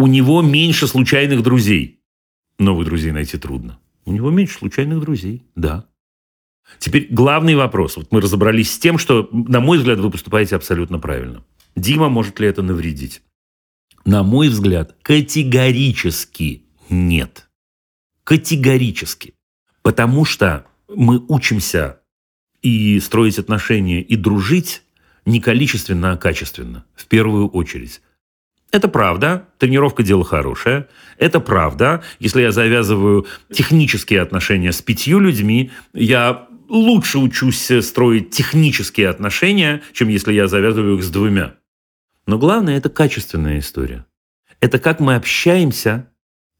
У 0.00 0.06
него 0.06 0.40
меньше 0.40 0.86
случайных 0.86 1.42
друзей. 1.42 2.00
Новых 2.58 2.86
друзей 2.86 3.12
найти 3.12 3.36
трудно. 3.36 3.78
У 4.06 4.12
него 4.12 4.30
меньше 4.30 4.56
случайных 4.56 5.00
друзей, 5.00 5.44
да. 5.56 5.88
Теперь 6.78 7.08
главный 7.10 7.54
вопрос. 7.54 7.98
Вот 7.98 8.10
мы 8.10 8.22
разобрались 8.22 8.72
с 8.72 8.78
тем, 8.78 8.96
что, 8.96 9.28
на 9.30 9.60
мой 9.60 9.76
взгляд, 9.76 9.98
вы 9.98 10.10
поступаете 10.10 10.56
абсолютно 10.56 10.98
правильно. 10.98 11.44
Дима, 11.76 12.08
может 12.08 12.40
ли 12.40 12.48
это 12.48 12.62
навредить? 12.62 13.20
На 14.06 14.22
мой 14.22 14.48
взгляд, 14.48 14.96
категорически 15.02 16.64
нет. 16.88 17.50
Категорически. 18.24 19.34
Потому 19.82 20.24
что 20.24 20.64
мы 20.88 21.22
учимся 21.28 22.00
и 22.62 22.98
строить 23.00 23.38
отношения, 23.38 24.00
и 24.00 24.16
дружить 24.16 24.82
не 25.26 25.42
количественно, 25.42 26.12
а 26.12 26.16
качественно, 26.16 26.86
в 26.94 27.04
первую 27.04 27.48
очередь. 27.48 28.00
Это 28.72 28.88
правда, 28.88 29.48
тренировка– 29.58 30.02
дело 30.04 30.24
хорошее. 30.24 30.86
Это 31.18 31.40
правда, 31.40 32.02
если 32.20 32.42
я 32.42 32.52
завязываю 32.52 33.26
технические 33.52 34.20
отношения 34.20 34.72
с 34.72 34.80
пятью 34.80 35.18
людьми, 35.18 35.72
я 35.92 36.46
лучше 36.68 37.18
учусь 37.18 37.70
строить 37.82 38.30
технические 38.30 39.08
отношения, 39.08 39.82
чем 39.92 40.08
если 40.08 40.32
я 40.32 40.46
завязываю 40.46 40.96
их 40.98 41.02
с 41.02 41.10
двумя. 41.10 41.54
Но 42.26 42.38
главное– 42.38 42.76
это 42.78 42.90
качественная 42.90 43.58
история. 43.58 44.06
Это 44.60 44.78
как 44.78 45.00
мы 45.00 45.16
общаемся 45.16 46.08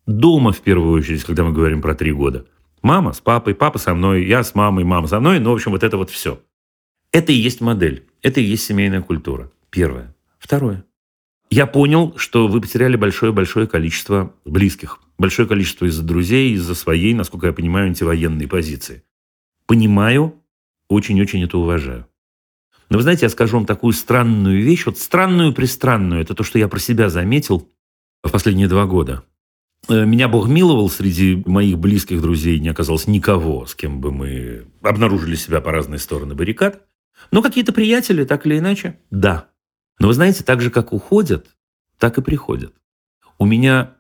дома, 0.07 0.53
в 0.53 0.61
первую 0.61 0.99
очередь, 0.99 1.23
когда 1.23 1.45
мы 1.45 1.53
говорим 1.53 1.81
про 1.81 1.95
три 1.95 2.13
года. 2.13 2.47
Мама 2.83 3.13
с 3.13 3.21
папой, 3.21 3.55
папа 3.55 3.79
со 3.79 3.95
мной, 3.95 4.25
я 4.25 4.43
с 4.43 4.55
мамой, 4.55 4.85
мама 4.85 5.07
со 5.07 5.21
мной. 5.21 5.39
Ну, 5.39 5.51
в 5.51 5.55
общем, 5.55 5.71
вот 5.71 5.85
это 5.85 5.97
вот 5.97 6.11
все. 6.11 6.41
Это 7.13 7.31
и 7.31 7.37
есть 7.37 7.61
модель. 7.61 8.07
Это 8.23 8.41
и 8.41 8.45
есть 8.45 8.65
семейная 8.65 9.03
культура. 9.03 9.51
Первое. 9.71 10.15
Второе. 10.39 10.85
Я 11.51 11.67
понял, 11.67 12.15
что 12.17 12.47
вы 12.47 12.61
потеряли 12.61 12.97
большое-большое 12.97 13.67
количество 13.67 14.33
близких. 14.45 15.01
Большое 15.19 15.49
количество 15.49 15.87
из-за 15.87 16.05
друзей, 16.05 16.53
из-за 16.53 16.77
своей, 16.77 17.13
насколько 17.13 17.49
я 17.49 17.53
понимаю, 17.53 17.89
антивоенной 17.89 18.47
позиции. 18.47 19.03
Понимаю, 19.67 20.35
очень-очень 20.89 21.43
это 21.43 21.59
уважаю. 21.59 22.07
Но 22.89 22.99
вы 22.99 23.03
знаете, 23.03 23.27
я 23.27 23.31
скажу 23.31 23.57
вам 23.57 23.67
такую 23.67 23.93
странную 23.93 24.63
вещь, 24.63 24.87
вот 24.87 24.99
странную-пристранную, 24.99 26.23
это 26.23 26.35
то, 26.35 26.43
что 26.43 26.59
я 26.59 26.69
про 26.69 26.79
себя 26.79 27.09
заметил 27.09 27.69
в 28.23 28.31
последние 28.31 28.69
два 28.69 28.87
года. 28.87 29.25
Э, 29.89 30.05
меня 30.05 30.29
Бог 30.29 30.49
миловал, 30.49 30.89
среди 30.89 31.43
моих 31.47 31.79
близких 31.79 32.21
друзей 32.21 32.59
не 32.61 32.69
оказалось 32.69 33.07
никого, 33.07 33.67
с 33.67 33.75
кем 33.75 34.01
бы 34.01 34.13
мы 34.13 34.67
обнаружили 34.83 35.37
себя 35.37 35.61
по 35.61 35.73
разные 35.73 35.99
стороны 35.99 36.35
баррикад. 36.35 36.83
Но 37.31 37.43
какие-то 37.43 37.73
приятели, 37.73 38.25
так 38.25 38.47
или 38.47 38.59
иначе, 38.59 38.99
да. 39.11 39.51
Но 40.01 40.09
вы 40.09 40.15
знаете, 40.15 40.43
так 40.43 40.61
же, 40.61 40.71
как 40.71 40.93
уходят, 40.93 41.47
так 41.99 42.19
и 42.19 42.23
приходят. 42.23 42.75
У 43.39 43.45
меня 43.45 43.97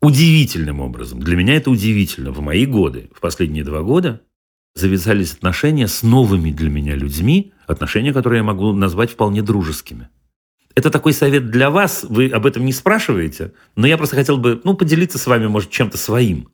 удивительным 0.00 0.80
образом, 0.80 1.20
для 1.20 1.36
меня 1.36 1.54
это 1.54 1.70
удивительно, 1.70 2.32
в 2.32 2.40
мои 2.40 2.66
годы, 2.66 3.10
в 3.14 3.20
последние 3.20 3.62
два 3.62 3.82
года, 3.82 4.22
завязались 4.74 5.34
отношения 5.34 5.86
с 5.86 6.02
новыми 6.02 6.50
для 6.50 6.70
меня 6.70 6.96
людьми, 6.96 7.52
отношения, 7.66 8.12
которые 8.12 8.38
я 8.38 8.44
могу 8.44 8.72
назвать 8.72 9.12
вполне 9.12 9.42
дружескими. 9.42 10.08
Это 10.74 10.90
такой 10.90 11.12
совет 11.12 11.50
для 11.50 11.70
вас, 11.70 12.04
вы 12.08 12.28
об 12.28 12.46
этом 12.46 12.64
не 12.64 12.72
спрашиваете, 12.72 13.52
но 13.76 13.86
я 13.86 13.98
просто 13.98 14.16
хотел 14.16 14.38
бы 14.38 14.60
ну, 14.64 14.74
поделиться 14.74 15.18
с 15.18 15.26
вами, 15.26 15.46
может, 15.46 15.70
чем-то 15.70 15.98
своим. 15.98 16.48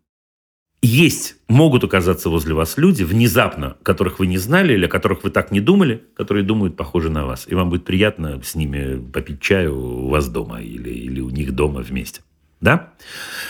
Есть, 0.81 1.37
могут 1.49 1.83
оказаться 1.83 2.29
возле 2.31 2.55
вас 2.55 2.79
люди, 2.79 3.03
внезапно, 3.03 3.77
которых 3.83 4.21
вы 4.21 4.29
не 4.29 4.39
знали 4.39 4.75
или 4.75 4.87
о 4.87 4.89
которых 4.89 5.25
вы 5.25 5.31
так 5.31 5.51
не 5.51 5.61
думали, 5.61 6.05
которые 6.15 6.45
думают 6.45 6.77
похоже 6.77 7.11
на 7.11 7.27
вас. 7.27 7.47
И 7.49 7.55
вам 7.55 7.69
будет 7.69 7.85
приятно 7.85 8.41
с 8.45 8.55
ними 8.55 9.03
попить 9.13 9.41
чаю 9.41 9.77
у 9.77 10.09
вас 10.09 10.29
дома 10.29 10.61
или, 10.63 10.91
или 10.91 11.21
у 11.21 11.31
них 11.31 11.53
дома 11.53 11.81
вместе. 11.81 12.21
Да? 12.61 12.93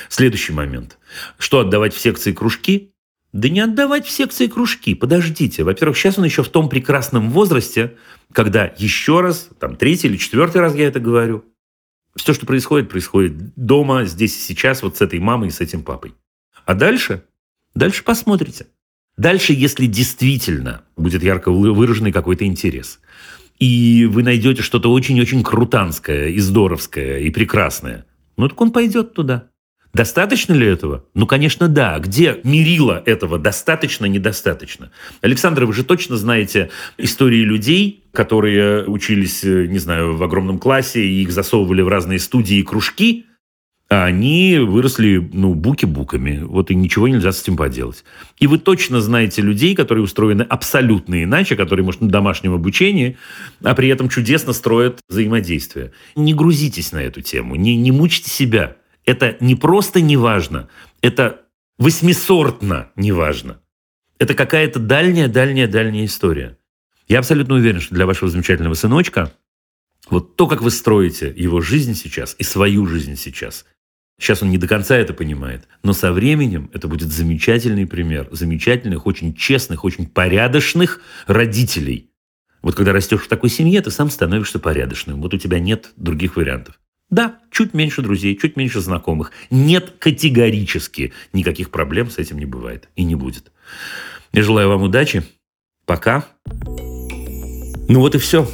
Следующий 0.08 0.54
момент. 0.54 0.98
Что 1.38 1.60
отдавать 1.60 1.94
в 1.94 2.00
секции 2.00 2.32
кружки? 2.32 2.92
Да 3.34 3.50
не 3.50 3.60
отдавать 3.60 4.06
в 4.06 4.10
секции 4.10 4.46
кружки, 4.46 4.94
подождите. 4.94 5.64
Во-первых, 5.64 5.98
сейчас 5.98 6.18
он 6.18 6.24
еще 6.24 6.42
в 6.42 6.48
том 6.48 6.70
прекрасном 6.70 7.30
возрасте, 7.30 7.96
когда 8.32 8.72
еще 8.78 9.20
раз, 9.20 9.50
там 9.60 9.76
третий 9.76 10.08
или 10.08 10.16
четвертый 10.16 10.62
раз 10.62 10.74
я 10.74 10.88
это 10.88 10.98
говорю, 10.98 11.44
все, 12.16 12.32
что 12.32 12.46
происходит, 12.46 12.88
происходит 12.88 13.54
дома, 13.54 14.06
здесь 14.06 14.34
и 14.34 14.40
сейчас, 14.40 14.82
вот 14.82 14.96
с 14.96 15.02
этой 15.02 15.18
мамой 15.18 15.48
и 15.48 15.52
с 15.52 15.60
этим 15.60 15.82
папой. 15.82 16.14
А 16.68 16.74
дальше? 16.74 17.22
Дальше 17.74 18.04
посмотрите. 18.04 18.66
Дальше, 19.16 19.54
если 19.54 19.86
действительно 19.86 20.82
будет 20.98 21.22
ярко 21.22 21.50
выраженный 21.50 22.12
какой-то 22.12 22.44
интерес, 22.44 23.00
и 23.58 24.04
вы 24.04 24.22
найдете 24.22 24.60
что-то 24.60 24.92
очень-очень 24.92 25.42
крутанское 25.42 26.28
и 26.28 26.38
здоровское 26.40 27.20
и 27.20 27.30
прекрасное, 27.30 28.04
ну 28.36 28.50
так 28.50 28.60
он 28.60 28.70
пойдет 28.70 29.14
туда. 29.14 29.48
Достаточно 29.94 30.52
ли 30.52 30.66
этого? 30.66 31.06
Ну, 31.14 31.26
конечно, 31.26 31.68
да. 31.68 31.98
Где 31.98 32.38
мерило 32.44 33.02
этого 33.06 33.38
достаточно, 33.38 34.04
недостаточно? 34.04 34.90
Александр, 35.22 35.64
вы 35.64 35.72
же 35.72 35.84
точно 35.84 36.18
знаете 36.18 36.68
истории 36.98 37.44
людей, 37.44 38.04
которые 38.12 38.84
учились, 38.84 39.42
не 39.42 39.78
знаю, 39.78 40.18
в 40.18 40.22
огромном 40.22 40.58
классе, 40.58 41.02
и 41.02 41.22
их 41.22 41.32
засовывали 41.32 41.80
в 41.80 41.88
разные 41.88 42.18
студии 42.18 42.58
и 42.58 42.62
кружки, 42.62 43.24
они 43.88 44.58
выросли, 44.58 45.30
ну, 45.32 45.54
буки-буками. 45.54 46.42
Вот 46.44 46.70
и 46.70 46.74
ничего 46.74 47.08
нельзя 47.08 47.32
с 47.32 47.42
этим 47.42 47.56
поделать. 47.56 48.04
И 48.38 48.46
вы 48.46 48.58
точно 48.58 49.00
знаете 49.00 49.40
людей, 49.40 49.74
которые 49.74 50.04
устроены 50.04 50.42
абсолютно 50.42 51.24
иначе, 51.24 51.56
которые, 51.56 51.84
может, 51.86 52.02
на 52.02 52.08
домашнем 52.08 52.52
обучении, 52.52 53.16
а 53.62 53.74
при 53.74 53.88
этом 53.88 54.10
чудесно 54.10 54.52
строят 54.52 55.00
взаимодействие. 55.08 55.92
Не 56.16 56.34
грузитесь 56.34 56.92
на 56.92 56.98
эту 56.98 57.22
тему, 57.22 57.54
не, 57.54 57.76
не 57.76 57.90
мучьте 57.90 58.28
себя. 58.28 58.76
Это 59.06 59.38
не 59.40 59.54
просто 59.54 60.02
неважно, 60.02 60.68
это 61.00 61.40
восьмисортно 61.78 62.90
неважно. 62.94 63.58
Это 64.18 64.34
какая-то 64.34 64.80
дальняя-дальняя-дальняя 64.80 66.04
история. 66.04 66.58
Я 67.06 67.20
абсолютно 67.20 67.54
уверен, 67.54 67.80
что 67.80 67.94
для 67.94 68.04
вашего 68.04 68.28
замечательного 68.28 68.74
сыночка 68.74 69.32
вот 70.10 70.36
то, 70.36 70.46
как 70.46 70.60
вы 70.60 70.70
строите 70.70 71.32
его 71.34 71.62
жизнь 71.62 71.94
сейчас 71.94 72.34
и 72.38 72.42
свою 72.42 72.86
жизнь 72.86 73.16
сейчас, 73.16 73.64
сейчас 74.18 74.42
он 74.42 74.50
не 74.50 74.58
до 74.58 74.66
конца 74.66 74.96
это 74.96 75.14
понимает, 75.14 75.68
но 75.82 75.92
со 75.92 76.12
временем 76.12 76.70
это 76.72 76.88
будет 76.88 77.10
замечательный 77.12 77.86
пример 77.86 78.28
замечательных, 78.30 79.06
очень 79.06 79.34
честных, 79.34 79.84
очень 79.84 80.06
порядочных 80.06 81.00
родителей. 81.26 82.10
Вот 82.62 82.74
когда 82.74 82.92
растешь 82.92 83.22
в 83.22 83.28
такой 83.28 83.50
семье, 83.50 83.80
ты 83.80 83.90
сам 83.90 84.10
становишься 84.10 84.58
порядочным. 84.58 85.22
Вот 85.22 85.32
у 85.32 85.38
тебя 85.38 85.60
нет 85.60 85.92
других 85.96 86.36
вариантов. 86.36 86.78
Да, 87.10 87.38
чуть 87.50 87.72
меньше 87.72 88.02
друзей, 88.02 88.36
чуть 88.36 88.56
меньше 88.56 88.80
знакомых. 88.80 89.32
Нет 89.50 89.94
категорически 89.98 91.12
никаких 91.32 91.70
проблем 91.70 92.10
с 92.10 92.18
этим 92.18 92.38
не 92.38 92.44
бывает 92.44 92.88
и 92.96 93.04
не 93.04 93.14
будет. 93.14 93.50
Я 94.32 94.42
желаю 94.42 94.68
вам 94.68 94.82
удачи. 94.82 95.22
Пока. 95.86 96.26
Ну 97.88 98.00
вот 98.00 98.14
и 98.14 98.18
все. 98.18 98.46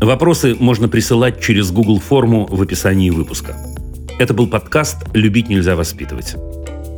Вопросы 0.00 0.56
можно 0.58 0.88
присылать 0.88 1.40
через 1.40 1.70
Google 1.70 2.00
форму 2.00 2.46
в 2.46 2.60
описании 2.60 3.10
выпуска. 3.10 3.56
Это 4.16 4.32
был 4.32 4.46
подкаст 4.46 5.08
«Любить 5.12 5.48
нельзя 5.48 5.74
воспитывать». 5.74 6.36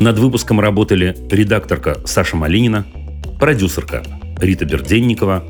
Над 0.00 0.18
выпуском 0.18 0.60
работали 0.60 1.16
редакторка 1.30 1.96
Саша 2.04 2.36
Малинина, 2.36 2.86
продюсерка 3.40 4.02
Рита 4.38 4.66
Берденникова, 4.66 5.42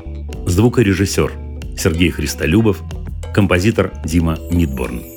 звукорежиссер 0.45 1.31
Сергей 1.77 2.11
Христолюбов, 2.11 2.81
композитор 3.33 3.91
Дима 4.05 4.39
Нидборн. 4.49 5.16